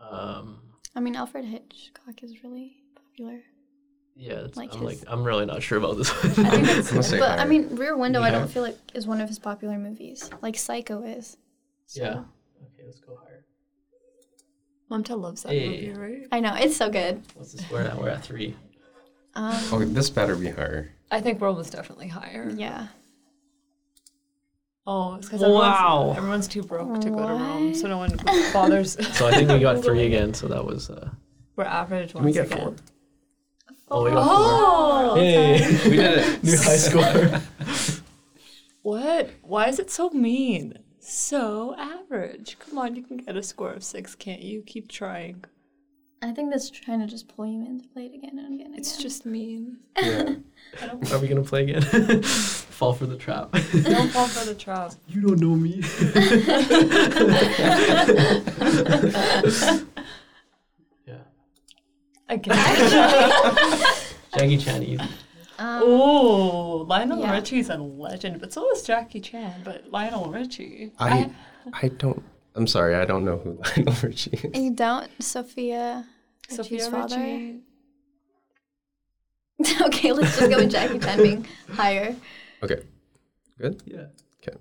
Um. 0.00 0.60
I 0.94 1.00
mean 1.00 1.16
Alfred 1.16 1.44
Hitchcock 1.44 2.22
is 2.22 2.42
really 2.42 2.76
popular. 2.94 3.40
Yeah, 4.14 4.40
it's, 4.44 4.58
Like 4.58 4.74
I'm 4.74 4.80
his- 4.86 5.00
like 5.00 5.10
I'm 5.10 5.24
really 5.24 5.46
not 5.46 5.62
sure 5.62 5.78
about 5.78 5.96
this 5.96 6.10
one. 6.10 6.46
I 6.46 6.50
think 6.50 6.68
it's, 6.68 6.92
I'm 7.12 7.18
but 7.18 7.38
I 7.38 7.44
mean 7.46 7.74
Rear 7.76 7.96
Window. 7.96 8.20
I 8.20 8.30
don't 8.30 8.48
feel 8.48 8.62
like 8.62 8.76
is 8.94 9.06
one 9.06 9.20
of 9.20 9.28
his 9.28 9.38
popular 9.38 9.78
movies, 9.78 10.28
like 10.42 10.56
Psycho 10.56 11.02
is. 11.02 11.38
So, 11.86 12.02
yeah. 12.02 12.10
Okay, 12.10 12.84
let's 12.84 13.00
go 13.00 13.18
higher. 13.22 13.44
Mamta 14.92 15.18
loves 15.18 15.42
that 15.44 15.52
Hey. 15.52 15.88
movie, 15.88 15.92
right? 15.98 16.28
I 16.30 16.40
know 16.40 16.54
it's 16.54 16.76
so 16.76 16.90
good. 16.90 17.22
What's 17.34 17.52
the 17.52 17.62
score 17.62 17.82
now? 17.82 17.96
We're 17.98 18.10
at 18.10 18.22
three. 18.22 18.54
Um, 19.34 19.54
Okay, 19.72 19.84
this 19.86 20.10
better 20.10 20.36
be 20.36 20.50
higher. 20.50 20.92
I 21.10 21.20
think 21.22 21.40
Rome 21.40 21.58
is 21.58 21.70
definitely 21.70 22.08
higher. 22.08 22.52
yeah. 22.54 22.88
Oh, 24.86 25.14
it's 25.14 25.26
because 25.28 25.40
Wow. 25.42 26.00
everyone's, 26.10 26.18
everyone's 26.18 26.48
too 26.48 26.62
broke 26.62 27.00
to 27.02 27.10
go 27.10 27.24
to 27.24 27.32
Rome, 27.32 27.72
so 27.74 27.86
no 27.88 27.98
one 27.98 28.18
bothers. 28.52 28.96
So 29.14 29.26
I 29.28 29.30
think 29.32 29.48
we 29.50 29.60
got 29.60 29.82
three 29.82 30.04
again. 30.06 30.34
So 30.34 30.48
that 30.48 30.64
was. 30.64 30.90
uh 30.90 31.08
We're 31.56 31.64
average 31.64 32.12
Can 32.12 32.24
we 32.24 32.32
get 32.32 32.46
again. 32.46 32.58
four? 32.58 32.76
Oh, 33.90 34.04
we 34.04 34.10
got 34.10 34.24
Oh, 34.26 35.14
Hey, 35.14 35.88
We 35.88 35.96
did 35.96 36.18
it. 36.18 36.44
new 36.44 36.56
high 36.58 36.76
score. 36.76 37.40
what? 38.82 39.30
Why 39.42 39.68
is 39.68 39.78
it 39.78 39.90
so 39.90 40.10
mean? 40.10 40.78
So 41.04 41.74
average. 41.76 42.56
Come 42.60 42.78
on, 42.78 42.94
you 42.94 43.02
can 43.02 43.16
get 43.16 43.36
a 43.36 43.42
score 43.42 43.72
of 43.72 43.82
six, 43.82 44.14
can't 44.14 44.40
you? 44.40 44.62
Keep 44.62 44.88
trying. 44.88 45.44
I 46.22 46.30
think 46.30 46.52
that's 46.52 46.70
trying 46.70 47.00
to 47.00 47.08
just 47.08 47.26
pull 47.26 47.44
you 47.44 47.66
in 47.66 47.80
to 47.80 47.88
play 47.88 48.06
it 48.06 48.14
again 48.14 48.38
and 48.38 48.54
again. 48.54 48.68
And 48.68 48.78
It's 48.78 48.92
again. 48.94 49.02
just 49.02 49.26
mean. 49.26 49.78
Yeah. 50.00 50.34
Are 51.12 51.18
we 51.18 51.26
gonna 51.26 51.42
play 51.42 51.64
again? 51.64 51.82
Fall 52.22 52.92
for 52.94 53.06
the 53.06 53.16
trap. 53.16 53.50
Don't 53.50 54.10
fall 54.10 54.28
for 54.28 54.44
the 54.46 54.54
trap. 54.58 54.92
you 55.08 55.20
don't 55.20 55.40
know 55.40 55.56
me. 55.56 55.82
yeah. 61.06 61.14
Again. 62.28 62.56
Jackie 64.36 64.58
Chan 64.58 64.82
easy. 64.82 65.04
Um, 65.62 65.82
oh, 65.84 66.86
Lionel 66.88 67.20
Yeah. 67.20 67.34
Richie's 67.34 67.70
a 67.70 67.76
legend, 67.76 68.40
but 68.40 68.52
so 68.52 68.68
is 68.72 68.82
Jackie 68.82 69.20
Chan. 69.20 69.60
But 69.62 69.92
Lionel 69.92 70.28
Richie. 70.28 70.90
I 70.98 71.30
I 71.72 71.86
don't. 71.86 72.20
I'm 72.56 72.66
sorry. 72.66 72.96
I 72.96 73.04
don't 73.04 73.24
know 73.24 73.36
who 73.36 73.60
Lionel 73.76 73.94
Richie 74.02 74.32
is. 74.42 74.60
you 74.60 74.72
don't, 74.72 75.08
Sophia. 75.22 76.04
Sofia 76.48 76.78
Richie's 76.78 76.88
father. 76.88 77.16
Richie. 77.16 77.60
okay, 79.82 80.10
let's 80.10 80.36
just 80.36 80.50
go 80.50 80.56
with 80.56 80.72
Jackie 80.72 80.98
Chan 80.98 81.18
being 81.18 81.46
higher. 81.70 82.16
Okay. 82.64 82.82
Good. 83.56 83.80
Yeah. 83.86 84.06
Okay. 84.42 84.58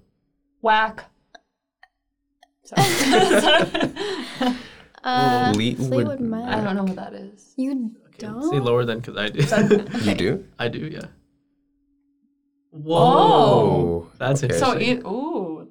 Whack. 0.61 1.05
Sorry. 2.63 4.55
Uh, 5.03 5.51
Fleetwood 5.53 5.87
Fleetwood 5.87 6.33
I 6.47 6.63
don't 6.63 6.75
know 6.75 6.83
what 6.83 6.95
that 6.95 7.13
is. 7.13 7.53
You 7.57 7.95
Okay, 8.13 8.27
don't. 8.27 8.49
say 8.51 8.59
lower 8.59 8.85
than 8.85 8.99
because 8.99 9.17
I 9.17 9.29
do. 9.29 9.85
You 10.09 10.15
do? 10.15 10.45
I 10.59 10.67
do, 10.67 10.79
yeah. 10.79 11.07
Oh. 12.83 14.07
That's 14.17 14.43
Okay. 14.43 14.53
So, 14.57 14.73
interesting. 14.73 14.97
it, 14.99 15.05
ooh, 15.05 15.67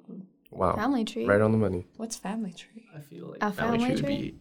Wow. 0.51 0.75
Family 0.75 1.05
tree. 1.05 1.25
Right 1.25 1.39
on 1.41 1.51
the 1.53 1.57
money. 1.57 1.85
what's 1.97 2.17
family 2.17 2.51
tree? 2.51 2.85
I 2.95 2.99
feel 2.99 3.27
like 3.27 3.37
A 3.41 3.51
family, 3.53 3.79
family 3.79 3.95
tree 4.01 4.09
would 4.15 4.21
be. 4.21 4.35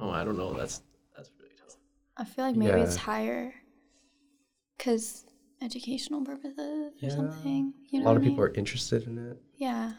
Oh, 0.00 0.10
I 0.10 0.24
don't 0.24 0.36
know. 0.36 0.52
That's 0.52 0.82
that's 1.16 1.30
really 1.38 1.52
tough. 1.56 1.76
I 2.16 2.24
feel 2.24 2.44
like 2.44 2.56
maybe 2.56 2.80
it's 2.80 2.96
higher 2.96 3.54
because 4.76 5.24
educational 5.62 6.24
purposes 6.24 6.92
Yeah. 6.98 7.08
or 7.08 7.10
something. 7.10 7.72
You 7.90 8.00
know 8.00 8.04
A 8.04 8.06
lot 8.06 8.10
what 8.12 8.16
of 8.16 8.22
I 8.22 8.26
mean? 8.26 8.30
people 8.34 8.44
are 8.44 8.54
interested 8.54 9.06
in 9.06 9.16
it. 9.30 9.40
Yeah. 9.56 9.92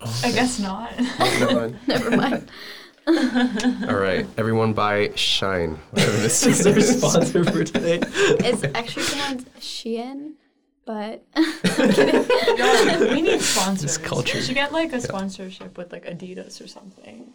Oh, 0.00 0.20
I 0.24 0.32
guess 0.32 0.58
not. 0.58 0.92
Oh, 0.98 1.36
never 1.40 1.54
mind. 1.54 1.78
Never 1.86 2.10
mind. 2.16 2.50
All 3.88 3.96
right, 3.96 4.26
everyone 4.36 4.72
buy 4.74 5.10
Shine. 5.16 5.76
Whatever 5.90 6.16
this 6.18 6.40
This 6.42 6.60
is 6.66 7.02
our 7.02 7.10
sponsor 7.10 7.44
for 7.44 7.64
today. 7.64 8.00
It's 8.04 8.62
actually 8.74 9.04
pronounced 9.06 9.52
Shein, 9.58 10.34
but 10.84 11.24
Yo, 11.36 13.08
we 13.12 13.22
need 13.22 13.40
sponsors. 13.40 13.98
culture. 13.98 14.38
We 14.38 14.44
should 14.44 14.54
get 14.54 14.72
like 14.72 14.92
a 14.92 15.00
sponsorship 15.00 15.76
with 15.76 15.90
like 15.92 16.04
Adidas 16.04 16.62
or 16.64 16.68
something. 16.68 17.32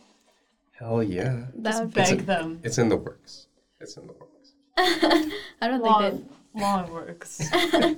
Hell 0.72 1.04
yeah. 1.04 1.48
that 1.56 1.72
Just 1.72 1.84
would 1.84 1.94
be. 1.94 2.02
beg 2.02 2.26
them. 2.26 2.60
It's 2.64 2.78
in 2.78 2.88
the 2.88 2.98
works. 2.98 3.48
It's 3.82 3.98
in 3.98 4.08
the 4.08 4.14
works. 4.14 4.54
I 4.78 5.68
don't 5.68 5.82
Long, 5.82 6.02
think 6.12 6.32
long 6.56 6.92
works. 6.94 7.42
Okay. 7.74 7.98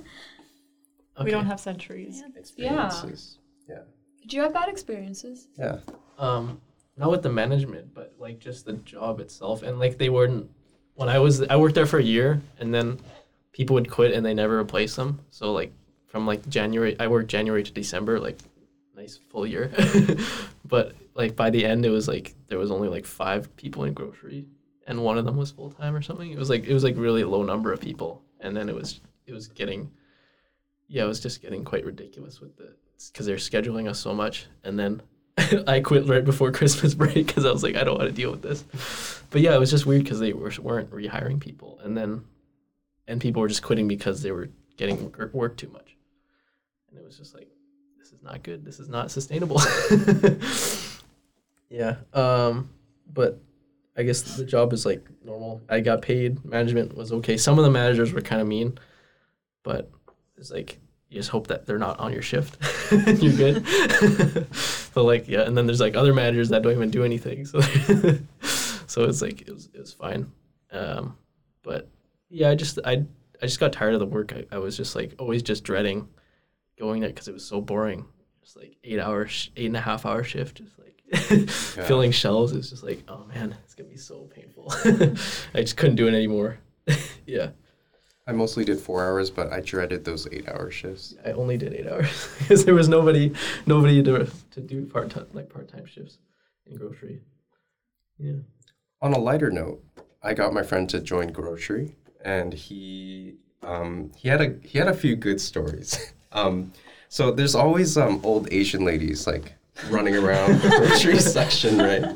We 1.22 1.30
don't 1.30 1.44
have 1.46 1.60
centuries. 1.60 2.22
Experiences. 2.34 3.38
Yeah. 3.68 3.80
Did 4.22 4.32
you 4.32 4.40
have 4.42 4.54
bad 4.54 4.68
experiences? 4.70 5.46
Yeah. 5.58 5.80
Um, 6.18 6.60
not 7.00 7.10
with 7.10 7.22
the 7.22 7.30
management, 7.30 7.94
but 7.94 8.14
like 8.18 8.38
just 8.38 8.66
the 8.66 8.74
job 8.74 9.20
itself, 9.20 9.62
and 9.62 9.78
like 9.78 9.96
they 9.96 10.10
weren't. 10.10 10.48
When 10.94 11.08
I 11.08 11.18
was, 11.18 11.42
I 11.42 11.56
worked 11.56 11.74
there 11.74 11.86
for 11.86 11.98
a 11.98 12.02
year, 12.02 12.42
and 12.58 12.74
then 12.74 12.98
people 13.52 13.74
would 13.74 13.90
quit, 13.90 14.12
and 14.12 14.24
they 14.24 14.34
never 14.34 14.58
replaced 14.58 14.96
them. 14.96 15.18
So 15.30 15.52
like 15.52 15.72
from 16.06 16.26
like 16.26 16.46
January, 16.50 16.94
I 17.00 17.06
worked 17.06 17.30
January 17.30 17.62
to 17.62 17.72
December, 17.72 18.20
like 18.20 18.38
nice 18.94 19.18
full 19.30 19.46
year. 19.46 19.72
but 20.66 20.94
like 21.14 21.34
by 21.36 21.48
the 21.48 21.64
end, 21.64 21.86
it 21.86 21.90
was 21.90 22.06
like 22.06 22.34
there 22.48 22.58
was 22.58 22.70
only 22.70 22.88
like 22.88 23.06
five 23.06 23.56
people 23.56 23.84
in 23.84 23.94
grocery, 23.94 24.44
and 24.86 25.02
one 25.02 25.16
of 25.16 25.24
them 25.24 25.38
was 25.38 25.50
full 25.50 25.70
time 25.70 25.96
or 25.96 26.02
something. 26.02 26.30
It 26.30 26.38
was 26.38 26.50
like 26.50 26.66
it 26.66 26.74
was 26.74 26.84
like 26.84 26.96
really 26.98 27.24
low 27.24 27.42
number 27.42 27.72
of 27.72 27.80
people, 27.80 28.22
and 28.40 28.54
then 28.54 28.68
it 28.68 28.74
was 28.74 29.00
it 29.26 29.32
was 29.32 29.48
getting, 29.48 29.90
yeah, 30.86 31.04
it 31.04 31.08
was 31.08 31.20
just 31.20 31.40
getting 31.40 31.64
quite 31.64 31.86
ridiculous 31.86 32.42
with 32.42 32.58
the 32.58 32.74
because 33.10 33.24
they're 33.24 33.36
scheduling 33.36 33.88
us 33.88 33.98
so 33.98 34.12
much, 34.12 34.48
and 34.64 34.78
then 34.78 35.00
I 35.66 35.80
quit 35.80 36.06
right 36.06 36.24
before 36.24 36.52
Christmas 36.52 36.94
break 36.94 37.14
because 37.14 37.44
I 37.44 37.52
was 37.52 37.62
like, 37.62 37.76
I 37.76 37.84
don't 37.84 37.98
want 37.98 38.08
to 38.08 38.14
deal 38.14 38.30
with 38.30 38.42
this. 38.42 38.64
But 39.30 39.40
yeah, 39.40 39.54
it 39.54 39.58
was 39.58 39.70
just 39.70 39.86
weird 39.86 40.04
because 40.04 40.20
they 40.20 40.32
were, 40.32 40.52
weren't 40.60 40.90
rehiring 40.90 41.40
people, 41.40 41.80
and 41.82 41.96
then 41.96 42.24
and 43.06 43.20
people 43.20 43.40
were 43.40 43.48
just 43.48 43.62
quitting 43.62 43.88
because 43.88 44.22
they 44.22 44.32
were 44.32 44.50
getting 44.76 45.12
wor- 45.12 45.30
work 45.32 45.56
too 45.56 45.68
much, 45.68 45.96
and 46.88 46.98
it 46.98 47.04
was 47.04 47.16
just 47.16 47.34
like, 47.34 47.48
this 47.98 48.12
is 48.12 48.22
not 48.22 48.42
good. 48.42 48.64
This 48.64 48.80
is 48.80 48.88
not 48.88 49.10
sustainable. 49.10 49.60
yeah. 51.70 51.96
Um. 52.12 52.70
But 53.12 53.40
I 53.96 54.02
guess 54.02 54.22
the 54.22 54.44
job 54.44 54.72
is 54.72 54.86
like 54.86 55.06
normal. 55.24 55.60
I 55.68 55.80
got 55.80 56.02
paid. 56.02 56.44
Management 56.44 56.96
was 56.96 57.12
okay. 57.12 57.36
Some 57.36 57.58
of 57.58 57.64
the 57.64 57.70
managers 57.70 58.12
were 58.12 58.20
kind 58.20 58.40
of 58.40 58.48
mean, 58.48 58.78
but 59.62 59.90
it's 60.36 60.50
like 60.50 60.78
you 61.10 61.18
just 61.18 61.30
hope 61.30 61.48
that 61.48 61.66
they're 61.66 61.78
not 61.78 61.98
on 61.98 62.12
your 62.12 62.22
shift 62.22 62.56
you're 63.22 63.32
good. 63.32 63.64
but 64.94 65.04
like 65.04 65.28
yeah, 65.28 65.42
and 65.42 65.56
then 65.56 65.66
there's 65.66 65.80
like 65.80 65.94
other 65.94 66.12
managers 66.12 66.48
that 66.48 66.62
don't 66.62 66.72
even 66.72 66.90
do 66.90 67.04
anything. 67.04 67.44
So 67.46 67.60
so 68.40 69.04
it's 69.04 69.22
like 69.22 69.42
it 69.42 69.52
was 69.52 69.68
it 69.72 69.78
was 69.78 69.92
fine. 69.92 70.30
Um, 70.72 71.16
but 71.62 71.88
yeah, 72.28 72.50
I 72.50 72.54
just 72.56 72.78
I 72.84 73.04
I 73.40 73.46
just 73.46 73.60
got 73.60 73.72
tired 73.72 73.94
of 73.94 74.00
the 74.00 74.06
work. 74.06 74.32
I, 74.32 74.44
I 74.50 74.58
was 74.58 74.76
just 74.76 74.96
like 74.96 75.14
always 75.18 75.42
just 75.42 75.62
dreading 75.62 76.08
going 76.78 77.00
there 77.00 77.10
because 77.10 77.28
it 77.28 77.34
was 77.34 77.44
so 77.44 77.60
boring. 77.60 78.06
Just 78.42 78.56
like 78.56 78.76
eight 78.82 78.98
hours, 78.98 79.50
eight 79.56 79.66
and 79.66 79.76
a 79.76 79.80
half 79.80 80.04
hour 80.04 80.24
shift, 80.24 80.56
just 80.56 80.78
like 80.78 81.48
filling 81.48 82.10
shelves. 82.10 82.52
It's 82.52 82.70
just 82.70 82.82
like, 82.82 83.04
oh 83.06 83.24
man, 83.32 83.54
it's 83.64 83.74
gonna 83.74 83.88
be 83.88 83.96
so 83.96 84.28
painful. 84.34 84.72
I 85.54 85.60
just 85.60 85.76
couldn't 85.76 85.96
do 85.96 86.08
it 86.08 86.14
anymore. 86.14 86.58
yeah, 87.24 87.50
I 88.26 88.32
mostly 88.32 88.64
did 88.64 88.78
four 88.78 89.04
hours, 89.04 89.30
but 89.30 89.52
I 89.52 89.60
dreaded 89.60 90.04
those 90.04 90.28
eight 90.30 90.48
hour 90.48 90.70
shifts. 90.70 91.14
I 91.24 91.32
only 91.32 91.56
did 91.56 91.74
eight 91.74 91.88
hours 91.88 92.28
because 92.38 92.64
there 92.64 92.74
was 92.74 92.88
nobody, 92.88 93.32
nobody 93.66 94.02
to 94.02 94.30
to 94.52 94.60
do 94.60 94.86
part 94.86 95.10
time 95.10 95.26
like 95.32 95.48
part 95.48 95.68
time 95.68 95.86
shifts 95.86 96.18
in 96.66 96.76
grocery. 96.76 97.20
Yeah. 98.18 98.40
On 99.02 99.12
a 99.12 99.18
lighter 99.18 99.50
note, 99.50 99.82
I 100.22 100.34
got 100.34 100.52
my 100.52 100.62
friend 100.62 100.88
to 100.90 101.00
join 101.00 101.28
grocery, 101.28 101.96
and 102.24 102.52
he 102.52 103.36
um, 103.62 104.12
he 104.16 104.28
had 104.28 104.40
a 104.40 104.54
he 104.62 104.78
had 104.78 104.88
a 104.88 104.94
few 104.94 105.16
good 105.16 105.40
stories. 105.40 106.12
um, 106.32 106.72
so 107.08 107.30
there's 107.30 107.54
always 107.54 107.96
um, 107.96 108.20
old 108.22 108.52
Asian 108.52 108.84
ladies 108.84 109.26
like 109.26 109.54
running 109.88 110.14
around 110.14 110.60
the 110.60 110.68
grocery 110.68 111.18
section, 111.36 111.78
right? 111.78 112.14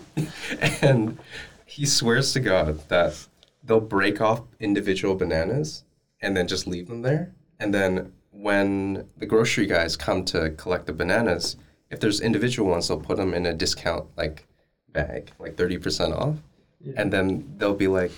And 0.83 1.19
he 1.65 1.87
swears 1.87 2.33
to 2.35 2.41
God 2.41 2.87
that 2.89 3.27
they'll 3.65 3.81
break 3.81 4.21
off 4.21 4.43
individual 4.61 5.15
bananas 5.15 5.83
and 6.25 6.37
then 6.37 6.49
just 6.49 6.67
leave 6.67 6.89
them 6.89 7.03
there. 7.03 7.33
And 7.61 7.73
then 7.73 8.13
when 8.31 9.09
the 9.17 9.27
grocery 9.27 9.67
guys 9.67 9.97
come 9.97 10.25
to 10.27 10.51
collect 10.51 10.87
the 10.87 10.93
bananas, 10.93 11.57
if 11.91 12.01
there's 12.01 12.21
individual 12.21 12.71
ones, 12.71 12.89
they'll 12.89 12.99
put 13.01 13.17
them 13.17 13.33
in 13.35 13.47
a 13.47 13.53
discount 13.55 14.07
like 14.17 14.47
bag, 14.93 15.31
like 15.39 15.57
thirty 15.57 15.79
percent 15.79 16.13
off. 16.15 16.37
Yeah. 16.81 16.95
And 16.97 17.13
then 17.13 17.55
they'll 17.59 17.75
be 17.75 17.89
like, 17.89 18.13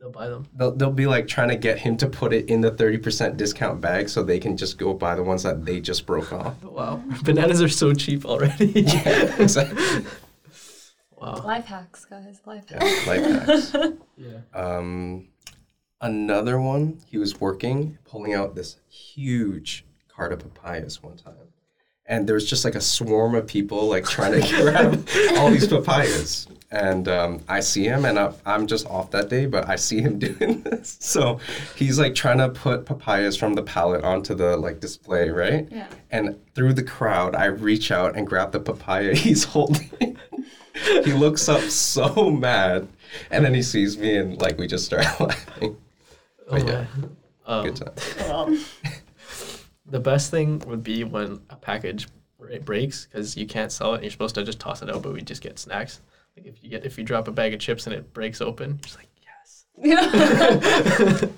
They'll 0.00 0.10
buy 0.10 0.28
them. 0.28 0.46
they'll, 0.54 0.70
they'll 0.70 0.92
be 0.92 1.06
like 1.08 1.26
trying 1.26 1.48
to 1.48 1.56
get 1.56 1.78
him 1.80 1.96
to 1.96 2.06
put 2.08 2.32
it 2.32 2.48
in 2.48 2.60
the 2.60 2.70
30% 2.70 3.36
discount 3.36 3.80
bag 3.80 4.08
so 4.08 4.22
they 4.22 4.38
can 4.38 4.56
just 4.56 4.78
go 4.78 4.94
buy 4.94 5.16
the 5.16 5.24
ones 5.24 5.42
that 5.42 5.64
they 5.64 5.80
just 5.80 6.06
broke 6.06 6.32
off. 6.32 6.54
Wow, 6.62 7.02
bananas 7.24 7.60
are 7.60 7.68
so 7.68 7.92
cheap 7.92 8.24
already. 8.24 8.66
yeah, 8.76 9.34
exactly. 9.42 10.04
Wow. 11.16 11.42
Life 11.44 11.64
hacks, 11.64 12.04
guys. 12.04 12.40
Life 12.46 12.68
hacks. 12.68 12.84
Yeah, 12.84 12.88
hacks. 12.88 13.06
life 13.08 13.72
hacks. 13.72 13.92
Yeah. 14.16 14.38
Um, 14.54 15.28
another 16.00 16.60
one, 16.60 17.00
he 17.06 17.18
was 17.18 17.40
working, 17.40 17.98
pulling 18.04 18.34
out 18.34 18.54
this 18.54 18.76
huge 18.88 19.84
cart 20.08 20.32
of 20.32 20.40
papayas 20.40 21.02
one 21.02 21.16
time. 21.16 21.34
And 22.06 22.26
there 22.26 22.34
was 22.34 22.48
just 22.48 22.64
like 22.64 22.74
a 22.74 22.80
swarm 22.80 23.34
of 23.34 23.46
people 23.46 23.86
like 23.86 24.04
trying 24.06 24.40
to 24.40 24.48
grab 24.62 25.06
all 25.36 25.50
these 25.50 25.68
papayas. 25.68 26.48
And 26.70 27.06
um, 27.08 27.40
I 27.48 27.60
see 27.60 27.84
him, 27.84 28.04
and 28.04 28.18
I, 28.18 28.32
I'm 28.44 28.66
just 28.66 28.86
off 28.86 29.10
that 29.12 29.28
day, 29.28 29.46
but 29.46 29.68
I 29.68 29.76
see 29.76 30.00
him 30.00 30.18
doing 30.18 30.62
this. 30.62 30.96
So 31.00 31.38
he's 31.76 31.98
like 31.98 32.14
trying 32.14 32.38
to 32.38 32.48
put 32.48 32.86
papayas 32.86 33.36
from 33.36 33.54
the 33.54 33.62
pallet 33.62 34.04
onto 34.04 34.34
the 34.34 34.56
like 34.56 34.80
display, 34.80 35.28
right? 35.28 35.68
Yeah. 35.70 35.88
And 36.10 36.38
through 36.54 36.74
the 36.74 36.82
crowd, 36.82 37.34
I 37.34 37.46
reach 37.46 37.90
out 37.90 38.16
and 38.16 38.26
grab 38.26 38.52
the 38.52 38.60
papaya 38.60 39.14
he's 39.14 39.44
holding. 39.44 40.18
he 41.04 41.12
looks 41.12 41.48
up 41.48 41.62
so 41.62 42.30
mad, 42.30 42.88
and 43.30 43.44
then 43.44 43.52
he 43.54 43.62
sees 43.62 43.98
me, 43.98 44.16
and 44.16 44.40
like 44.40 44.58
we 44.58 44.66
just 44.66 44.86
start 44.86 45.04
laughing. 45.20 45.76
Oh 46.48 46.58
But 46.58 46.66
yeah. 46.66 46.86
Um, 47.46 47.64
good 47.64 47.76
time. 47.76 48.58
The 49.90 50.00
best 50.00 50.30
thing 50.30 50.58
would 50.66 50.82
be 50.82 51.02
when 51.04 51.40
a 51.48 51.56
package 51.56 52.08
bre- 52.38 52.58
breaks 52.62 53.06
because 53.06 53.38
you 53.38 53.46
can't 53.46 53.72
sell 53.72 53.92
it 53.92 53.94
and 53.96 54.02
you're 54.04 54.10
supposed 54.10 54.34
to 54.34 54.44
just 54.44 54.60
toss 54.60 54.82
it 54.82 54.90
out, 54.90 55.02
but 55.02 55.14
we 55.14 55.22
just 55.22 55.40
get 55.40 55.58
snacks. 55.58 56.02
Like 56.36 56.44
if 56.46 56.62
you 56.62 56.68
get 56.68 56.84
if 56.84 56.98
you 56.98 57.04
drop 57.04 57.26
a 57.26 57.30
bag 57.32 57.54
of 57.54 57.60
chips 57.60 57.86
and 57.86 57.96
it 57.96 58.12
breaks 58.12 58.42
open, 58.42 58.72
you're 58.72 58.78
just 58.80 58.98
like 58.98 59.08
yes. 59.22 59.64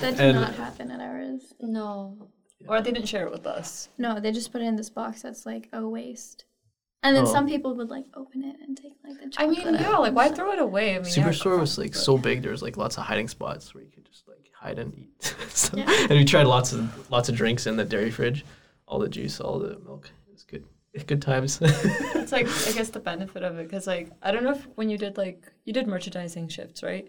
That 0.00 0.16
did 0.16 0.20
And- 0.20 0.40
not 0.40 0.54
happen 0.54 0.90
at 0.90 1.00
ours. 1.00 1.54
no. 1.60 2.28
Or 2.68 2.80
they 2.82 2.90
didn't 2.90 3.06
share 3.08 3.26
it 3.26 3.30
with 3.32 3.46
us. 3.46 3.88
No, 3.96 4.18
they 4.18 4.32
just 4.32 4.50
put 4.52 4.60
it 4.60 4.64
in 4.64 4.76
this 4.76 4.90
box 4.90 5.22
that's 5.22 5.46
like 5.46 5.68
a 5.72 5.86
waste. 5.88 6.44
And 7.02 7.14
then 7.16 7.24
Oh. 7.24 7.32
some 7.32 7.46
people 7.46 7.74
would 7.76 7.88
like 7.90 8.06
open 8.14 8.42
it 8.42 8.56
and 8.60 8.76
take 8.76 8.94
like 9.04 9.18
the 9.20 9.32
I 9.38 9.46
mean, 9.46 9.60
yeah, 9.74 9.96
like 9.98 10.14
why 10.14 10.26
stuff. 10.26 10.36
throw 10.38 10.52
it 10.52 10.58
away? 10.58 10.96
I 10.96 10.98
mean, 10.98 11.04
yeah, 11.16 11.28
Superstore 11.28 11.60
was 11.60 11.78
like 11.78 11.92
but- 11.92 12.00
so 12.00 12.18
big. 12.18 12.42
There 12.42 12.50
was 12.50 12.62
like 12.62 12.76
lots 12.76 12.98
of 12.98 13.04
hiding 13.04 13.28
spots 13.28 13.72
where 13.74 13.84
you 13.84 13.90
could 13.90 14.04
just 14.04 14.26
like 14.26 14.45
hide 14.60 14.78
and 14.78 14.94
eat. 14.96 15.34
So- 15.48 15.76
Yeah. 15.76 15.90
And 16.08 16.10
we 16.10 16.24
tried 16.24 16.46
lots 16.46 16.72
of 16.72 17.10
lots 17.10 17.28
of 17.28 17.34
drinks 17.36 17.66
in 17.66 17.76
the 17.76 17.84
dairy 17.84 18.10
fridge, 18.10 18.44
all 18.86 18.98
the 18.98 19.08
juice, 19.08 19.40
all 19.40 19.58
the 19.58 19.78
milk. 19.80 20.10
It 20.28 20.32
was 20.32 20.42
good. 20.44 20.64
Good 21.06 21.20
times. 21.22 21.60
It's 21.62 22.32
like 22.32 22.46
I 22.68 22.72
guess 22.72 22.88
the 22.90 23.00
benefit 23.00 23.42
of 23.42 23.58
it 23.58 23.68
because 23.68 23.86
like 23.86 24.10
I 24.22 24.30
don't 24.32 24.42
know 24.44 24.52
if 24.52 24.66
when 24.74 24.88
you 24.90 24.98
did 24.98 25.16
like 25.16 25.40
you 25.64 25.72
did 25.72 25.86
merchandising 25.86 26.48
shifts 26.48 26.82
right 26.82 27.06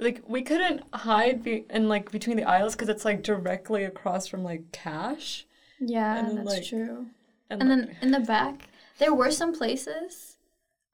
like 0.00 0.22
we 0.26 0.40
couldn't 0.42 0.82
hide 0.94 1.42
be- 1.42 1.66
in 1.70 1.88
like 1.88 2.10
between 2.10 2.36
the 2.38 2.44
aisles 2.44 2.74
because 2.74 2.88
it's 2.88 3.04
like 3.04 3.22
directly 3.22 3.84
across 3.84 4.26
from 4.28 4.42
like 4.44 4.62
cash 4.72 5.44
Yeah, 5.80 6.16
and 6.18 6.28
then, 6.28 6.36
that's 6.36 6.48
like, 6.54 6.64
true. 6.64 7.06
and, 7.50 7.60
And 7.60 7.68
like, 7.70 7.88
then 7.88 7.96
in 8.00 8.10
the 8.12 8.20
back, 8.20 8.68
there 8.98 9.12
were 9.14 9.30
some 9.30 9.52
places, 9.52 10.38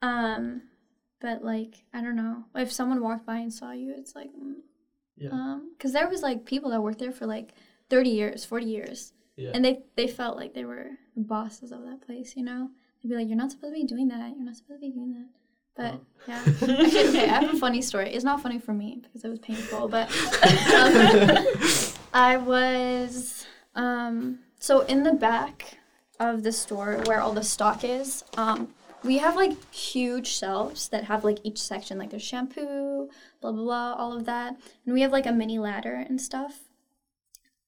um, 0.00 0.62
but 1.20 1.44
like 1.44 1.84
I 1.94 2.00
don't 2.02 2.16
know 2.16 2.44
if 2.56 2.72
someone 2.72 3.00
walked 3.02 3.26
by 3.26 3.38
and 3.38 3.52
saw 3.52 3.70
you, 3.72 3.94
it's 3.96 4.14
like, 4.16 4.30
mm, 4.30 4.54
Yeah. 5.22 5.30
um, 5.30 5.72
because 5.76 5.92
there 5.92 6.08
was 6.08 6.22
like 6.22 6.44
people 6.44 6.70
that 6.70 6.82
worked 6.82 6.98
there 6.98 7.12
for 7.12 7.26
like 7.26 7.54
thirty 7.88 8.10
years, 8.10 8.44
forty 8.44 8.66
years, 8.66 9.12
yeah. 9.36 9.50
and 9.54 9.64
they 9.64 9.82
they 9.96 10.08
felt 10.08 10.36
like 10.36 10.54
they 10.54 10.64
were 10.64 10.90
the 11.16 11.22
bosses 11.22 11.72
of 11.72 11.84
that 11.84 12.00
place, 12.04 12.36
you 12.36 12.42
know. 12.42 12.70
They'd 13.02 13.08
be 13.10 13.14
like, 13.14 13.28
"You're 13.28 13.36
not 13.36 13.50
supposed 13.52 13.74
to 13.74 13.80
be 13.80 13.86
doing 13.86 14.08
that. 14.08 14.34
You're 14.36 14.44
not 14.44 14.56
supposed 14.56 14.80
to 14.80 14.86
be 14.88 14.92
doing 14.92 15.12
that." 15.12 15.28
But 15.74 16.00
yeah, 16.28 16.42
Actually, 16.46 16.74
okay. 17.08 17.28
I 17.28 17.40
have 17.40 17.54
a 17.54 17.58
funny 17.58 17.80
story. 17.80 18.10
It's 18.10 18.24
not 18.24 18.42
funny 18.42 18.58
for 18.58 18.74
me 18.74 19.00
because 19.02 19.24
it 19.24 19.28
was 19.28 19.38
painful, 19.38 19.88
but 19.88 20.08
um, 20.74 21.46
I 22.12 22.36
was 22.36 23.46
um, 23.74 24.40
so 24.58 24.80
in 24.80 25.02
the 25.02 25.14
back 25.14 25.78
of 26.20 26.42
the 26.42 26.52
store 26.52 27.02
where 27.06 27.20
all 27.20 27.32
the 27.32 27.42
stock 27.42 27.84
is. 27.84 28.24
Um, 28.36 28.74
we 29.04 29.18
have 29.18 29.36
like 29.36 29.72
huge 29.72 30.26
shelves 30.26 30.88
that 30.88 31.04
have 31.04 31.24
like 31.24 31.38
each 31.42 31.60
section, 31.60 31.98
like 31.98 32.10
there's 32.10 32.22
shampoo, 32.22 33.08
blah 33.40 33.52
blah 33.52 33.62
blah, 33.62 33.94
all 33.94 34.12
of 34.12 34.24
that, 34.26 34.56
and 34.84 34.94
we 34.94 35.00
have 35.02 35.12
like 35.12 35.26
a 35.26 35.32
mini 35.32 35.58
ladder 35.58 36.04
and 36.08 36.20
stuff. 36.20 36.60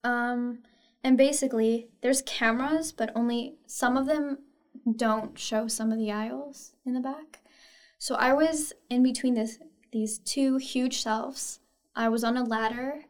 Um, 0.03 0.61
and 1.03 1.19
basically, 1.19 1.89
there's 2.03 2.23
cameras, 2.23 2.93
but 2.93 3.11
only 3.15 3.57
some 3.67 3.97
of 3.97 4.07
them 4.07 4.39
don't 4.97 5.39
show 5.39 5.67
some 5.67 5.93
of 5.93 5.99
the 5.99 6.13
aisles 6.13 6.73
in 6.85 6.95
the 6.95 7.01
back. 7.01 7.41
So 7.99 8.15
I 8.17 8.33
was 8.33 8.73
in 8.91 9.03
between 9.03 9.35
this 9.35 9.59
these 9.93 10.19
two 10.19 10.57
huge 10.57 11.01
shelves. 11.01 11.61
I 11.97 12.09
was 12.09 12.25
on 12.25 12.37
a 12.37 12.45
ladder, 12.45 13.03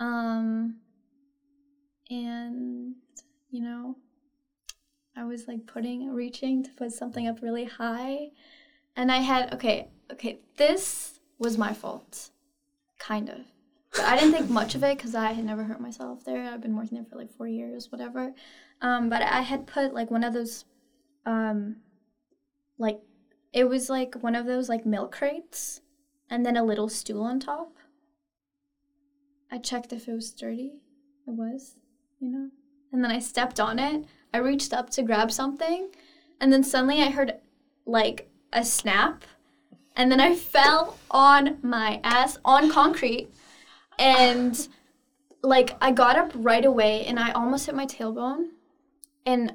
um, 0.00 0.76
and 2.10 2.94
you 3.50 3.62
know, 3.62 3.96
I 5.18 5.24
was 5.24 5.48
like 5.48 5.66
putting, 5.66 6.14
reaching 6.14 6.62
to 6.62 6.70
put 6.70 6.92
something 6.92 7.26
up 7.26 7.42
really 7.42 7.64
high, 7.64 8.28
and 8.94 9.10
I 9.10 9.18
had 9.18 9.52
okay, 9.54 9.88
okay, 10.12 10.38
this 10.56 11.18
was 11.38 11.58
my 11.58 11.72
fault, 11.72 12.30
kind 12.98 13.28
of. 13.28 13.40
But 13.92 14.04
I 14.04 14.16
didn't 14.16 14.34
think 14.34 14.50
much 14.50 14.74
of 14.76 14.84
it 14.84 14.96
because 14.96 15.14
I 15.16 15.32
had 15.32 15.44
never 15.44 15.64
hurt 15.64 15.80
myself 15.80 16.24
there. 16.24 16.44
I've 16.44 16.60
been 16.60 16.76
working 16.76 16.96
there 16.98 17.06
for 17.10 17.16
like 17.16 17.32
four 17.32 17.48
years, 17.48 17.90
whatever. 17.90 18.32
Um, 18.80 19.08
but 19.08 19.22
I 19.22 19.40
had 19.40 19.66
put 19.66 19.92
like 19.92 20.10
one 20.10 20.22
of 20.22 20.34
those, 20.34 20.66
um, 21.26 21.76
like 22.78 23.00
it 23.52 23.64
was 23.64 23.90
like 23.90 24.14
one 24.22 24.36
of 24.36 24.46
those 24.46 24.68
like 24.68 24.86
milk 24.86 25.10
crates, 25.10 25.80
and 26.30 26.46
then 26.46 26.56
a 26.56 26.62
little 26.62 26.88
stool 26.88 27.22
on 27.22 27.40
top. 27.40 27.72
I 29.50 29.58
checked 29.58 29.92
if 29.92 30.06
it 30.06 30.12
was 30.12 30.28
sturdy. 30.28 30.74
It 31.26 31.32
was, 31.32 31.74
you 32.20 32.30
know. 32.30 32.50
And 32.92 33.02
then 33.02 33.10
I 33.10 33.18
stepped 33.18 33.58
on 33.58 33.78
it. 33.80 34.04
I 34.32 34.38
reached 34.38 34.72
up 34.72 34.90
to 34.90 35.02
grab 35.02 35.32
something, 35.32 35.90
and 36.40 36.52
then 36.52 36.62
suddenly 36.62 37.02
I 37.02 37.10
heard 37.10 37.34
like 37.86 38.30
a 38.52 38.64
snap, 38.64 39.24
and 39.96 40.10
then 40.10 40.20
I 40.20 40.34
fell 40.34 40.98
on 41.10 41.58
my 41.62 42.00
ass 42.04 42.38
on 42.44 42.70
concrete, 42.70 43.28
and 43.98 44.68
like 45.42 45.76
I 45.80 45.92
got 45.92 46.16
up 46.16 46.32
right 46.34 46.64
away, 46.64 47.04
and 47.06 47.18
I 47.18 47.32
almost 47.32 47.66
hit 47.66 47.74
my 47.74 47.86
tailbone, 47.86 48.50
and 49.24 49.54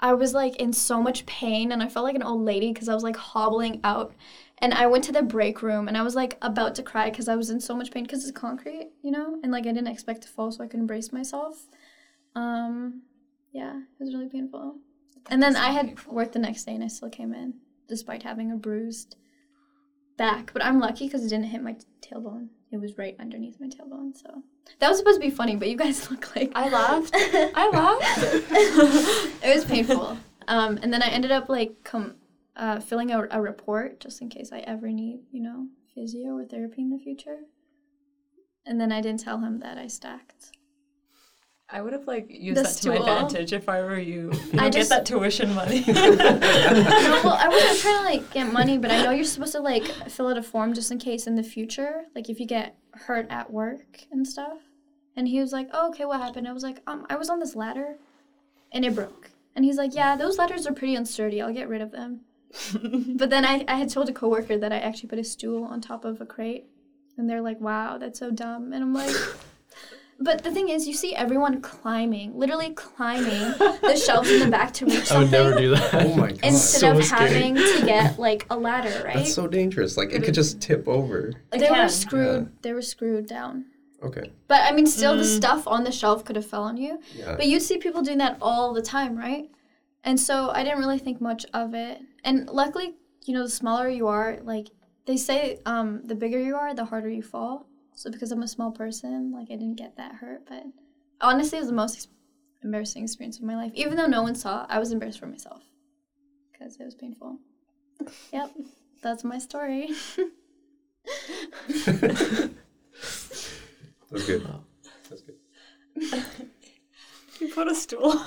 I 0.00 0.12
was 0.14 0.34
like 0.34 0.56
in 0.56 0.72
so 0.72 1.02
much 1.02 1.26
pain, 1.26 1.72
and 1.72 1.82
I 1.82 1.88
felt 1.88 2.04
like 2.04 2.16
an 2.16 2.22
old 2.22 2.42
lady 2.42 2.72
because 2.72 2.88
I 2.88 2.94
was 2.94 3.02
like 3.02 3.16
hobbling 3.16 3.80
out. 3.84 4.14
And 4.58 4.72
I 4.72 4.86
went 4.86 5.04
to 5.04 5.12
the 5.12 5.22
break 5.22 5.62
room 5.62 5.88
and 5.88 5.96
I 5.96 6.02
was 6.02 6.14
like 6.14 6.38
about 6.40 6.76
to 6.76 6.82
cry 6.82 7.10
because 7.10 7.28
I 7.28 7.34
was 7.34 7.50
in 7.50 7.60
so 7.60 7.74
much 7.74 7.90
pain 7.90 8.04
because 8.04 8.22
it's 8.22 8.38
concrete, 8.38 8.92
you 9.02 9.10
know, 9.10 9.38
and 9.42 9.50
like 9.50 9.64
I 9.64 9.72
didn't 9.72 9.88
expect 9.88 10.22
to 10.22 10.28
fall, 10.28 10.52
so 10.52 10.62
I 10.62 10.68
couldn't 10.68 10.86
brace 10.86 11.12
myself. 11.12 11.66
Um, 12.36 13.02
yeah, 13.54 13.78
it 13.78 14.02
was 14.02 14.12
really 14.12 14.28
painful. 14.28 14.74
And 15.30 15.42
then 15.42 15.56
I 15.56 15.70
had 15.70 16.04
work 16.06 16.32
the 16.32 16.38
next 16.38 16.64
day 16.64 16.74
and 16.74 16.84
I 16.84 16.88
still 16.88 17.08
came 17.08 17.32
in 17.32 17.54
despite 17.88 18.22
having 18.22 18.50
a 18.52 18.56
bruised 18.56 19.16
back. 20.18 20.52
But 20.52 20.62
I'm 20.62 20.80
lucky 20.80 21.06
because 21.06 21.24
it 21.24 21.28
didn't 21.28 21.46
hit 21.46 21.62
my 21.62 21.76
tailbone. 22.02 22.48
It 22.72 22.80
was 22.80 22.98
right 22.98 23.16
underneath 23.18 23.60
my 23.60 23.68
tailbone. 23.68 24.16
So 24.20 24.42
that 24.80 24.88
was 24.88 24.98
supposed 24.98 25.20
to 25.20 25.26
be 25.26 25.30
funny, 25.30 25.56
but 25.56 25.68
you 25.68 25.76
guys 25.76 26.10
look 26.10 26.34
like 26.34 26.52
I 26.54 26.68
laughed. 26.68 27.12
I 27.14 27.70
laughed. 27.70 28.34
it 29.42 29.54
was 29.54 29.64
painful. 29.64 30.18
Um, 30.48 30.78
and 30.82 30.92
then 30.92 31.02
I 31.02 31.08
ended 31.08 31.30
up 31.30 31.48
like 31.48 31.84
com- 31.84 32.16
uh, 32.56 32.80
filling 32.80 33.12
out 33.12 33.28
a 33.30 33.40
report 33.40 34.00
just 34.00 34.20
in 34.20 34.28
case 34.28 34.50
I 34.52 34.58
ever 34.60 34.90
need, 34.90 35.20
you 35.30 35.42
know, 35.42 35.68
physio 35.94 36.36
or 36.36 36.44
therapy 36.44 36.82
in 36.82 36.90
the 36.90 36.98
future. 36.98 37.38
And 38.66 38.80
then 38.80 38.90
I 38.90 39.00
didn't 39.00 39.20
tell 39.20 39.38
him 39.38 39.60
that 39.60 39.78
I 39.78 39.86
stacked. 39.86 40.50
I 41.68 41.80
would 41.80 41.92
have 41.92 42.06
like 42.06 42.26
used 42.28 42.58
The 42.58 42.62
that 42.62 42.74
to 42.82 42.88
my 42.90 42.96
advantage 42.96 43.52
if 43.52 43.68
I 43.68 43.82
were 43.82 43.98
you. 43.98 44.30
you 44.52 44.60
I 44.60 44.68
just- 44.68 44.90
get 44.90 44.96
that 44.96 45.06
tuition 45.06 45.54
money. 45.54 45.82
no, 45.86 45.94
well, 47.24 47.38
I 47.40 47.48
wasn't 47.48 47.80
trying 47.80 47.98
to 47.98 48.04
like 48.04 48.32
get 48.32 48.52
money, 48.52 48.76
but 48.78 48.90
I 48.90 49.02
know 49.02 49.10
you're 49.10 49.24
supposed 49.24 49.52
to 49.52 49.60
like 49.60 49.84
fill 50.10 50.28
out 50.28 50.36
a 50.38 50.42
form 50.42 50.74
just 50.74 50.90
in 50.90 50.98
case 50.98 51.26
in 51.26 51.36
the 51.36 51.42
future, 51.42 52.04
like 52.14 52.28
if 52.28 52.38
you 52.38 52.46
get 52.46 52.76
hurt 52.92 53.26
at 53.30 53.50
work 53.50 54.00
and 54.12 54.26
stuff. 54.26 54.58
And 55.16 55.28
he 55.28 55.40
was 55.40 55.52
like, 55.52 55.68
"Oh, 55.72 55.88
okay, 55.90 56.04
what 56.04 56.20
happened?" 56.20 56.48
I 56.48 56.52
was 56.52 56.64
like, 56.64 56.82
"Um, 56.86 57.06
I 57.08 57.14
was 57.16 57.30
on 57.30 57.38
this 57.38 57.54
ladder, 57.54 57.96
and 58.72 58.84
it 58.84 58.94
broke." 58.94 59.30
And 59.54 59.64
he's 59.64 59.76
like, 59.76 59.94
"Yeah, 59.94 60.16
those 60.16 60.38
ladders 60.38 60.66
are 60.66 60.72
pretty 60.72 60.96
unsturdy. 60.96 61.40
I'll 61.42 61.52
get 61.52 61.68
rid 61.68 61.80
of 61.80 61.92
them." 61.92 62.22
but 63.16 63.30
then 63.30 63.44
I, 63.44 63.64
I 63.68 63.76
had 63.76 63.90
told 63.90 64.08
a 64.08 64.12
coworker 64.12 64.58
that 64.58 64.72
I 64.72 64.78
actually 64.78 65.08
put 65.08 65.20
a 65.20 65.24
stool 65.24 65.64
on 65.64 65.80
top 65.80 66.04
of 66.04 66.20
a 66.20 66.26
crate, 66.26 66.66
and 67.16 67.30
they're 67.30 67.42
like, 67.42 67.60
"Wow, 67.60 67.96
that's 67.96 68.18
so 68.18 68.30
dumb." 68.30 68.72
And 68.72 68.82
I'm 68.82 68.92
like. 68.92 69.14
But 70.24 70.42
the 70.42 70.50
thing 70.50 70.68
is, 70.70 70.88
you 70.88 70.94
see 70.94 71.14
everyone 71.14 71.60
climbing, 71.60 72.36
literally 72.38 72.70
climbing 72.70 73.26
the 73.58 73.94
shelves 74.04 74.30
in 74.30 74.40
the 74.40 74.48
back 74.50 74.72
to 74.74 74.86
reach 74.86 75.04
something. 75.04 75.16
I 75.16 75.20
would 75.20 75.30
never 75.52 75.60
do 75.60 75.70
that. 75.76 75.94
Oh 75.94 76.16
my 76.16 76.28
god. 76.32 76.40
instead 76.42 76.80
So 76.80 76.98
of 76.98 77.04
scary. 77.04 77.30
having 77.34 77.54
to 77.56 77.82
get 77.92 78.18
like 78.18 78.46
a 78.50 78.56
ladder, 78.56 79.02
right? 79.04 79.16
That's 79.16 79.34
so 79.34 79.46
dangerous. 79.46 79.96
Like 79.96 80.12
it 80.12 80.24
could 80.24 80.34
just 80.34 80.60
tip 80.62 80.88
over. 80.88 81.28
It 81.28 81.58
they 81.58 81.68
were 81.68 81.76
can. 81.76 81.88
screwed. 81.90 82.62
They 82.62 82.72
were 82.72 82.82
screwed 82.82 83.26
down. 83.26 83.66
Okay. 84.02 84.32
But 84.48 84.62
I 84.62 84.72
mean, 84.72 84.86
still, 84.86 85.16
the 85.16 85.24
stuff 85.24 85.66
on 85.66 85.84
the 85.84 85.92
shelf 85.92 86.24
could 86.24 86.36
have 86.36 86.46
fell 86.46 86.62
on 86.64 86.76
you. 86.76 87.00
Yeah. 87.14 87.36
But 87.36 87.46
you'd 87.46 87.62
see 87.62 87.78
people 87.78 88.02
doing 88.02 88.18
that 88.18 88.36
all 88.42 88.72
the 88.74 88.82
time, 88.82 89.16
right? 89.16 89.50
And 90.04 90.20
so 90.20 90.50
I 90.50 90.62
didn't 90.64 90.78
really 90.78 90.98
think 90.98 91.20
much 91.20 91.46
of 91.54 91.74
it. 91.74 92.00
And 92.22 92.48
luckily, 92.48 92.94
you 93.24 93.32
know, 93.34 93.42
the 93.44 93.48
smaller 93.50 93.88
you 93.88 94.06
are, 94.08 94.38
like 94.42 94.68
they 95.06 95.16
say, 95.16 95.60
um, 95.64 96.02
the 96.04 96.14
bigger 96.14 96.38
you 96.40 96.54
are, 96.56 96.74
the 96.74 96.84
harder 96.84 97.08
you 97.08 97.22
fall. 97.22 97.66
So 97.94 98.10
because 98.10 98.32
I'm 98.32 98.42
a 98.42 98.48
small 98.48 98.70
person, 98.70 99.32
like 99.32 99.48
I 99.50 99.56
didn't 99.56 99.76
get 99.76 99.96
that 99.96 100.16
hurt. 100.16 100.46
But 100.48 100.64
honestly, 101.20 101.58
it 101.58 101.62
was 101.62 101.68
the 101.68 101.74
most 101.74 102.08
embarrassing 102.62 103.04
experience 103.04 103.38
of 103.38 103.44
my 103.44 103.56
life. 103.56 103.72
Even 103.74 103.96
though 103.96 104.06
no 104.06 104.22
one 104.22 104.34
saw, 104.34 104.66
I 104.68 104.78
was 104.78 104.92
embarrassed 104.92 105.20
for 105.20 105.26
myself 105.26 105.62
because 106.52 106.76
it 106.78 106.84
was 106.84 106.94
painful. 106.94 107.38
Yep, 108.32 108.50
that's 109.02 109.24
my 109.24 109.38
story. 109.38 109.90
That's 114.14 114.26
good. 114.26 114.46
That's 115.10 115.22
good. 115.22 116.50
you 117.40 117.48
put 117.52 117.68
a 117.68 117.74
stool 117.74 118.06
on. 118.06 118.22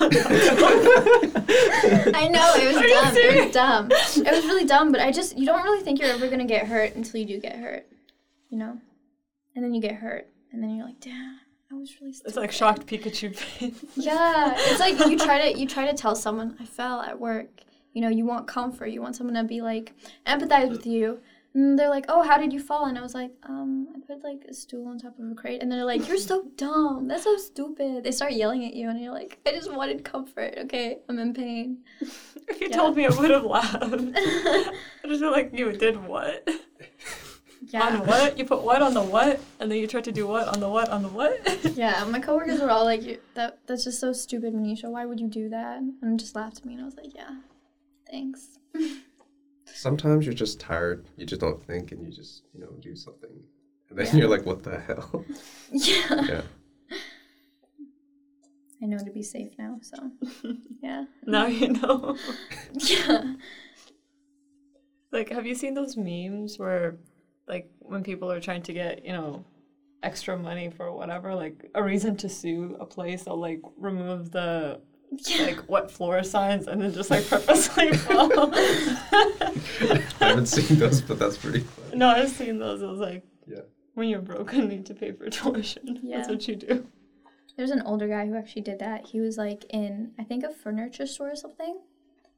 I 2.14 2.28
know 2.30 2.52
it 2.56 2.66
was 2.68 2.76
Are 2.76 2.88
dumb. 2.88 3.16
It 3.16 3.44
was 3.44 3.52
dumb. 3.54 3.88
It 4.26 4.34
was 4.34 4.44
really 4.44 4.66
dumb. 4.66 4.92
But 4.92 5.00
I 5.00 5.10
just 5.10 5.36
you 5.36 5.46
don't 5.46 5.62
really 5.62 5.82
think 5.82 5.98
you're 6.00 6.10
ever 6.10 6.28
gonna 6.28 6.44
get 6.44 6.66
hurt 6.66 6.94
until 6.94 7.20
you 7.20 7.26
do 7.26 7.40
get 7.40 7.56
hurt, 7.56 7.86
you 8.50 8.58
know. 8.58 8.78
And 9.58 9.64
then 9.64 9.74
you 9.74 9.80
get 9.80 9.96
hurt, 9.96 10.28
and 10.52 10.62
then 10.62 10.76
you're 10.76 10.86
like, 10.86 11.00
damn, 11.00 11.40
I 11.72 11.74
was 11.74 12.00
really. 12.00 12.12
Stupid. 12.12 12.28
It's 12.28 12.36
like 12.36 12.52
shocked 12.52 12.86
Pikachu 12.86 13.34
face. 13.34 13.84
Yeah, 13.96 14.54
it's 14.56 14.78
like 14.78 14.96
you 15.10 15.18
try 15.18 15.50
to 15.50 15.58
you 15.60 15.66
try 15.66 15.84
to 15.90 15.94
tell 15.96 16.14
someone 16.14 16.54
I 16.60 16.64
fell 16.64 17.00
at 17.00 17.18
work. 17.18 17.48
You 17.92 18.02
know, 18.02 18.08
you 18.08 18.24
want 18.24 18.46
comfort. 18.46 18.86
You 18.86 19.02
want 19.02 19.16
someone 19.16 19.34
to 19.34 19.42
be 19.42 19.60
like 19.62 19.94
empathize 20.28 20.70
with 20.70 20.86
you. 20.86 21.18
And 21.54 21.76
they're 21.76 21.88
like, 21.88 22.04
"Oh, 22.08 22.22
how 22.22 22.38
did 22.38 22.52
you 22.52 22.60
fall?" 22.60 22.84
And 22.86 22.96
I 22.96 23.02
was 23.02 23.14
like, 23.14 23.32
"Um, 23.42 23.88
I 23.96 23.98
put 24.06 24.22
like 24.22 24.44
a 24.48 24.54
stool 24.54 24.86
on 24.86 24.96
top 24.98 25.18
of 25.18 25.28
a 25.28 25.34
crate." 25.34 25.60
And 25.60 25.72
they're 25.72 25.84
like, 25.84 26.06
"You're 26.06 26.18
so 26.18 26.44
dumb. 26.56 27.08
That's 27.08 27.24
so 27.24 27.36
stupid." 27.36 28.04
They 28.04 28.12
start 28.12 28.34
yelling 28.34 28.64
at 28.64 28.74
you, 28.74 28.88
and 28.90 29.00
you're 29.00 29.12
like, 29.12 29.40
"I 29.44 29.50
just 29.50 29.72
wanted 29.72 30.04
comfort. 30.04 30.54
Okay, 30.66 30.98
I'm 31.08 31.18
in 31.18 31.34
pain." 31.34 31.78
if 32.00 32.60
you 32.60 32.68
Yeah. 32.70 32.76
told 32.76 32.96
me, 32.96 33.06
I 33.06 33.08
would 33.08 33.30
have 33.30 33.44
laughed. 33.44 33.82
I 33.82 35.08
just 35.08 35.20
feel 35.20 35.32
like 35.32 35.50
you 35.58 35.72
did 35.72 35.96
what? 36.06 36.48
On 37.74 38.06
what? 38.06 38.38
You 38.38 38.44
put 38.44 38.62
what 38.62 38.80
on 38.82 38.94
the 38.94 39.02
what, 39.02 39.40
and 39.60 39.70
then 39.70 39.78
you 39.78 39.86
tried 39.86 40.04
to 40.04 40.12
do 40.12 40.26
what 40.26 40.48
on 40.48 40.60
the 40.60 40.68
what 40.68 40.88
on 40.88 41.02
the 41.02 41.08
what? 41.08 41.38
Yeah, 41.76 42.02
my 42.04 42.18
coworkers 42.20 42.60
were 42.60 42.70
all 42.70 42.84
like, 42.84 43.02
"You- 43.02 43.20
"That 43.34 43.58
that's 43.66 43.84
just 43.84 44.00
so 44.00 44.12
stupid, 44.12 44.54
Manisha. 44.54 44.90
Why 44.90 45.04
would 45.04 45.20
you 45.20 45.28
do 45.28 45.48
that?" 45.50 45.78
And 46.02 46.18
just 46.18 46.34
laughed 46.34 46.58
at 46.58 46.64
me, 46.64 46.72
and 46.74 46.82
I 46.82 46.84
was 46.86 46.96
like, 46.96 47.14
"Yeah, 47.14 47.36
thanks." 48.10 48.58
Sometimes 49.66 50.24
you're 50.24 50.34
just 50.34 50.58
tired. 50.58 51.06
You 51.16 51.26
just 51.26 51.40
don't 51.40 51.62
think, 51.62 51.92
and 51.92 52.02
you 52.02 52.10
just 52.10 52.44
you 52.54 52.60
know 52.60 52.70
do 52.80 52.96
something, 52.96 53.30
and 53.90 53.98
then 53.98 54.16
you're 54.16 54.28
like, 54.28 54.46
"What 54.46 54.62
the 54.62 54.78
hell?" 54.80 55.24
Yeah, 55.72 56.24
yeah. 56.26 56.42
I 58.80 58.86
know 58.86 58.98
to 58.98 59.10
be 59.10 59.22
safe 59.24 59.52
now. 59.58 59.78
So, 59.82 59.96
yeah, 60.82 61.04
now 61.26 61.46
you 61.46 61.68
know. 61.68 62.16
yeah. 62.74 63.34
Like, 65.10 65.30
have 65.30 65.46
you 65.46 65.54
seen 65.54 65.74
those 65.74 65.96
memes 65.96 66.58
where, 66.58 66.96
like, 67.48 67.70
when 67.80 68.02
people 68.02 68.30
are 68.30 68.40
trying 68.40 68.62
to 68.62 68.72
get, 68.72 69.04
you 69.04 69.12
know, 69.12 69.44
extra 70.02 70.36
money 70.38 70.70
for 70.70 70.92
whatever, 70.92 71.34
like 71.34 71.70
a 71.74 71.82
reason 71.82 72.16
to 72.16 72.28
sue 72.28 72.76
a 72.80 72.86
place, 72.86 73.24
they'll 73.24 73.36
like 73.40 73.60
remove 73.76 74.30
the 74.30 74.80
like 75.40 75.56
what 75.68 75.90
floor 75.90 76.22
signs 76.22 76.66
and 76.66 76.82
then 76.82 76.92
just 76.92 77.10
like 77.10 77.26
purposely 77.28 77.92
fall. 77.96 78.30
I 78.54 80.02
haven't 80.20 80.46
seen 80.46 80.78
those, 80.78 81.00
but 81.00 81.18
that's 81.18 81.36
pretty 81.38 81.60
funny. 81.60 81.96
no, 81.96 82.08
I've 82.08 82.28
seen 82.30 82.58
those. 82.58 82.82
It 82.82 82.86
was 82.86 83.00
like, 83.00 83.24
Yeah. 83.46 83.60
when 83.94 84.08
you're 84.08 84.20
broke 84.20 84.52
and 84.52 84.68
need 84.68 84.86
to 84.86 84.94
pay 84.94 85.12
for 85.12 85.28
tuition, 85.30 85.98
Yeah. 86.02 86.18
that's 86.18 86.28
what 86.28 86.46
you 86.46 86.56
do. 86.56 86.86
There's 87.56 87.70
an 87.70 87.82
older 87.82 88.06
guy 88.06 88.26
who 88.26 88.36
actually 88.36 88.62
did 88.62 88.78
that. 88.80 89.06
He 89.06 89.20
was 89.20 89.36
like 89.36 89.64
in, 89.70 90.12
I 90.18 90.22
think, 90.24 90.44
a 90.44 90.50
furniture 90.50 91.06
store 91.06 91.30
or 91.32 91.36
something, 91.36 91.80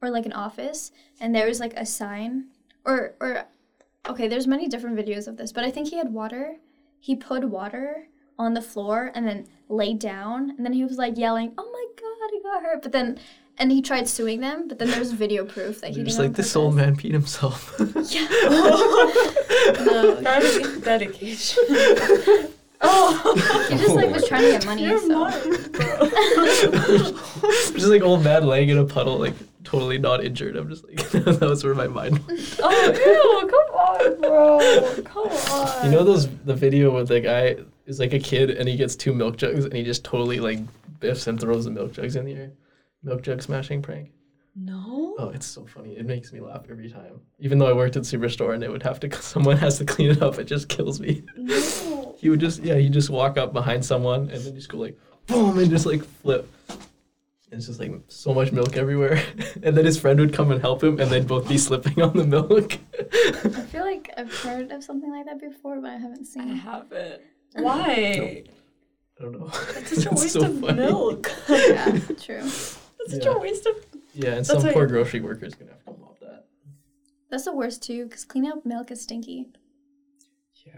or 0.01 0.09
like 0.09 0.25
an 0.25 0.33
office, 0.33 0.91
and 1.19 1.35
there 1.35 1.47
was 1.47 1.59
like 1.59 1.73
a 1.75 1.85
sign, 1.85 2.45
or 2.85 3.13
or, 3.19 3.43
okay, 4.09 4.27
there's 4.27 4.47
many 4.47 4.67
different 4.67 4.97
videos 4.97 5.27
of 5.27 5.37
this, 5.37 5.51
but 5.51 5.63
I 5.63 5.71
think 5.71 5.89
he 5.89 5.97
had 5.97 6.11
water. 6.11 6.57
He 6.99 7.15
put 7.15 7.43
water 7.45 8.07
on 8.37 8.53
the 8.53 8.61
floor 8.61 9.11
and 9.13 9.27
then 9.27 9.47
laid 9.69 9.99
down, 9.99 10.51
and 10.51 10.65
then 10.65 10.73
he 10.73 10.83
was 10.83 10.97
like 10.97 11.17
yelling, 11.17 11.53
"Oh 11.57 11.69
my 11.71 11.85
god, 11.99 12.29
I 12.33 12.39
got 12.43 12.63
hurt!" 12.63 12.81
But 12.81 12.91
then, 12.91 13.19
and 13.57 13.71
he 13.71 13.81
tried 13.81 14.07
suing 14.07 14.41
them, 14.41 14.67
but 14.67 14.79
then 14.79 14.89
there's 14.89 15.11
video 15.11 15.45
proof 15.45 15.81
that 15.81 15.91
he 15.91 15.97
You're 15.97 16.05
just 16.05 16.19
like 16.19 16.33
this 16.33 16.55
old 16.55 16.75
man 16.75 16.95
peed 16.95 17.13
himself. 17.13 17.75
Yeah. 18.11 18.21
no, 19.85 20.17
Dedica- 20.21 20.83
dedication. 20.83 21.63
oh, 22.81 23.67
he 23.69 23.77
just 23.77 23.95
like 23.95 24.09
was 24.11 24.27
trying 24.27 24.41
to 24.41 24.51
get 24.51 24.65
money. 24.65 24.85
You're 24.85 24.99
so. 24.99 25.07
mine, 25.07 25.71
bro. 25.71 26.09
just 27.73 27.87
like 27.87 28.01
old 28.01 28.23
man 28.23 28.45
laying 28.45 28.69
in 28.69 28.79
a 28.79 28.85
puddle, 28.85 29.17
like 29.19 29.35
totally 29.63 29.97
not 29.97 30.23
injured. 30.23 30.55
I'm 30.55 30.69
just 30.69 30.83
like 30.85 31.09
that 31.11 31.41
was 31.41 31.63
where 31.63 31.75
my 31.75 31.87
mind. 31.87 32.25
went. 32.27 32.55
oh, 32.63 33.41
ew, 33.41 33.49
come 33.49 33.75
on, 33.75 34.21
bro. 34.21 35.03
Come 35.03 35.27
on. 35.27 35.85
You 35.85 35.91
know 35.91 36.03
those 36.03 36.27
the 36.39 36.55
video 36.55 36.91
where 36.91 37.03
the 37.03 37.19
guy 37.19 37.57
is 37.85 37.99
like 37.99 38.13
a 38.13 38.19
kid 38.19 38.51
and 38.51 38.67
he 38.67 38.75
gets 38.75 38.95
two 38.95 39.13
milk 39.13 39.37
jugs 39.37 39.65
and 39.65 39.73
he 39.73 39.83
just 39.83 40.03
totally 40.03 40.39
like 40.39 40.59
biffs 40.99 41.27
and 41.27 41.39
throws 41.39 41.65
the 41.65 41.71
milk 41.71 41.93
jugs 41.93 42.15
in 42.15 42.25
the 42.25 42.33
air. 42.33 42.51
Milk 43.03 43.21
jug 43.23 43.41
smashing 43.41 43.81
prank. 43.81 44.11
No. 44.55 45.15
Oh, 45.17 45.29
it's 45.29 45.45
so 45.45 45.65
funny. 45.65 45.97
It 45.97 46.05
makes 46.05 46.33
me 46.33 46.41
laugh 46.41 46.65
every 46.69 46.89
time. 46.89 47.21
Even 47.39 47.57
though 47.57 47.67
I 47.67 47.73
worked 47.73 47.95
at 47.95 48.03
Superstore 48.03 48.53
and 48.53 48.63
it 48.63 48.69
would 48.69 48.83
have 48.83 48.99
to 49.01 49.11
someone 49.21 49.57
has 49.57 49.77
to 49.77 49.85
clean 49.85 50.11
it 50.11 50.21
up, 50.21 50.39
it 50.39 50.45
just 50.45 50.69
kills 50.69 50.99
me. 50.99 51.23
No. 51.37 52.15
He 52.19 52.29
would 52.29 52.39
just 52.39 52.61
yeah, 52.61 52.75
he 52.75 52.89
just 52.89 53.09
walk 53.09 53.37
up 53.37 53.53
behind 53.53 53.83
someone 53.83 54.29
and 54.29 54.43
then 54.43 54.55
just 54.55 54.69
go 54.69 54.77
like 54.77 54.97
boom 55.27 55.57
and 55.57 55.69
just 55.69 55.85
like 55.85 56.03
flip. 56.03 56.47
And 57.51 57.57
it's 57.57 57.67
just 57.67 57.79
like 57.81 57.91
so 58.07 58.33
much 58.33 58.51
milk 58.53 58.77
everywhere. 58.77 59.21
and 59.63 59.75
then 59.75 59.83
his 59.85 59.99
friend 59.99 60.19
would 60.21 60.33
come 60.33 60.51
and 60.51 60.61
help 60.61 60.81
him 60.83 60.99
and 61.01 61.11
they'd 61.11 61.27
both 61.27 61.47
be 61.49 61.57
slipping 61.57 62.01
on 62.01 62.15
the 62.15 62.25
milk. 62.25 62.77
I 63.13 63.61
feel 63.65 63.83
like 63.83 64.09
I've 64.17 64.33
heard 64.39 64.71
of 64.71 64.83
something 64.83 65.11
like 65.11 65.25
that 65.25 65.39
before, 65.39 65.81
but 65.81 65.89
I 65.91 65.97
haven't 65.97 66.21
I 66.21 66.23
seen 66.23 66.47
it. 66.49 66.53
I 66.53 66.55
haven't. 66.55 67.21
Why? 67.55 68.43
I 69.19 69.21
don't 69.21 69.37
know. 69.37 69.49
It's 69.75 69.95
such 70.03 70.05
a 70.05 70.15
waste 70.15 70.31
so 70.33 70.45
of 70.45 70.59
funny. 70.61 70.77
milk. 70.77 71.29
Yeah, 71.49 71.91
true. 72.21 72.41
That's 72.41 72.77
such 73.09 73.25
Yeah. 73.25 73.33
a 73.33 73.39
waste 73.39 73.65
of. 73.65 73.75
Yeah, 74.13 74.27
and 74.29 74.37
That's 74.37 74.49
some 74.49 74.63
why- 74.63 74.71
poor 74.73 74.87
grocery 74.87 75.19
worker 75.19 75.45
is 75.45 75.53
gonna 75.55 75.71
have 75.71 75.83
to 75.85 75.91
mop 75.99 76.19
that. 76.21 76.45
That's 77.29 77.43
the 77.45 77.53
worst 77.53 77.83
too, 77.83 78.05
because 78.05 78.23
cleaning 78.23 78.51
up 78.51 78.65
milk 78.65 78.91
is 78.91 79.01
stinky. 79.01 79.47
Yeah. 80.65 80.73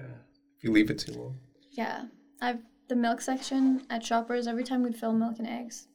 If 0.58 0.64
you 0.64 0.72
leave 0.72 0.90
it 0.90 0.98
too 0.98 1.14
long. 1.14 1.38
Yeah, 1.72 2.06
I've 2.42 2.60
the 2.90 2.96
milk 2.96 3.22
section 3.22 3.84
at 3.92 4.04
Shoppers. 4.04 4.48
Every 4.48 4.64
time 4.64 4.82
we'd 4.84 4.96
fill 4.96 5.14
milk 5.14 5.38
and 5.40 5.48
eggs, 5.48 5.88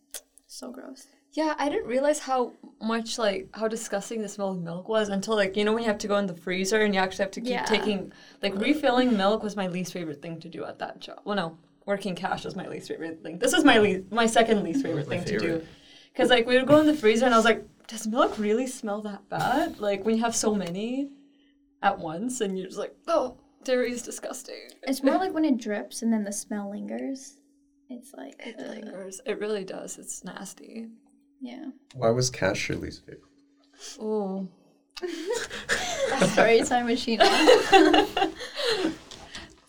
so 0.49 0.71
gross. 0.73 1.07
Yeah, 1.33 1.55
I 1.59 1.69
didn't 1.69 1.87
realize 1.87 2.19
how 2.21 2.53
much 2.81 3.19
like 3.19 3.49
how 3.53 3.69
disgusting 3.69 4.23
the 4.23 4.29
smell 4.29 4.51
of 4.51 4.59
milk 4.63 4.89
was 4.89 5.09
until 5.11 5.37
like 5.37 5.57
you 5.57 5.65
know 5.65 5.73
when 5.75 5.83
you 5.83 5.89
have 5.89 5.99
to 5.99 6.09
go 6.09 6.17
in 6.17 6.27
the 6.27 6.35
freezer 6.35 6.81
and 6.81 6.95
you 6.95 7.01
actually 7.01 7.23
have 7.25 7.31
to 7.33 7.41
keep 7.41 7.51
Yeah. 7.51 7.65
taking 7.65 8.13
like 8.43 8.55
refilling 8.57 9.17
milk 9.17 9.43
was 9.43 9.55
my 9.55 9.67
least 9.69 9.93
favorite 9.93 10.23
thing 10.23 10.41
to 10.41 10.49
do 10.49 10.65
at 10.65 10.79
that 10.81 11.01
job. 11.01 11.21
Well, 11.25 11.37
no, 11.37 11.59
working 11.87 12.15
cash 12.15 12.45
was 12.45 12.57
my 12.57 12.67
least 12.67 12.89
favorite 12.89 13.23
thing. 13.23 13.39
This 13.39 13.53
is 13.53 13.65
my 13.65 13.79
least, 13.79 14.11
my 14.11 14.27
second 14.27 14.63
least 14.65 14.83
favorite 14.83 15.07
My 15.09 15.17
thing 15.19 15.25
to 15.27 15.39
do. 15.39 15.67
Because 16.13 16.31
like 16.31 16.47
we 16.47 16.57
would 16.57 16.67
go 16.67 16.81
in 16.81 16.87
the 16.87 16.95
freezer 16.95 17.27
and 17.27 17.35
I 17.35 17.37
was 17.39 17.45
like, 17.45 17.65
does 17.87 18.07
milk 18.07 18.39
really 18.39 18.67
smell 18.67 19.03
that 19.03 19.29
bad? 19.29 19.81
Like 19.81 20.05
when 20.05 20.17
you 20.17 20.23
have 20.23 20.35
so 20.37 20.55
many 20.55 21.11
at 21.83 21.99
once 21.99 22.41
and 22.41 22.59
you're 22.59 22.67
just 22.67 22.79
like, 22.79 22.95
oh, 23.07 23.37
dairy 23.65 23.93
is 23.93 24.03
disgusting. 24.03 24.57
It's 24.83 25.03
more 25.03 25.17
like 25.17 25.33
when 25.33 25.45
it 25.45 25.59
drips 25.59 26.03
and 26.03 26.13
then 26.13 26.25
the 26.25 26.33
smell 26.33 26.71
lingers. 26.71 27.38
It's 27.91 28.13
like, 28.15 28.35
It 28.45 28.57
ugh. 28.59 28.67
lingers. 28.69 29.21
It 29.25 29.39
really 29.41 29.65
does. 29.65 29.99
It's 29.99 30.23
nasty. 30.25 30.89
yeah. 31.41 31.67
Why 31.95 32.11
was 32.11 32.31
cash 32.31 32.69
your 32.69 32.79
least 32.79 33.05
favorite? 33.07 33.23
Oh, 34.01 34.49
Story 36.33 36.63
time 36.65 36.87
machine. 36.87 37.21
on. 37.21 38.09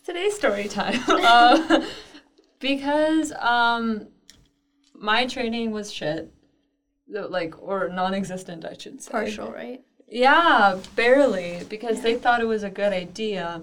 Today's 0.06 0.36
story 0.36 0.68
time. 0.68 1.00
uh, 1.08 1.86
because 2.60 3.32
um, 3.34 4.08
my 4.96 5.28
training 5.28 5.72
was 5.72 5.92
shit. 5.92 6.34
Like, 7.08 7.62
or 7.62 7.90
non 7.90 8.14
existent, 8.14 8.66
I 8.66 8.74
should 8.74 9.02
say. 9.02 9.12
Partial, 9.12 9.52
right? 9.52 9.82
Yeah, 10.08 10.80
barely, 10.96 11.62
because 11.70 12.02
they 12.02 12.16
thought 12.16 12.42
it 12.42 12.46
was 12.46 12.64
a 12.64 12.70
good 12.70 12.94
idea 12.94 13.62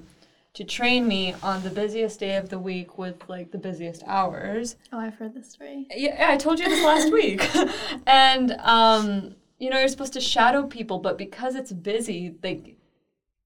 to 0.56 0.64
train 0.64 1.06
me 1.06 1.34
on 1.42 1.62
the 1.62 1.68
busiest 1.68 2.18
day 2.18 2.36
of 2.36 2.48
the 2.48 2.58
week 2.58 2.96
with 2.96 3.28
like 3.28 3.50
the 3.50 3.58
busiest 3.58 4.02
hours. 4.06 4.76
Oh, 4.90 4.98
I've 4.98 5.14
heard 5.14 5.34
this 5.34 5.50
story. 5.50 5.86
Yeah, 5.94 6.30
I 6.30 6.38
told 6.38 6.58
you 6.58 6.66
this 6.66 6.82
last 6.82 7.12
week. 7.12 7.46
and 8.06 8.52
um, 8.60 9.34
you 9.58 9.68
know, 9.68 9.78
you're 9.78 9.88
supposed 9.88 10.14
to 10.14 10.20
shadow 10.20 10.66
people, 10.66 10.98
but 10.98 11.18
because 11.18 11.56
it's 11.56 11.72
busy, 11.72 12.36
they 12.40 12.76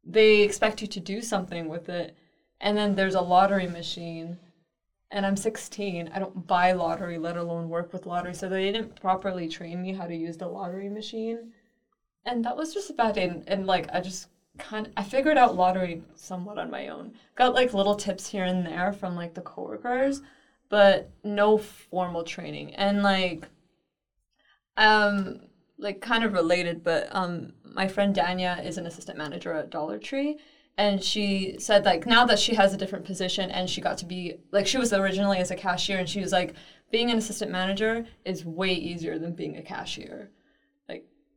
they 0.05 0.43
expect 0.43 0.83
you 0.83 0.87
to 0.87 1.01
do 1.01 1.21
something 1.21 1.69
with 1.69 1.89
it. 1.89 2.17
And 2.61 2.77
then 2.79 2.95
there's 2.95 3.17
a 3.17 3.21
lottery 3.21 3.67
machine. 3.67 4.39
And 5.11 5.27
I'm 5.27 5.37
16. 5.37 6.13
I 6.15 6.19
don't 6.21 6.47
buy 6.47 6.71
lottery, 6.71 7.19
let 7.19 7.37
alone 7.37 7.69
work 7.69 7.93
with 7.93 8.07
lottery. 8.07 8.35
So 8.35 8.49
they 8.49 8.71
didn't 8.71 9.01
properly 9.01 9.49
train 9.49 9.83
me 9.83 9.93
how 9.93 10.07
to 10.07 10.15
use 10.15 10.37
the 10.37 10.47
lottery 10.47 10.89
machine. 10.89 11.53
And 12.25 12.45
that 12.45 12.57
was 12.57 12.73
just 12.73 12.91
a 12.91 12.93
bad 12.93 13.17
day. 13.17 13.25
And, 13.25 13.43
and 13.49 13.67
like, 13.67 13.89
I 13.93 14.01
just 14.01 14.29
kind 14.59 14.87
of, 14.87 14.93
I 14.97 15.03
figured 15.03 15.39
out 15.39 15.57
lottery 15.57 16.03
somewhat 16.15 16.59
on 16.59 16.71
my 16.71 16.89
own. 16.89 17.13
Got 17.35 17.55
like 17.55 17.75
little 17.75 17.95
tips 17.95 18.29
here 18.29 18.45
and 18.45 18.67
there 18.67 18.93
from 18.93 19.17
like 19.17 19.35
the 19.35 19.41
coworkers, 19.41 20.23
but 20.69 21.11
no 21.25 21.59
formal 21.59 22.25
training. 22.25 22.75
And 22.75 23.03
like, 23.03 23.49
um, 24.77 25.41
like 25.79 26.01
kind 26.01 26.25
of 26.25 26.33
related, 26.33 26.85
but 26.85 27.09
um, 27.11 27.53
my 27.65 27.89
friend 27.89 28.15
Danya 28.15 28.65
is 28.65 28.79
an 28.79 28.87
assistant 28.87 29.19
manager 29.19 29.53
at 29.55 29.71
Dollar 29.71 29.99
Tree, 29.99 30.39
and 30.77 31.03
she 31.03 31.57
said 31.59 31.85
like 31.85 32.07
now 32.07 32.25
that 32.27 32.39
she 32.39 32.55
has 32.55 32.73
a 32.73 32.77
different 32.77 33.05
position 33.05 33.51
and 33.51 33.69
she 33.69 33.81
got 33.81 33.99
to 33.99 34.07
be 34.07 34.37
like 34.53 34.67
she 34.67 34.79
was 34.79 34.93
originally 34.93 35.39
as 35.39 35.51
a 35.51 35.57
cashier, 35.57 35.99
and 35.99 36.09
she 36.09 36.21
was 36.21 36.33
like 36.33 36.55
being 36.91 37.11
an 37.11 37.19
assistant 37.19 37.51
manager 37.51 38.07
is 38.25 38.45
way 38.45 38.73
easier 38.73 39.19
than 39.19 39.33
being 39.35 39.57
a 39.57 39.63
cashier. 39.63 40.31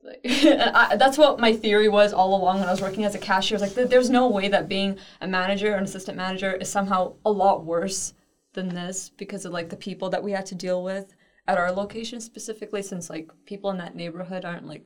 Like, 0.03 0.19
I, 0.25 0.95
that's 0.97 1.17
what 1.17 1.39
my 1.39 1.53
theory 1.53 1.87
was 1.89 2.13
all 2.13 2.35
along 2.35 2.59
when 2.59 2.67
I 2.67 2.71
was 2.71 2.81
working 2.81 3.05
as 3.05 3.15
a 3.15 3.19
cashier. 3.19 3.57
I 3.57 3.61
was 3.61 3.75
like, 3.77 3.89
there's 3.89 4.09
no 4.09 4.27
way 4.29 4.47
that 4.49 4.67
being 4.67 4.97
a 5.21 5.27
manager 5.27 5.73
or 5.73 5.77
an 5.77 5.83
assistant 5.85 6.17
manager 6.17 6.53
is 6.53 6.69
somehow 6.69 7.13
a 7.25 7.31
lot 7.31 7.63
worse 7.65 8.13
than 8.53 8.69
this 8.69 9.09
because 9.09 9.45
of 9.45 9.53
like 9.53 9.69
the 9.69 9.75
people 9.77 10.09
that 10.11 10.23
we 10.23 10.31
had 10.31 10.45
to 10.47 10.55
deal 10.55 10.83
with 10.83 11.13
at 11.47 11.57
our 11.57 11.71
location 11.71 12.21
specifically 12.21 12.81
since 12.81 13.09
like 13.09 13.29
people 13.45 13.69
in 13.71 13.77
that 13.77 13.95
neighborhood 13.95 14.45
aren't 14.45 14.67
like 14.67 14.85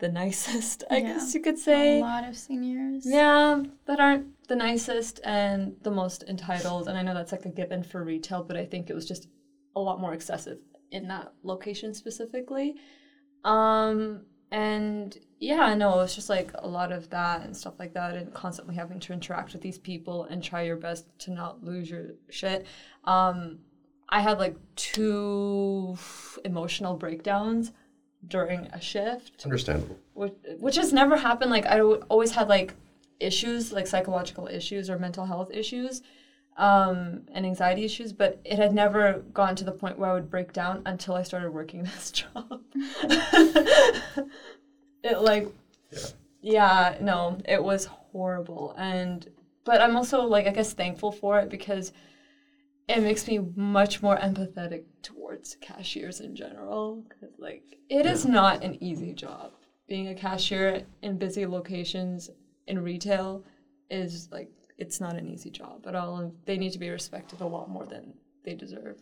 the 0.00 0.08
nicest 0.22 0.82
i 0.90 0.96
Yeah. 0.98 1.14
guess 1.14 1.34
you 1.34 1.40
could 1.40 1.58
say. 1.58 1.98
A 1.98 2.00
lot 2.02 2.24
of 2.26 2.36
seniors. 2.36 3.04
yeah 3.06 3.62
that 3.86 4.00
aren't 4.00 4.26
the 4.48 4.56
nicest 4.56 5.20
and 5.24 5.74
the 5.82 5.90
most 5.90 6.24
entitled 6.28 6.88
and 6.88 6.96
i 6.98 7.02
know 7.02 7.14
that's 7.14 7.32
like 7.32 7.44
a 7.44 7.50
given 7.50 7.82
for 7.82 8.02
retail 8.02 8.42
but 8.42 8.56
i 8.56 8.64
think 8.64 8.88
it 8.90 8.94
was 8.94 9.06
just 9.06 9.28
a 9.76 9.80
lot 9.80 10.00
more 10.00 10.14
excessive 10.14 10.58
in 10.90 11.06
that 11.08 11.32
location 11.42 11.92
specifically 11.94 12.76
um 13.44 14.22
and 14.50 15.18
yeah 15.40 15.74
no 15.74 15.94
it 15.94 15.96
was 15.96 16.14
just 16.14 16.28
like 16.28 16.50
a 16.58 16.68
lot 16.68 16.92
of 16.92 17.10
that 17.10 17.42
and 17.42 17.56
stuff 17.56 17.74
like 17.78 17.92
that 17.94 18.14
and 18.14 18.32
constantly 18.32 18.74
having 18.74 19.00
to 19.00 19.12
interact 19.12 19.52
with 19.52 19.60
these 19.60 19.78
people 19.78 20.24
and 20.24 20.42
try 20.42 20.62
your 20.62 20.76
best 20.76 21.06
to 21.18 21.32
not 21.32 21.64
lose 21.64 21.90
your 21.90 22.10
shit 22.30 22.64
um 23.04 23.58
i 24.08 24.20
had 24.20 24.38
like 24.38 24.56
two 24.76 25.96
emotional 26.44 26.94
breakdowns 26.94 27.72
during 28.28 28.66
a 28.72 28.80
shift 28.80 29.32
It's 29.34 29.44
understandable. 29.44 29.98
which, 30.14 30.34
which 30.58 30.76
has 30.76 30.92
never 30.92 31.16
happened. 31.16 31.50
Like 31.50 31.66
I 31.66 31.80
always 31.80 32.32
had 32.32 32.48
like 32.48 32.74
issues, 33.20 33.72
like 33.72 33.86
psychological 33.86 34.48
issues 34.48 34.90
or 34.90 34.98
mental 34.98 35.26
health 35.26 35.50
issues, 35.52 36.02
um, 36.56 37.22
and 37.32 37.44
anxiety 37.44 37.84
issues, 37.84 38.12
but 38.12 38.40
it 38.44 38.58
had 38.58 38.72
never 38.74 39.22
gone 39.32 39.54
to 39.56 39.64
the 39.64 39.72
point 39.72 39.98
where 39.98 40.10
I 40.10 40.14
would 40.14 40.30
break 40.30 40.52
down 40.52 40.82
until 40.86 41.14
I 41.14 41.22
started 41.22 41.50
working 41.50 41.82
this 41.84 42.10
job. 42.10 42.62
it 45.02 45.20
like, 45.20 45.48
Yeah. 45.90 45.98
yeah, 46.40 46.98
no, 47.00 47.38
it 47.46 47.62
was 47.62 47.84
horrible, 47.86 48.74
and 48.78 49.28
but 49.64 49.80
I'm 49.80 49.96
also 49.96 50.22
like 50.22 50.46
I 50.46 50.50
guess 50.52 50.72
thankful 50.72 51.12
for 51.12 51.38
it 51.40 51.48
because 51.50 51.92
it 52.88 53.00
makes 53.02 53.26
me 53.26 53.40
much 53.56 54.00
more 54.02 54.16
empathetic 54.16 54.84
towards 55.02 55.56
cashiers 55.60 56.20
in 56.20 56.36
general 56.36 57.02
because 57.08 57.34
like 57.38 57.62
it 57.88 58.06
is 58.06 58.24
not 58.24 58.62
an 58.62 58.80
easy 58.82 59.12
job 59.12 59.50
being 59.88 60.08
a 60.08 60.14
cashier 60.14 60.82
in 61.02 61.18
busy 61.18 61.46
locations 61.46 62.30
in 62.68 62.78
retail 62.82 63.44
is 63.90 64.28
like 64.30 64.48
it's 64.78 65.00
not 65.00 65.14
an 65.16 65.26
easy 65.28 65.50
job 65.50 65.84
at 65.86 65.94
all 65.94 66.18
and 66.18 66.32
they 66.44 66.56
need 66.58 66.72
to 66.72 66.78
be 66.78 66.90
respected 66.90 67.40
a 67.40 67.46
lot 67.46 67.68
more 67.70 67.86
than 67.86 68.12
they 68.44 68.54
deserve 68.54 68.98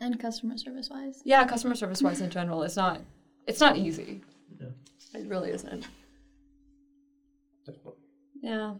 And 0.00 0.18
customer 0.18 0.56
service 0.58 0.90
wise. 0.90 1.22
yeah 1.24 1.44
customer 1.46 1.74
service 1.74 2.02
wise 2.02 2.20
in 2.20 2.30
general 2.30 2.62
it's 2.62 2.76
not 2.76 3.00
it's 3.46 3.60
not 3.60 3.76
easy 3.76 4.20
Yeah. 4.60 4.68
it 5.14 5.28
really 5.28 5.50
isn't 5.50 5.86
Definitely. 7.66 7.92
yeah 8.42 8.74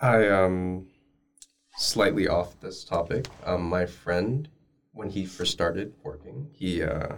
I 0.00 0.28
um 0.28 0.88
slightly 1.76 2.28
off 2.28 2.60
this 2.60 2.84
topic. 2.84 3.26
Um, 3.44 3.62
my 3.68 3.86
friend, 3.86 4.48
when 4.92 5.08
he 5.08 5.24
first 5.24 5.52
started 5.52 5.94
working, 6.02 6.48
he 6.52 6.82
uh 6.82 7.16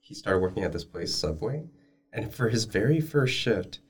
he 0.00 0.14
started 0.14 0.40
working 0.40 0.64
at 0.64 0.72
this 0.72 0.84
place, 0.84 1.14
Subway, 1.14 1.64
and 2.12 2.32
for 2.32 2.48
his 2.50 2.64
very 2.64 3.00
first 3.00 3.34
shift, 3.34 3.80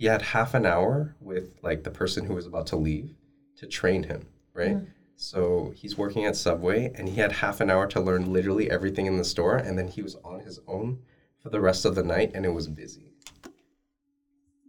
he 0.00 0.06
had 0.06 0.22
half 0.22 0.54
an 0.54 0.64
hour 0.64 1.14
with 1.20 1.58
like 1.62 1.84
the 1.84 1.90
person 1.90 2.24
who 2.24 2.32
was 2.34 2.46
about 2.46 2.66
to 2.68 2.76
leave 2.76 3.14
to 3.58 3.66
train 3.66 4.02
him, 4.02 4.26
right? 4.54 4.78
So 5.16 5.74
he's 5.76 5.98
working 5.98 6.24
at 6.24 6.36
Subway, 6.36 6.90
and 6.94 7.06
he 7.06 7.20
had 7.20 7.32
half 7.32 7.60
an 7.60 7.68
hour 7.68 7.86
to 7.88 8.00
learn 8.00 8.32
literally 8.32 8.70
everything 8.70 9.04
in 9.04 9.18
the 9.18 9.24
store, 9.24 9.58
and 9.58 9.78
then 9.78 9.88
he 9.88 10.00
was 10.00 10.16
on 10.24 10.40
his 10.40 10.58
own 10.66 11.00
for 11.42 11.50
the 11.50 11.60
rest 11.60 11.84
of 11.84 11.94
the 11.94 12.02
night, 12.02 12.30
and 12.34 12.46
it 12.46 12.54
was 12.54 12.66
busy. 12.66 13.12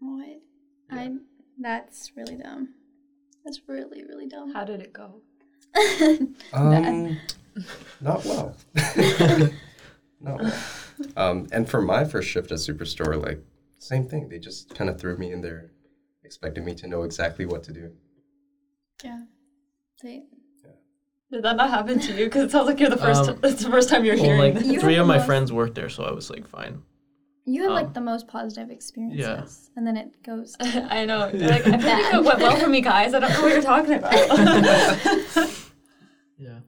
What? 0.02 0.42
I. 0.92 1.14
That's 1.58 2.12
really 2.18 2.36
dumb. 2.36 2.74
That's 3.46 3.62
really 3.68 4.04
really 4.04 4.28
dumb. 4.28 4.52
how 4.52 4.66
did 4.66 4.82
it 4.82 4.92
go 4.92 5.22
Um, 6.54 7.18
not 8.02 8.26
well. 8.26 8.58
not 10.20 10.42
well. 10.42 10.64
Um, 11.16 11.48
and 11.54 11.70
for 11.70 11.82
my 11.82 12.04
first 12.04 12.28
shift 12.28 12.52
at 12.52 12.58
Superstore, 12.58 13.24
like 13.26 13.42
same 13.82 14.06
thing. 14.08 14.30
They 14.30 14.40
just 14.40 14.74
kind 14.76 14.90
of 14.90 15.00
threw 15.00 15.18
me 15.18 15.32
in 15.32 15.42
there, 15.42 15.72
expecting 16.24 16.64
me 16.66 16.74
to 16.76 16.88
know 16.88 17.04
exactly 17.04 17.46
what 17.46 17.64
to 17.64 17.74
do. 17.74 17.92
Yeah. 19.04 19.22
They, 20.04 20.24
did 21.32 21.44
that 21.44 21.56
not 21.56 21.70
happen 21.70 22.00
to 22.00 22.14
you 22.14 22.26
because 22.26 22.44
it 22.46 22.52
sounds 22.52 22.68
like 22.68 22.80
you're 22.80 22.90
the 22.90 22.98
first 22.98 23.30
Um, 23.30 23.40
it's 23.44 23.64
the 23.64 23.70
first 23.72 23.90
time 23.90 24.04
you're 24.04 24.16
Well, 24.16 24.26
hearing 24.26 24.56
like. 24.56 24.66
You 24.66 24.80
three 24.80 24.98
of 24.98 25.08
my 25.08 25.18
most- 25.18 25.26
friends 25.26 25.52
worked 25.54 25.76
there, 25.76 25.88
so 25.90 26.04
I 26.04 26.12
was 26.12 26.30
like, 26.30 26.46
fine. 26.48 26.82
you 27.46 27.62
have 27.64 27.72
Um, 27.72 27.76
like 27.76 27.94
the 27.94 28.02
most 28.02 28.28
positive 28.28 28.70
experiences, 28.70 29.70
and 29.78 29.88
then 29.88 29.96
it 29.98 30.22
goes. 30.24 30.56
I 30.60 31.06
know. 31.06 31.28
You're 31.34 31.50
like, 31.50 31.66
I 31.68 31.78
feel 31.78 31.90
like 31.90 32.14
it 32.16 32.24
went 32.24 32.40
well 32.40 32.58
for 32.58 32.68
me, 32.68 32.82
guys. 32.82 33.14
I 33.14 33.20
don't 33.20 33.32
know 33.32 33.42
what 33.44 33.54
you're 33.54 33.62
talking 33.62 33.94
about. 33.94 35.50
Yeah. 36.38 36.60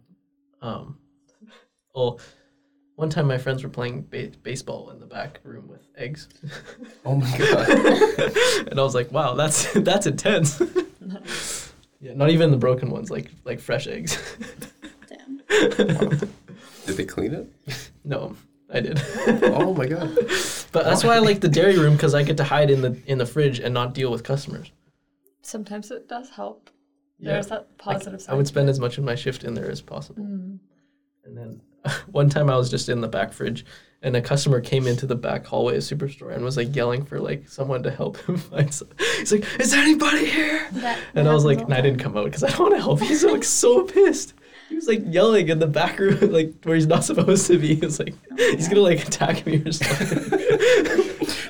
Um. 0.61 0.99
Well, 1.95 2.19
one 2.95 3.09
time 3.09 3.27
my 3.27 3.37
friends 3.37 3.63
were 3.63 3.69
playing 3.69 4.07
ba- 4.09 4.31
baseball 4.43 4.89
in 4.91 4.99
the 4.99 5.05
back 5.05 5.39
room 5.43 5.67
with 5.67 5.87
eggs, 5.95 6.29
Oh 7.05 7.15
my 7.15 7.37
god! 7.37 7.69
and 8.67 8.79
I 8.79 8.83
was 8.83 8.95
like, 8.95 9.11
"Wow, 9.11 9.33
that's 9.35 9.71
that's 9.75 10.05
intense." 10.05 10.61
yeah, 11.99 12.13
not 12.13 12.29
even 12.29 12.51
the 12.51 12.57
broken 12.57 12.89
ones, 12.89 13.09
like 13.09 13.31
like 13.43 13.59
fresh 13.59 13.87
eggs. 13.87 14.17
Damn. 15.07 15.39
Did 16.85 16.97
they 16.97 17.05
clean 17.05 17.33
it? 17.33 17.89
no, 18.03 18.35
I 18.71 18.79
did. 18.79 19.01
Oh 19.27 19.73
my 19.73 19.85
god! 19.87 20.15
But 20.71 20.85
that's 20.85 21.03
why 21.03 21.15
I 21.15 21.19
like 21.19 21.39
the 21.41 21.49
dairy 21.49 21.77
room 21.77 21.93
because 21.93 22.13
I 22.13 22.23
get 22.23 22.37
to 22.37 22.43
hide 22.43 22.69
in 22.69 22.81
the 22.81 22.97
in 23.07 23.17
the 23.17 23.25
fridge 23.25 23.59
and 23.59 23.73
not 23.73 23.93
deal 23.93 24.11
with 24.11 24.23
customers. 24.23 24.71
Sometimes 25.41 25.91
it 25.91 26.07
does 26.07 26.29
help. 26.29 26.69
Yeah. 27.19 27.33
There's 27.33 27.47
that 27.47 27.77
positive 27.77 28.21
side. 28.21 28.33
I 28.33 28.35
would 28.35 28.47
spend 28.47 28.69
as 28.69 28.79
much 28.79 28.97
of 28.97 29.03
my 29.03 29.15
shift 29.15 29.43
in 29.43 29.53
there 29.53 29.69
as 29.69 29.81
possible. 29.81 30.23
Mm. 30.23 30.59
And 31.25 31.37
then 31.37 31.61
one 32.11 32.29
time 32.29 32.49
I 32.49 32.55
was 32.57 32.69
just 32.69 32.89
in 32.89 33.01
the 33.01 33.07
back 33.07 33.33
fridge 33.33 33.65
and 34.01 34.15
a 34.17 34.21
customer 34.21 34.59
came 34.59 34.85
into 34.85 35.05
the 35.05 35.15
back 35.15 35.45
hallway 35.45 35.77
of 35.77 35.81
Superstore 35.83 36.33
and 36.35 36.43
was 36.43 36.57
like 36.57 36.75
yelling 36.75 37.05
for 37.05 37.19
like 37.19 37.47
someone 37.47 37.83
to 37.83 37.91
help 37.91 38.17
him 38.25 38.35
find 38.51 38.73
some. 38.73 38.89
He's 39.17 39.31
like, 39.31 39.45
"Is 39.59 39.73
anybody 39.73 40.25
here?" 40.25 40.67
That, 40.73 40.99
And 41.15 41.27
I 41.27 41.33
was 41.33 41.45
like, 41.45 41.61
and 41.61 41.73
I 41.73 41.79
didn't 41.81 41.99
come 41.99 42.17
out 42.17 42.25
because 42.25 42.43
I 42.43 42.49
don't 42.49 42.59
want 42.59 42.75
to 42.75 42.81
help. 42.81 42.99
He's 43.01 43.23
like 43.23 43.43
so 43.45 43.83
pissed. 43.83 44.33
He 44.69 44.75
was 44.75 44.87
like 44.87 45.03
yelling 45.05 45.49
in 45.49 45.59
the 45.59 45.67
back 45.67 45.99
room, 45.99 46.19
like 46.31 46.53
where 46.63 46.75
he's 46.75 46.87
not 46.87 47.03
supposed 47.05 47.47
to 47.47 47.57
be. 47.59 47.75
He 47.75 47.85
was 47.85 47.99
like, 47.99 48.13
he's 48.37 48.67
gonna 48.67 48.81
like 48.81 49.07
attack 49.07 49.45
me 49.45 49.63
or 49.65 49.71
something. 49.71 50.39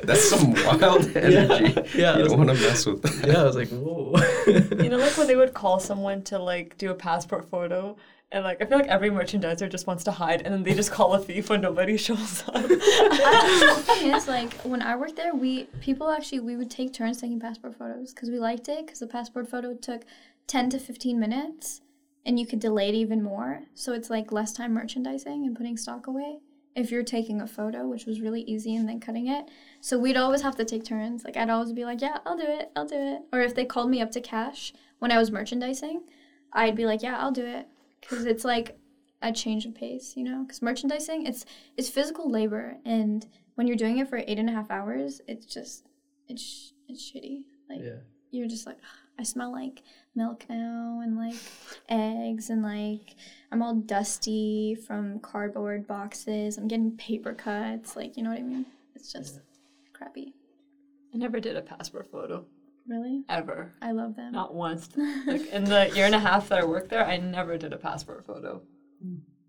That's 0.03 0.29
some 0.29 0.53
wild 0.53 1.15
energy. 1.15 1.97
yeah, 1.97 2.11
I 2.11 2.17
you 2.17 2.23
was- 2.23 2.33
don't 2.33 2.45
want 2.45 2.49
to 2.49 2.55
mess 2.67 2.85
with 2.85 3.01
that. 3.03 3.25
yeah, 3.27 3.41
I 3.41 3.43
was 3.45 3.55
like, 3.55 3.69
whoa. 3.69 4.15
You 4.83 4.89
know, 4.89 4.97
like 4.97 5.17
when 5.17 5.27
they 5.27 5.35
would 5.35 5.53
call 5.53 5.79
someone 5.79 6.21
to 6.23 6.37
like 6.39 6.77
do 6.77 6.91
a 6.91 6.95
passport 6.95 7.49
photo, 7.49 7.95
And 8.33 8.43
like 8.43 8.63
I 8.63 8.65
feel 8.65 8.79
like 8.79 8.87
every 8.87 9.11
merchandiser 9.11 9.69
just 9.69 9.85
wants 9.85 10.03
to 10.05 10.11
hide, 10.11 10.41
and 10.41 10.51
then 10.51 10.63
they 10.63 10.73
just 10.73 10.91
call 10.91 11.13
a 11.13 11.19
thief 11.19 11.51
when 11.51 11.61
nobody 11.61 11.97
shows 12.07 12.43
up. 12.47 12.63
the 12.63 13.83
thing 13.85 14.11
is, 14.11 14.27
like 14.27 14.51
when 14.63 14.81
I 14.81 14.95
worked 14.95 15.17
there, 15.17 15.35
we 15.35 15.65
people 15.81 16.09
actually 16.09 16.39
we 16.39 16.55
would 16.57 16.71
take 16.71 16.93
turns 16.93 17.21
taking 17.21 17.39
passport 17.39 17.75
photos 17.75 18.11
because 18.11 18.31
we 18.31 18.39
liked 18.39 18.67
it 18.69 18.87
because 18.87 18.99
the 18.99 19.07
passport 19.07 19.47
photo 19.47 19.75
took 19.75 20.01
ten 20.47 20.71
to 20.71 20.79
fifteen 20.79 21.19
minutes, 21.19 21.81
and 22.25 22.39
you 22.39 22.47
could 22.47 22.59
delay 22.59 22.89
it 22.89 22.95
even 22.95 23.21
more. 23.21 23.61
So 23.75 23.93
it's 23.93 24.09
like 24.09 24.31
less 24.31 24.51
time 24.51 24.73
merchandising 24.73 25.45
and 25.45 25.55
putting 25.55 25.77
stock 25.77 26.07
away 26.07 26.39
if 26.75 26.89
you're 26.89 27.03
taking 27.03 27.39
a 27.39 27.45
photo, 27.45 27.87
which 27.87 28.07
was 28.07 28.19
really 28.19 28.41
easy, 28.41 28.75
and 28.75 28.89
then 28.89 28.99
cutting 28.99 29.27
it. 29.27 29.45
So 29.79 29.99
we'd 29.99 30.17
always 30.17 30.41
have 30.41 30.55
to 30.55 30.65
take 30.65 30.83
turns. 30.83 31.23
Like 31.23 31.37
I'd 31.37 31.51
always 31.51 31.71
be 31.71 31.85
like, 31.85 32.01
yeah, 32.01 32.17
I'll 32.25 32.37
do 32.37 32.47
it, 32.47 32.71
I'll 32.75 32.87
do 32.87 32.97
it. 32.97 33.21
Or 33.31 33.41
if 33.41 33.53
they 33.53 33.63
called 33.63 33.91
me 33.91 34.01
up 34.01 34.09
to 34.13 34.21
cash 34.21 34.73
when 34.97 35.11
I 35.11 35.19
was 35.19 35.29
merchandising, 35.29 36.01
I'd 36.51 36.75
be 36.75 36.87
like, 36.87 37.03
yeah, 37.03 37.19
I'll 37.19 37.31
do 37.31 37.45
it 37.45 37.67
because 38.09 38.25
it's 38.25 38.45
like 38.45 38.77
a 39.21 39.31
change 39.31 39.65
of 39.65 39.73
pace, 39.75 40.13
you 40.15 40.23
know. 40.23 40.43
Because 40.43 40.61
merchandising, 40.61 41.25
it's 41.25 41.45
it's 41.77 41.89
physical 41.89 42.29
labor, 42.29 42.77
and 42.85 43.25
when 43.55 43.67
you're 43.67 43.77
doing 43.77 43.97
it 43.99 44.07
for 44.09 44.17
eight 44.17 44.39
and 44.39 44.49
a 44.49 44.53
half 44.53 44.69
hours, 44.71 45.21
it's 45.27 45.45
just 45.45 45.85
it's 46.27 46.73
it's 46.87 47.11
shitty. 47.11 47.43
Like 47.69 47.81
Yeah. 47.81 47.99
you're 48.31 48.47
just 48.47 48.65
like, 48.65 48.77
"Ugh, 48.77 48.97
I 49.19 49.23
smell 49.23 49.51
like 49.51 49.81
milk 50.15 50.45
now, 50.49 50.99
and 51.03 51.15
like 51.17 51.35
eggs, 51.89 52.49
and 52.49 52.61
like 52.63 53.15
I'm 53.51 53.61
all 53.61 53.75
dusty 53.75 54.75
from 54.75 55.19
cardboard 55.19 55.87
boxes. 55.87 56.57
I'm 56.57 56.67
getting 56.67 56.97
paper 56.97 57.33
cuts, 57.33 57.95
like 57.95 58.17
you 58.17 58.23
know 58.23 58.29
what 58.31 58.39
I 58.39 58.43
mean. 58.43 58.65
It's 58.95 59.11
just 59.11 59.39
crappy. 59.93 60.33
I 61.13 61.17
never 61.17 61.39
did 61.39 61.55
a 61.55 61.61
passport 61.61 62.09
photo 62.11 62.45
Really, 62.87 63.23
ever. 63.29 63.71
I 63.81 63.91
love 63.91 64.15
them. 64.15 64.31
Not 64.33 64.53
once. 64.53 64.89
Like 65.25 65.47
in 65.47 65.63
the 65.63 65.89
year 65.95 66.05
and 66.05 66.15
a 66.15 66.19
half 66.19 66.49
that 66.49 66.59
I 66.59 66.65
worked 66.65 66.89
there, 66.89 67.05
I 67.05 67.17
never 67.17 67.57
did 67.57 67.71
a 67.73 67.77
passport 67.77 68.25
photo. 68.25 68.61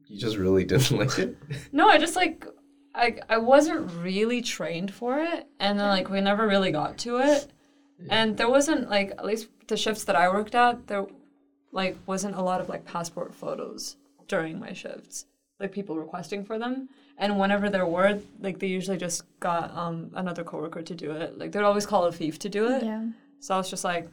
You 0.07 0.19
just 0.19 0.37
really 0.37 0.65
didn't 0.65 0.99
like 0.99 1.19
it? 1.19 1.37
No, 1.73 1.89
I 1.89 1.99
just 1.99 2.17
like 2.17 2.47
I 2.95 3.19
I 3.29 3.39
wasn't 3.39 3.91
really 4.03 4.41
trained 4.43 4.93
for 4.95 5.19
it, 5.19 5.47
and 5.59 5.79
then 5.79 5.89
like 5.89 6.09
we 6.11 6.21
never 6.21 6.47
really 6.47 6.71
got 6.73 6.97
to 6.99 7.19
it, 7.19 7.49
and 8.09 8.37
there 8.37 8.49
wasn't 8.51 8.89
like 8.89 9.11
at 9.13 9.25
least 9.25 9.49
the 9.67 9.77
shifts 9.77 10.05
that 10.05 10.15
I 10.17 10.29
worked 10.29 10.55
at 10.55 10.87
there, 10.87 11.07
like 11.73 11.97
wasn't 12.07 12.37
a 12.37 12.43
lot 12.43 12.61
of 12.61 12.69
like 12.69 12.85
passport 12.85 13.35
photos 13.35 13.97
during 14.29 14.61
my 14.61 14.73
shifts, 14.73 15.27
like 15.59 15.73
people 15.73 15.97
requesting 15.97 16.45
for 16.45 16.59
them, 16.59 16.89
and 17.19 17.39
whenever 17.39 17.69
there 17.71 17.87
were, 17.87 18.21
like 18.41 18.59
they 18.61 18.69
usually 18.69 18.97
just 18.99 19.23
got 19.41 19.75
um 19.77 20.11
another 20.15 20.45
coworker 20.45 20.83
to 20.83 20.95
do 20.95 21.11
it, 21.13 21.37
like 21.39 21.51
they'd 21.51 21.63
always 21.63 21.87
call 21.87 22.05
a 22.05 22.13
thief 22.13 22.39
to 22.41 22.49
do 22.49 22.69
it, 22.69 22.85
Yeah. 22.85 23.07
So 23.45 23.55
I 23.55 23.59
was 23.59 23.69
just 23.69 23.85
like. 23.85 24.09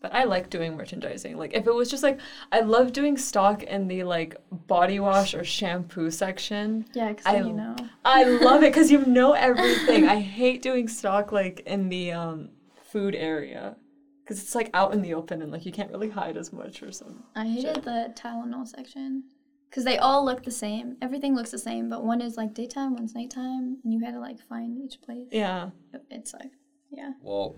But 0.00 0.12
I 0.12 0.24
like 0.24 0.50
doing 0.50 0.76
merchandising. 0.76 1.36
Like 1.36 1.54
if 1.54 1.68
it 1.68 1.72
was 1.72 1.88
just 1.88 2.02
like 2.02 2.18
I 2.50 2.60
love 2.60 2.92
doing 2.92 3.16
stock 3.16 3.62
in 3.62 3.86
the 3.86 4.02
like 4.02 4.36
body 4.50 4.98
wash 4.98 5.32
or 5.32 5.44
shampoo 5.44 6.10
section. 6.10 6.84
Yeah, 6.94 7.10
because 7.10 7.26
I 7.26 7.36
you 7.36 7.52
know. 7.52 7.76
I 8.04 8.24
love 8.24 8.64
it 8.64 8.72
because 8.72 8.90
you 8.90 9.06
know 9.06 9.34
everything. 9.34 10.08
I 10.08 10.18
hate 10.18 10.62
doing 10.62 10.88
stock 10.88 11.30
like 11.30 11.60
in 11.60 11.88
the 11.90 12.10
um, 12.10 12.48
food 12.90 13.14
area 13.14 13.76
because 14.24 14.42
it's 14.42 14.56
like 14.56 14.70
out 14.74 14.92
in 14.92 15.00
the 15.00 15.14
open 15.14 15.42
and 15.42 15.52
like 15.52 15.64
you 15.64 15.70
can't 15.70 15.92
really 15.92 16.10
hide 16.10 16.36
as 16.36 16.52
much 16.52 16.82
or 16.82 16.90
something. 16.90 17.22
I 17.36 17.46
hated 17.46 17.84
the 17.84 18.12
Tylenol 18.16 18.66
section 18.66 19.22
because 19.70 19.84
they 19.84 19.98
all 19.98 20.24
look 20.24 20.42
the 20.42 20.50
same. 20.50 20.96
Everything 21.00 21.36
looks 21.36 21.52
the 21.52 21.58
same, 21.58 21.88
but 21.88 22.02
one 22.02 22.20
is 22.20 22.36
like 22.36 22.52
daytime, 22.52 22.94
one's 22.94 23.14
nighttime, 23.14 23.78
and 23.84 23.94
you 23.94 24.00
had 24.04 24.14
to 24.14 24.20
like 24.20 24.40
find 24.40 24.76
each 24.76 25.00
place. 25.00 25.28
Yeah. 25.30 25.70
It, 25.94 26.02
it 26.10 26.26
sucked. 26.26 26.56
Yeah. 26.90 27.12
Well, 27.22 27.54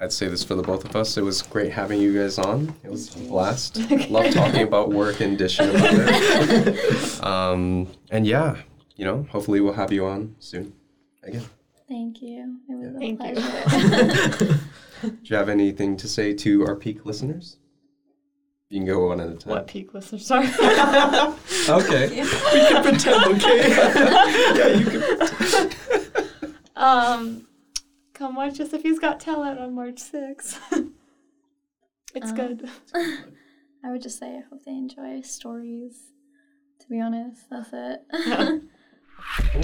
I'd 0.00 0.12
say 0.12 0.28
this 0.28 0.42
for 0.42 0.54
the 0.54 0.62
both 0.62 0.84
of 0.84 0.96
us. 0.96 1.16
It 1.16 1.22
was 1.22 1.42
great 1.42 1.72
having 1.72 2.00
you 2.00 2.12
guys 2.18 2.38
on. 2.38 2.74
It 2.82 2.90
was 2.90 3.14
a 3.14 3.18
blast. 3.20 3.76
Love 4.10 4.32
talking 4.34 4.62
about 4.62 4.90
work 4.90 5.20
and 5.20 5.38
dishing 5.38 5.70
about 5.70 5.80
it. 5.92 7.24
um, 7.24 7.86
and 8.10 8.26
yeah, 8.26 8.56
you 8.96 9.04
know, 9.04 9.26
hopefully 9.30 9.60
we'll 9.60 9.72
have 9.74 9.92
you 9.92 10.04
on 10.06 10.34
soon 10.40 10.72
again. 11.22 11.44
Thank 11.88 12.22
you. 12.22 12.58
It 12.68 12.74
was 12.74 12.94
a 12.94 12.98
Thank 12.98 13.22
you. 13.22 13.32
pleasure. 14.40 14.60
Do 15.02 15.16
you 15.24 15.36
have 15.36 15.48
anything 15.48 15.96
to 15.98 16.08
say 16.08 16.32
to 16.34 16.64
our 16.66 16.74
peak 16.76 17.04
listeners? 17.04 17.58
You 18.70 18.78
can 18.80 18.86
go 18.86 19.06
one 19.08 19.20
at 19.20 19.28
a 19.28 19.34
time. 19.34 19.50
What 19.50 19.66
peak 19.66 19.92
listener? 19.92 20.18
Sorry. 20.18 20.46
Okay. 21.68 22.16
Yeah. 22.16 22.24
We 22.52 22.60
can 22.68 22.82
pretend, 22.82 23.24
okay? 23.36 23.68
yeah, 23.68 24.68
you 24.68 24.86
can. 24.86 25.18
pretend. 25.18 25.76
um, 26.76 27.46
come 28.22 28.36
watch 28.36 28.60
us 28.60 28.72
if 28.72 28.82
he's 28.82 29.00
got 29.00 29.18
talent 29.18 29.58
on 29.58 29.74
March 29.74 29.96
6th. 29.96 30.60
it's 32.14 32.30
Uh, 32.30 32.34
good. 32.36 32.70
I 33.84 33.90
would 33.90 34.00
just 34.00 34.16
say 34.20 34.36
I 34.36 34.42
hope 34.48 34.64
they 34.64 34.70
enjoy 34.70 35.22
stories. 35.22 36.12
To 36.80 36.88
be 36.88 37.00
honest, 37.00 37.42
that's 37.50 37.70
it. 37.72 38.02
Yeah. 38.26 38.58
Cool. 39.52 39.62